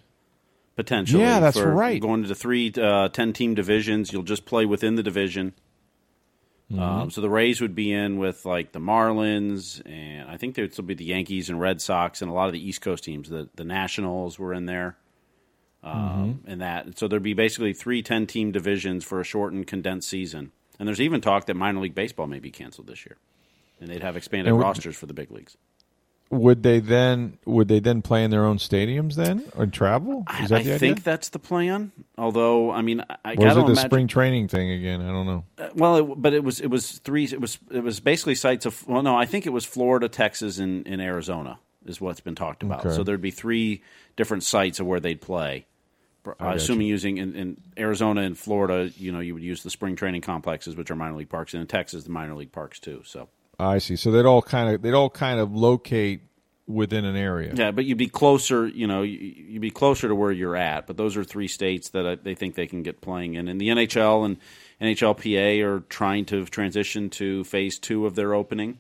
potentially. 0.78 1.24
Yeah, 1.24 1.42
that's 1.42 1.60
right. 1.60 2.00
Going 2.00 2.22
into 2.24 2.36
three 2.36 2.72
uh, 2.78 3.10
10 3.10 3.34
team 3.34 3.56
divisions, 3.56 4.14
you'll 4.14 4.24
just 4.24 4.46
play 4.46 4.66
within 4.66 4.96
the 4.96 5.04
division. 5.04 5.54
Mm-hmm. 6.72 6.82
Um, 6.82 7.11
so 7.11 7.22
the 7.22 7.30
Rays 7.30 7.61
would 7.61 7.76
be 7.76 7.93
in 7.93 8.18
with 8.18 8.45
like 8.45 8.74
the 8.74 8.80
Marlins, 8.80 9.82
and 9.86 10.30
I 10.30 10.38
think 10.38 10.55
there'd 10.55 10.74
still 10.74 10.86
be 10.86 10.95
the 10.95 11.05
Yankees 11.05 11.49
and 11.49 11.61
Red 11.61 11.82
Sox, 11.82 12.22
and 12.22 12.30
a 12.30 12.34
lot 12.34 12.47
of 12.47 12.53
the 12.53 12.68
East 12.68 12.82
Coast 12.82 13.05
teams. 13.05 13.30
The 13.30 13.49
the 13.55 13.63
Nationals 13.63 14.38
were 14.38 14.53
in 14.53 14.65
there, 14.65 14.97
um, 15.82 15.93
mm-hmm. 15.93 16.51
and 16.51 16.61
that. 16.61 16.99
So 16.99 17.07
there'd 17.07 17.24
be 17.24 17.34
basically 17.34 17.72
three 17.74 18.01
10 18.01 18.28
team 18.28 18.51
divisions 18.51 19.05
for 19.05 19.22
a 19.22 19.24
shortened, 19.24 19.68
condensed 19.68 20.09
season. 20.09 20.51
And 20.80 20.88
there's 20.88 21.01
even 21.01 21.22
talk 21.22 21.45
that 21.45 21.55
minor 21.55 21.80
league 21.80 21.95
baseball 21.95 22.28
may 22.28 22.39
be 22.39 22.51
canceled 22.51 22.88
this 22.88 23.05
year, 23.05 23.18
and 23.80 23.89
they'd 23.89 24.03
have 24.03 24.18
expanded 24.18 24.53
rosters 24.53 24.95
for 24.95 25.05
the 25.05 25.13
big 25.13 25.32
leagues 25.32 25.57
would 26.30 26.63
they 26.63 26.80
then 26.80 27.38
would 27.45 27.67
they 27.67 27.80
then 27.80 28.01
play 28.01 28.23
in 28.23 28.32
their 28.32 28.45
own 28.45 28.57
stadiums 28.57 29.15
then 29.15 29.43
or 29.55 29.65
travel? 29.65 30.25
Is 30.41 30.49
that 30.49 30.67
I, 30.67 30.73
I 30.73 30.78
think 30.78 31.03
that's 31.03 31.30
the 31.30 31.39
plan. 31.39 31.91
Although 32.17 32.71
I 32.71 32.82
mean, 32.82 33.03
I 33.23 33.36
was 33.36 33.38
it 33.38 33.55
the 33.55 33.61
imagine... 33.61 33.75
spring 33.78 34.07
training 34.07 34.47
thing 34.47 34.71
again? 34.71 35.01
I 35.01 35.07
don't 35.07 35.25
know. 35.25 35.45
Uh, 35.57 35.69
well, 35.75 35.95
it, 35.95 36.21
but 36.21 36.34
it 36.34 36.43
was 36.43 36.59
it 36.59 36.67
was 36.67 36.99
three. 36.99 37.25
It 37.25 37.39
was 37.39 37.57
it 37.71 37.84
was 37.84 37.99
basically 37.99 38.36
sites 38.36 38.65
of. 38.65 38.88
Well, 38.88 39.03
no, 39.03 39.15
I 39.15 39.25
think 39.25 39.45
it 39.45 39.51
was 39.51 39.65
Florida, 39.65 40.09
Texas, 40.09 40.57
and, 40.57 40.86
and 40.88 41.01
Arizona 41.01 41.59
is 41.86 42.01
what's 42.01 42.19
been 42.19 42.36
talked 42.36 42.63
about. 42.63 42.86
Okay. 42.86 42.95
So 42.95 43.03
there'd 43.03 43.21
be 43.21 43.32
three 43.32 43.82
different 44.15 44.43
sites 44.43 44.80
of 44.80 44.86
where 44.86 44.99
they'd 44.99 45.21
play. 45.21 45.65
assuming 46.39 46.88
you. 46.88 46.93
using 46.93 47.17
in, 47.17 47.36
in, 47.36 47.57
Arizona 47.78 48.21
and 48.21 48.38
Florida, 48.38 48.91
you 48.97 49.13
know, 49.13 49.21
you 49.21 49.34
would 49.34 49.43
use 49.43 49.63
the 49.63 49.69
spring 49.69 49.95
training 49.95 50.21
complexes, 50.21 50.75
which 50.75 50.91
are 50.91 50.95
minor 50.95 51.15
league 51.15 51.30
parks, 51.30 51.53
and 51.53 51.61
in 51.61 51.67
Texas, 51.67 52.03
the 52.03 52.11
minor 52.11 52.36
league 52.36 52.51
parks 52.51 52.80
too. 52.80 53.01
So 53.05 53.30
I 53.60 53.80
see. 53.80 53.95
So 53.95 54.12
they'd 54.12 54.26
all 54.26 54.41
kind 54.41 54.74
of 54.74 54.82
they'd 54.82 54.93
all 54.93 55.10
kind 55.10 55.39
of 55.39 55.53
locate 55.53 56.22
within 56.68 57.05
an 57.05 57.16
area. 57.16 57.53
Yeah, 57.55 57.72
but 57.72 57.86
you'd 57.86 57.97
be 57.97 58.08
closer. 58.08 58.68
You 58.68 58.88
know, 58.88 59.01
you'd 59.01 59.62
be 59.62 59.72
closer 59.72 60.08
to 60.08 60.16
where 60.16 60.32
you're 60.32 60.55
at. 60.55 60.86
But 60.86 60.97
those 60.97 61.18
are 61.18 61.24
three 61.24 61.47
states 61.47 61.89
that 61.89 62.24
they 62.24 62.36
think 62.36 62.55
they 62.55 62.68
can 62.68 62.84
get 62.84 63.01
playing 63.01 63.36
in. 63.36 63.47
And 63.47 63.60
the 63.60 63.70
NHL 63.70 64.26
and 64.26 64.38
NHLPA 64.82 65.64
are 65.64 65.80
trying 65.89 66.26
to 66.26 66.45
transition 66.45 67.10
to 67.12 67.43
phase 67.45 67.80
two 67.80 68.05
of 68.05 68.16
their 68.16 68.34
opening. 68.34 68.80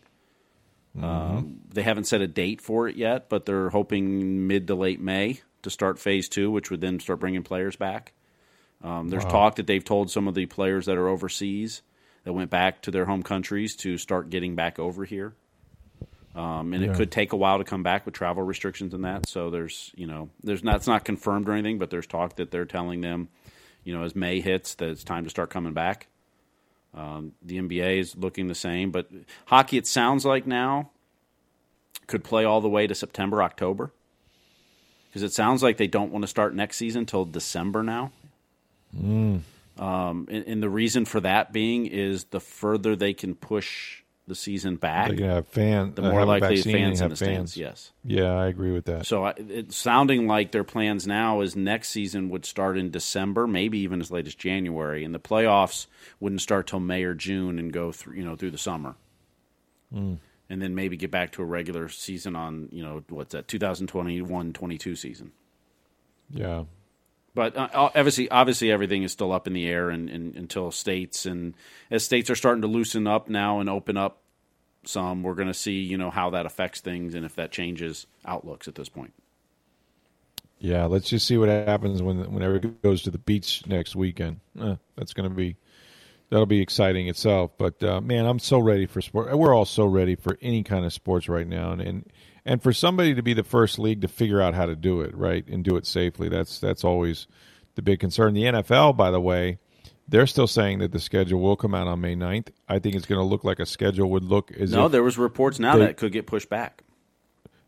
Mm-hmm. 0.95 1.05
Um, 1.05 1.59
they 1.69 1.83
haven't 1.83 2.05
set 2.05 2.21
a 2.21 2.27
date 2.27 2.61
for 2.61 2.87
it 2.87 2.95
yet, 2.95 3.29
but 3.29 3.45
they're 3.45 3.69
hoping 3.69 4.47
mid 4.47 4.67
to 4.67 4.75
late 4.75 4.99
May 4.99 5.41
to 5.63 5.69
start 5.69 5.99
phase 5.99 6.29
two, 6.29 6.51
which 6.51 6.69
would 6.69 6.81
then 6.81 6.99
start 6.99 7.19
bringing 7.19 7.43
players 7.43 7.75
back. 7.75 8.13
Um, 8.83 9.09
there's 9.09 9.23
wow. 9.25 9.31
talk 9.31 9.55
that 9.55 9.65
they've 9.65 9.83
told 9.83 10.11
some 10.11 10.27
of 10.27 10.35
the 10.35 10.45
players 10.45 10.85
that 10.85 10.97
are 10.97 11.07
overseas 11.07 11.81
that 12.27 12.33
went 12.33 12.49
back 12.49 12.81
to 12.81 12.91
their 12.91 13.05
home 13.05 13.23
countries 13.23 13.73
to 13.77 13.97
start 13.97 14.29
getting 14.29 14.53
back 14.53 14.79
over 14.79 15.05
here. 15.05 15.33
Um, 16.35 16.73
and 16.73 16.83
yeah. 16.83 16.91
it 16.91 16.97
could 16.97 17.09
take 17.09 17.31
a 17.31 17.37
while 17.37 17.57
to 17.57 17.63
come 17.63 17.83
back 17.83 18.05
with 18.05 18.15
travel 18.15 18.43
restrictions 18.43 18.93
and 18.93 19.05
that. 19.05 19.29
So 19.29 19.49
there's, 19.49 19.93
you 19.95 20.07
know, 20.07 20.29
there's 20.43 20.61
not, 20.61 20.75
it's 20.75 20.87
not 20.87 21.05
confirmed 21.05 21.47
or 21.47 21.53
anything, 21.53 21.77
but 21.79 21.89
there's 21.89 22.05
talk 22.05 22.35
that 22.35 22.51
they're 22.51 22.65
telling 22.65 22.99
them, 22.99 23.29
you 23.85 23.97
know, 23.97 24.03
as 24.03 24.13
May 24.13 24.41
hits, 24.41 24.75
that 24.75 24.89
it's 24.89 25.05
time 25.05 25.23
to 25.23 25.29
start 25.29 25.49
coming 25.49 25.71
back. 25.71 26.07
Um, 26.93 27.31
the 27.41 27.59
NBA 27.59 27.99
is 27.99 28.17
looking 28.17 28.49
the 28.49 28.55
same, 28.55 28.91
but 28.91 29.07
hockey, 29.45 29.77
it 29.77 29.87
sounds 29.87 30.25
like 30.25 30.45
now, 30.45 30.89
could 32.07 32.25
play 32.25 32.43
all 32.43 32.59
the 32.59 32.67
way 32.67 32.87
to 32.87 32.93
September, 32.93 33.41
October, 33.41 33.93
because 35.07 35.23
it 35.23 35.31
sounds 35.31 35.63
like 35.63 35.77
they 35.77 35.87
don't 35.87 36.11
want 36.11 36.23
to 36.23 36.27
start 36.27 36.53
next 36.53 36.75
season 36.75 37.03
until 37.03 37.23
December 37.23 37.83
now. 37.83 38.11
Mm. 38.93 39.43
Um, 39.79 40.27
and, 40.29 40.45
and 40.47 40.63
the 40.63 40.69
reason 40.69 41.05
for 41.05 41.19
that 41.21 41.53
being 41.53 41.85
is 41.85 42.25
the 42.25 42.39
further 42.39 42.95
they 42.95 43.13
can 43.13 43.35
push 43.35 44.03
the 44.27 44.35
season 44.35 44.75
back, 44.75 45.17
fan, 45.47 45.93
the 45.95 46.01
more 46.01 46.25
likely 46.25 46.61
fans 46.61 46.99
in 46.99 47.09
the 47.09 47.15
fans. 47.15 47.53
stands. 47.53 47.57
Yes. 47.57 47.91
Yeah, 48.03 48.33
I 48.33 48.47
agree 48.47 48.73
with 48.73 48.85
that. 48.85 49.05
So 49.05 49.25
it's 49.27 49.77
sounding 49.77 50.27
like 50.27 50.51
their 50.51 50.65
plans 50.65 51.07
now 51.07 51.39
is 51.39 51.55
next 51.55 51.89
season 51.89 52.29
would 52.29 52.45
start 52.45 52.77
in 52.77 52.91
December, 52.91 53.47
maybe 53.47 53.79
even 53.79 54.01
as 54.01 54.11
late 54.11 54.27
as 54.27 54.35
January, 54.35 55.05
and 55.05 55.15
the 55.15 55.19
playoffs 55.19 55.87
wouldn't 56.19 56.41
start 56.41 56.67
till 56.67 56.81
May 56.81 57.03
or 57.03 57.13
June 57.13 57.57
and 57.57 57.71
go 57.71 57.93
through 57.93 58.15
you 58.15 58.25
know 58.25 58.35
through 58.35 58.51
the 58.51 58.57
summer. 58.57 58.95
Mm. 59.93 60.17
And 60.49 60.61
then 60.61 60.75
maybe 60.75 60.97
get 60.97 61.11
back 61.11 61.31
to 61.33 61.41
a 61.41 61.45
regular 61.45 61.89
season 61.89 62.35
on, 62.35 62.69
you 62.71 62.81
know, 62.81 63.03
what's 63.09 63.33
that, 63.33 63.49
2021 63.49 64.53
22 64.53 64.95
season. 64.95 65.31
Yeah. 66.29 66.63
But 67.37 67.55
uh, 67.55 67.69
obviously, 67.71 68.27
obviously, 68.31 68.71
everything 68.71 69.03
is 69.03 69.11
still 69.11 69.31
up 69.31 69.45
in 69.45 69.53
the 69.53 69.67
air, 69.67 69.91
and, 69.91 70.09
and, 70.09 70.35
until 70.35 70.71
states 70.71 71.27
and 71.27 71.53
as 71.91 72.03
states 72.03 72.31
are 72.31 72.35
starting 72.35 72.63
to 72.63 72.67
loosen 72.67 73.05
up 73.05 73.29
now 73.29 73.59
and 73.59 73.69
open 73.69 73.95
up 73.95 74.23
some, 74.85 75.21
we're 75.21 75.35
going 75.35 75.47
to 75.47 75.53
see 75.53 75.81
you 75.81 75.99
know 75.99 76.09
how 76.09 76.31
that 76.31 76.47
affects 76.47 76.81
things 76.81 77.13
and 77.13 77.23
if 77.27 77.35
that 77.35 77.51
changes 77.51 78.07
outlooks 78.25 78.67
at 78.67 78.73
this 78.73 78.89
point. 78.89 79.13
Yeah, 80.57 80.85
let's 80.85 81.09
just 81.09 81.27
see 81.27 81.37
what 81.37 81.47
happens 81.47 82.01
when 82.01 82.33
whenever 82.33 82.55
it 82.55 82.81
goes 82.81 83.03
to 83.03 83.11
the 83.11 83.19
beach 83.19 83.61
next 83.67 83.95
weekend. 83.95 84.39
Eh, 84.59 84.77
that's 84.95 85.13
going 85.13 85.29
to 85.29 85.35
be 85.35 85.57
that'll 86.31 86.47
be 86.47 86.61
exciting 86.61 87.07
itself. 87.07 87.51
But 87.55 87.83
uh, 87.83 88.01
man, 88.01 88.25
I'm 88.25 88.39
so 88.39 88.57
ready 88.57 88.87
for 88.87 88.99
sport. 88.99 89.37
We're 89.37 89.53
all 89.53 89.65
so 89.65 89.85
ready 89.85 90.15
for 90.15 90.39
any 90.41 90.63
kind 90.63 90.85
of 90.85 90.91
sports 90.91 91.29
right 91.29 91.47
now, 91.47 91.71
and, 91.71 91.81
and 91.83 92.11
and 92.47 92.63
for 92.63 92.73
somebody 92.73 93.13
to 93.13 93.21
be 93.21 93.33
the 93.33 93.43
first 93.43 93.77
league 93.77 94.01
to 94.01 94.07
figure 94.07 94.41
out 94.41 94.55
how 94.55 94.65
to 94.65 94.75
do 94.75 95.01
it 95.01 95.15
right 95.15 95.45
and 95.47 95.63
do 95.63 95.75
it 95.75 95.85
safely 95.85 96.29
that's 96.29 96.59
that's 96.59 96.83
always 96.83 97.27
the 97.75 97.81
big 97.83 97.99
concern. 97.99 98.33
The 98.33 98.43
nfl 98.43 98.95
by 98.95 99.11
the 99.11 99.21
way 99.21 99.59
they're 100.07 100.25
still 100.25 100.47
saying 100.47 100.79
that 100.79 100.93
the 100.93 100.99
schedule 100.99 101.41
will 101.41 101.57
come 101.57 101.75
out 101.75 101.87
on 101.87 102.01
may 102.01 102.15
9th 102.15 102.49
i 102.67 102.79
think 102.79 102.95
it's 102.95 103.05
going 103.05 103.19
to 103.19 103.25
look 103.25 103.43
like 103.43 103.59
a 103.59 103.65
schedule 103.65 104.09
would 104.09 104.23
look 104.23 104.51
as 104.53 104.71
no 104.71 104.87
there 104.87 105.03
was 105.03 105.17
reports 105.17 105.59
now 105.59 105.77
they, 105.77 105.85
that 105.85 105.97
could 105.97 106.11
get 106.11 106.25
pushed 106.25 106.49
back. 106.49 106.83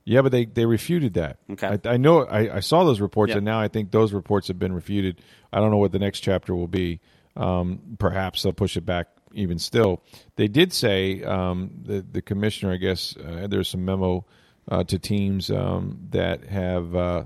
Yeah 0.06 0.24
but 0.24 0.32
they, 0.32 0.46
they 0.46 0.66
refuted 0.66 1.14
that. 1.16 1.38
Okay. 1.52 1.78
I, 1.86 1.90
I 1.94 1.98
know 1.98 2.24
I, 2.24 2.56
I, 2.56 2.60
saw 2.62 2.84
those 2.84 3.00
reports 3.02 3.34
and 3.34 3.46
now 3.46 3.60
i 3.60 3.68
think 3.68 3.92
those 3.92 4.14
reports 4.14 4.48
have 4.48 4.58
been 4.58 4.74
refuted. 4.74 5.22
I 5.54 5.60
don't 5.60 5.70
know 5.70 5.78
what 5.78 5.92
the 5.92 6.00
next 6.00 6.22
chapter 6.22 6.56
will 6.56 6.68
be. 6.68 7.00
Um, 7.36 7.98
perhaps 8.00 8.42
they'll 8.42 8.54
push 8.54 8.76
it 8.76 8.86
back 8.86 9.08
even 9.34 9.60
still. 9.60 10.02
They 10.36 10.48
did 10.48 10.74
say 10.74 11.24
um, 11.24 11.70
the, 11.84 12.02
the 12.02 12.22
commissioner 12.22 12.74
i 12.74 12.78
guess 12.78 13.16
uh, 13.18 13.48
there's 13.48 13.68
some 13.68 13.86
memo 13.86 14.26
uh, 14.70 14.84
to 14.86 15.00
teams 15.00 15.50
um, 15.50 16.00
that 16.12 16.46
have 16.46 16.96
uh, 16.96 17.26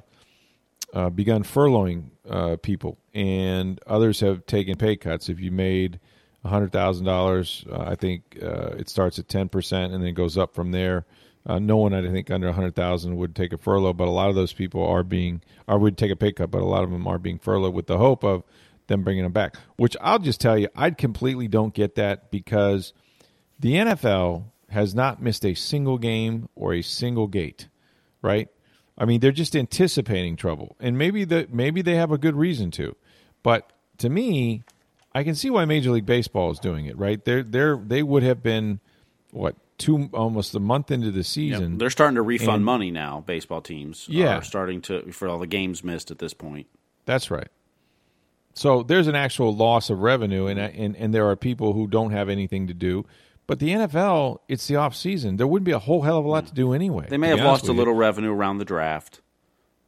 uh, 0.94 1.10
begun 1.10 1.44
furloughing 1.44 2.06
uh, 2.30 2.56
people, 2.58 2.98
and 3.14 3.80
others 3.86 4.22
have 4.22 4.46
taken 4.46 4.78
pay 4.78 4.96
cuts. 4.96 5.30
If 5.30 5.40
you 5.40 5.52
made 5.52 6.00
hundred 6.46 6.72
thousand 6.72 7.06
dollars, 7.06 7.66
uh, 7.72 7.82
I 7.82 7.96
think 7.96 8.38
uh, 8.42 8.76
it 8.78 8.90
starts 8.90 9.20
at 9.20 9.28
ten 9.28 9.50
percent 9.50 9.94
and 9.94 10.04
then 10.04 10.14
goes 10.14 10.38
up 10.38 10.56
from 10.56 10.72
there. 10.72 11.06
no 11.48 11.78
one, 11.78 11.94
I 11.94 12.10
think, 12.10 12.32
under 12.32 12.48
a 12.48 12.54
hundred 12.54 12.76
thousand 12.76 13.18
would 13.18 13.36
take 13.36 13.54
a 13.54 13.58
furlough, 13.58 13.94
but 13.94 14.08
a 14.08 14.12
lot 14.12 14.30
of 14.30 14.36
those 14.36 14.54
people 14.54 14.86
are 14.86 15.04
being, 15.04 15.42
or 15.68 15.78
would 15.78 15.98
take 15.98 16.12
a 16.12 16.16
pay 16.16 16.32
cut, 16.32 16.52
but 16.52 16.62
a 16.62 16.66
lot 16.66 16.84
of 16.84 16.92
them 16.92 17.08
are 17.08 17.20
being 17.20 17.40
furloughed 17.40 17.74
with 17.74 17.88
the 17.88 17.98
hope 17.98 18.24
of 18.24 18.44
them 18.88 19.04
bringing 19.04 19.24
them 19.24 19.34
back. 19.34 19.56
Which 19.76 19.98
I'll 20.02 20.20
just 20.20 20.40
tell 20.40 20.58
you, 20.58 20.70
I 20.76 20.92
completely 20.92 21.48
don't 21.50 21.74
get 21.74 21.96
that 21.96 22.32
because 22.32 22.94
the 23.60 23.74
NFL 23.74 24.46
has 24.74 24.94
not 24.94 25.22
missed 25.22 25.46
a 25.46 25.54
single 25.54 25.98
game 25.98 26.50
or 26.56 26.74
a 26.74 26.82
single 26.82 27.28
gate, 27.28 27.68
right? 28.22 28.50
I 28.98 29.06
mean, 29.06 29.22
they're 29.22 29.32
just 29.32 29.56
anticipating 29.56 30.36
trouble, 30.36 30.76
and 30.80 30.98
maybe 30.98 31.24
the 31.24 31.48
maybe 31.52 31.82
they 31.82 31.96
have 31.96 32.12
a 32.12 32.18
good 32.18 32.36
reason 32.36 32.70
to, 32.72 32.96
but 33.42 33.72
to 34.00 34.10
me, 34.10 34.64
I 35.16 35.24
can 35.24 35.36
see 35.36 35.50
why 35.50 35.66
Major 35.66 35.92
League 35.92 36.06
Baseball 36.06 36.52
is 36.52 36.60
doing 36.60 36.86
it. 36.86 36.98
Right? 36.98 37.24
They're 37.24 37.44
they're 37.44 37.78
they 37.78 38.04
would 38.04 38.24
have 38.24 38.44
been 38.44 38.80
what 39.32 39.56
two 39.78 40.10
almost 40.14 40.54
a 40.54 40.60
month 40.60 40.92
into 40.92 41.12
the 41.12 41.24
season. 41.24 41.78
they're 41.78 41.90
starting 41.90 42.16
to 42.16 42.22
refund 42.22 42.58
and, 42.58 42.66
money 42.66 42.92
now. 42.92 43.24
Baseball 43.26 43.62
teams, 43.62 44.06
yeah, 44.10 44.38
are 44.38 44.44
starting 44.44 44.82
to 44.82 45.12
for 45.12 45.28
all 45.28 45.40
the 45.40 45.48
games 45.48 45.84
missed 45.84 46.12
at 46.12 46.20
this 46.20 46.34
point. 46.34 46.68
That's 47.06 47.32
right. 47.32 47.50
So 48.54 48.84
there's 48.84 49.08
an 49.08 49.16
actual 49.16 49.56
loss 49.56 49.90
of 49.90 50.00
revenue, 50.00 50.46
and 50.48 50.60
and 50.60 50.96
and 50.96 51.14
there 51.14 51.28
are 51.30 51.36
people 51.36 51.74
who 51.74 51.88
don't 51.88 52.12
have 52.12 52.30
anything 52.30 52.68
to 52.68 52.74
do 52.74 53.06
but 53.48 53.60
the 53.60 53.70
NFL, 53.70 54.40
it's 54.48 54.68
the 54.68 54.78
off 54.78 54.96
season. 54.96 55.38
There 55.38 55.48
wouldn't 55.48 55.66
be 55.66 55.72
a 55.72 55.80
whole 55.80 56.02
hell 56.02 56.18
of 56.18 56.26
a 56.26 56.28
lot 56.28 56.48
to 56.48 56.54
do 56.54 56.74
anyway. 56.74 57.08
They 57.10 57.18
may 57.18 57.30
have 57.30 57.40
lost 57.40 57.68
a 57.68 57.74
little 57.74 57.94
revenue 57.94 58.32
around 58.32 58.58
the 58.58 58.66
draft. 58.66 59.22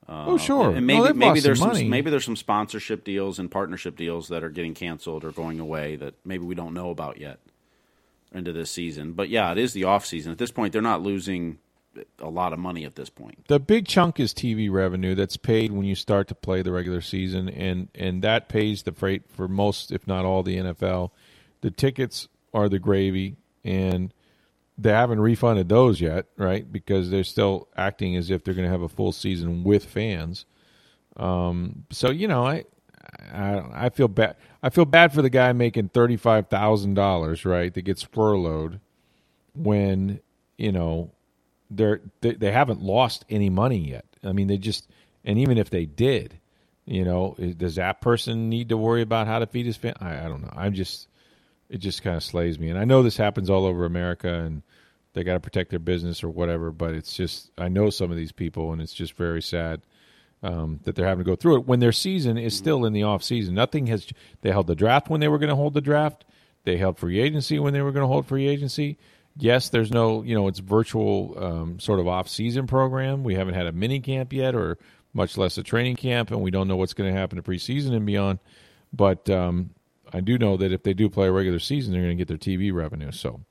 Uh, 0.08 0.26
oh 0.28 0.38
sure, 0.38 0.70
and 0.70 0.86
maybe 0.86 1.14
maybe 1.14 1.39
there's 1.39 1.58
some, 1.58 1.74
some 1.74 1.89
maybe 1.89 2.12
there's 2.12 2.26
some 2.26 2.36
sponsorship 2.36 3.03
deals 3.03 3.39
and 3.39 3.49
partnership 3.49 3.95
deals 3.95 4.28
that 4.28 4.43
are 4.43 4.51
getting 4.51 4.76
canceled 4.76 5.26
or 5.26 5.32
going 5.32 5.60
away 5.60 5.95
that 5.95 6.14
maybe 6.24 6.43
we 6.43 6.53
don't 6.53 6.76
know 6.76 6.91
about 6.91 7.20
yet 7.20 7.39
into 8.32 8.53
this 8.53 8.70
season. 8.70 9.14
But 9.14 9.30
yeah, 9.30 9.51
it 9.51 9.58
is 9.58 9.74
the 9.74 9.86
off 9.86 10.06
season. 10.06 10.32
At 10.32 10.38
this 10.38 10.51
point, 10.51 10.74
they're 10.74 10.82
not 10.82 11.01
losing 11.01 11.58
a 12.20 12.30
lot 12.30 12.53
of 12.53 12.60
money 12.60 12.86
at 12.86 12.95
this 12.95 13.10
point. 13.10 13.47
The 13.47 13.60
big 13.60 13.88
chunk 13.88 14.20
is 14.20 14.34
TV 14.34 14.72
revenue 14.72 15.16
that's 15.16 15.38
paid 15.38 15.72
when 15.72 15.86
you 15.86 15.95
start 15.95 16.28
to 16.28 16.36
play 16.36 16.62
the 16.62 16.72
regular 16.72 17.01
season, 17.01 17.49
and 17.49 17.88
and 17.95 18.22
that 18.22 18.49
pays 18.49 18.84
the 18.84 18.91
freight 18.91 19.24
for 19.30 19.47
most, 19.47 19.91
if 19.91 20.06
not 20.06 20.26
all, 20.26 20.43
the 20.43 20.58
NFL. 20.58 21.12
The 21.62 21.72
tickets 21.72 22.28
are 22.53 22.70
the 22.70 22.80
gravy, 22.80 23.38
and 23.66 24.13
they 24.78 24.91
haven't 24.91 25.20
refunded 25.20 25.70
those 25.70 25.99
yet, 26.01 26.28
right? 26.38 26.72
Because 26.72 27.09
they're 27.09 27.24
still 27.24 27.68
acting 27.76 28.16
as 28.16 28.30
if 28.30 28.43
they're 28.43 28.53
going 28.53 28.68
to 28.68 28.72
have 28.72 28.82
a 28.82 28.89
full 28.89 29.11
season 29.11 29.63
with 29.63 29.86
fans. 29.86 30.45
Um, 31.18 31.86
so 31.91 32.11
you 32.11 32.28
know, 32.28 32.45
I, 32.45 32.66
I 33.34 33.86
I 33.86 33.89
feel 33.89 34.07
bad. 34.07 34.36
I 34.61 34.70
feel 34.70 34.86
bad 34.86 35.13
for 35.13 35.22
the 35.22 35.30
guy 35.30 35.53
making 35.53 35.89
thirty 35.89 36.18
five 36.18 36.47
thousand 36.49 36.93
dollars, 36.95 37.45
right? 37.45 37.74
That 37.74 37.84
gets 37.84 38.03
furloughed 38.03 38.80
when 39.55 40.20
you 40.57 40.72
know 40.72 41.11
they're 41.72 42.01
they, 42.22 42.34
they 42.34 42.51
haven't 42.51 42.82
lost 42.82 43.26
any 43.30 43.49
money 43.49 43.89
yet. 43.89 44.05
I 44.24 44.34
mean, 44.34 44.47
they 44.47 44.57
just 44.57 44.89
and 45.24 45.39
even 45.39 45.57
if 45.57 45.70
they 45.70 45.86
did, 45.86 46.39
you 46.86 47.05
know, 47.05 47.36
does 47.57 47.76
that 47.76 48.01
person 48.01 48.49
need 48.49 48.70
to 48.70 48.78
worry 48.78 49.01
about 49.01 49.28
how 49.28 49.39
to 49.39 49.47
feed 49.47 49.66
his 49.66 49.78
family? 49.78 49.97
I, 50.01 50.26
I 50.26 50.28
don't 50.28 50.41
know. 50.41 50.53
I'm 50.53 50.74
just 50.74 51.07
it 51.70 51.78
just 51.78 52.03
kind 52.03 52.16
of 52.16 52.24
slays 52.24 52.59
me, 52.59 52.70
and 52.70 52.80
I 52.80 52.86
know 52.86 53.03
this 53.03 53.18
happens 53.18 53.49
all 53.49 53.66
over 53.66 53.86
America, 53.86 54.34
and 54.34 54.61
they 55.13 55.24
got 55.24 55.34
to 55.34 55.39
protect 55.39 55.70
their 55.70 55.80
business 55.80 56.24
or 56.24 56.30
whatever. 56.30 56.72
But 56.72 56.93
it's 56.93 57.16
just 57.16 57.51
I 57.57 57.68
know 57.68 57.89
some 57.89 58.11
of 58.11 58.18
these 58.18 58.32
people, 58.32 58.72
and 58.72 58.82
it's 58.82 58.93
just 58.93 59.13
very 59.13 59.41
sad. 59.41 59.82
Um, 60.43 60.80
that 60.84 60.95
they're 60.95 61.07
having 61.07 61.24
to 61.24 61.32
go 61.32 61.36
through 61.36 61.55
it 61.55 61.68
when 61.68 61.80
their 61.80 61.93
season 61.93 62.38
is 62.38 62.55
still 62.55 62.86
in 62.86 62.93
the 62.93 63.01
off 63.01 63.24
season. 63.24 63.55
Nothing 63.55 63.88
has. 63.88 64.07
They 64.41 64.51
held 64.51 64.68
the 64.68 64.76
draft 64.76 65.09
when 65.09 65.20
they 65.20 65.28
were 65.28 65.39
going 65.39 65.49
to 65.49 65.55
hold 65.55 65.74
the 65.74 65.82
draft. 65.82 66.24
They 66.66 66.78
held 66.78 66.99
free 66.99 67.20
agency 67.20 67.57
when 67.57 67.74
they 67.74 67.82
were 67.82 67.91
going 67.91 68.03
to 68.03 68.07
hold 68.07 68.28
free 68.28 68.47
agency 68.47 68.97
yes, 69.38 69.70
there's 69.70 69.91
no, 69.91 70.24
you 70.24 70.36
know, 70.36 70.47
it's 70.47 70.59
virtual 70.59 71.36
um, 71.38 71.80
sort 71.80 71.99
of 71.99 72.07
off 72.07 72.30
season 72.30 72.68
program. 72.68 73.24
We 73.24 73.36
haven't 73.36 73.55
had 73.55 73.68
a 73.68 73.72
mini 73.72 73.99
camp 73.99 74.34
yet, 74.34 74.55
or 74.55 74.78
much 75.13 75.38
less 75.38 75.57
a 75.57 75.63
training 75.63 75.95
camp, 75.95 76.32
and 76.32 76.41
we 76.41 76.51
don't 76.51 76.68
know 76.68 76.76
what's 76.76 76.93
going 76.93 77.13
to 77.13 77.20
happen 77.20 77.38
to 77.38 77.43
preseason 77.43 77.95
and 77.95 78.05
beyond. 78.05 78.39
But 78.93 79.30
um, 79.30 79.72
I 80.16 80.22
do 80.22 80.38
know 80.38 80.57
that 80.57 80.72
if 80.72 80.84
they 80.84 80.93
do 80.93 81.09
play 81.09 81.28
a 81.28 81.32
regular 81.32 81.59
season, 81.59 81.91
they're 81.91 82.01
going 82.01 82.18
to 82.18 82.24
get 82.24 82.28
their 82.28 82.38
TV 82.38 82.74
revenue. 82.74 83.11
So 83.11 83.41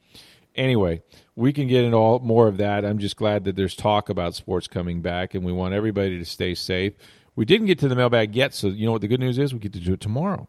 anyway, 0.54 1.02
we 1.36 1.52
can 1.52 1.68
get 1.68 1.84
into 1.84 1.96
all 1.96 2.20
more 2.20 2.48
of 2.48 2.56
that. 2.56 2.84
I'm 2.84 2.98
just 2.98 3.16
glad 3.16 3.44
that 3.44 3.56
there's 3.56 3.74
talk 3.74 4.08
about 4.08 4.34
sports 4.34 4.66
coming 4.66 5.02
back, 5.02 5.34
and 5.34 5.44
we 5.44 5.52
want 5.52 5.74
everybody 5.74 6.18
to 6.18 6.24
stay 6.24 6.54
safe. 6.54 6.94
We 7.36 7.44
didn't 7.44 7.66
get 7.66 7.78
to 7.80 7.88
the 7.88 7.96
mailbag 7.96 8.34
yet, 8.34 8.54
so 8.54 8.68
you 8.68 8.86
know 8.86 8.92
what 8.92 9.00
the 9.00 9.08
good 9.08 9.20
news 9.20 9.38
is? 9.38 9.52
We 9.52 9.60
get 9.60 9.72
to 9.74 9.80
do 9.80 9.92
it 9.92 10.00
tomorrow 10.00 10.46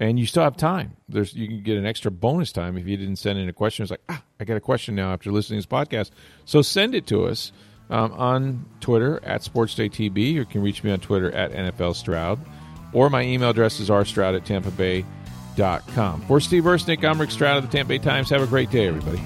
and 0.00 0.18
you 0.18 0.26
still 0.26 0.44
have 0.44 0.56
time. 0.56 0.96
There's 1.08 1.34
you 1.34 1.48
can 1.48 1.62
get 1.62 1.76
an 1.76 1.84
extra 1.84 2.10
bonus 2.10 2.52
time 2.52 2.78
if 2.78 2.86
you 2.86 2.96
didn't 2.96 3.16
send 3.16 3.38
in 3.38 3.48
a 3.48 3.52
question. 3.52 3.82
It's 3.82 3.90
like 3.90 4.02
ah, 4.08 4.22
I 4.38 4.44
got 4.44 4.56
a 4.56 4.60
question 4.60 4.94
now 4.94 5.12
after 5.12 5.32
listening 5.32 5.60
to 5.60 5.68
this 5.68 5.78
podcast. 5.78 6.10
So 6.44 6.62
send 6.62 6.94
it 6.94 7.06
to 7.08 7.24
us 7.24 7.50
um, 7.90 8.12
on 8.12 8.66
Twitter 8.80 9.20
at 9.24 9.42
SportsDayTB, 9.42 10.32
you 10.32 10.44
can 10.44 10.62
reach 10.62 10.84
me 10.84 10.92
on 10.92 11.00
Twitter 11.00 11.32
at 11.32 11.52
NFL 11.52 11.94
Stroud, 11.94 12.38
or 12.92 13.08
my 13.10 13.22
email 13.22 13.50
address 13.50 13.80
is 13.80 13.88
rstroud 13.88 14.36
at 14.36 14.44
tampa 14.44 14.70
bay 14.70 15.02
dot 15.02 15.08
For 16.22 16.40
Steve 16.40 16.64
Versnick, 16.64 17.04
I'm 17.04 17.20
Rick 17.20 17.30
Stroud 17.30 17.58
of 17.58 17.70
the 17.70 17.76
Tampa 17.76 17.88
Bay 17.88 17.98
Times. 17.98 18.30
Have 18.30 18.42
a 18.42 18.46
great 18.46 18.70
day, 18.70 18.86
everybody. 18.86 19.20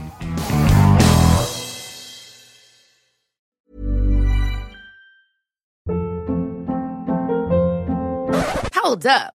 Hold 8.74 9.06
up. 9.06 9.34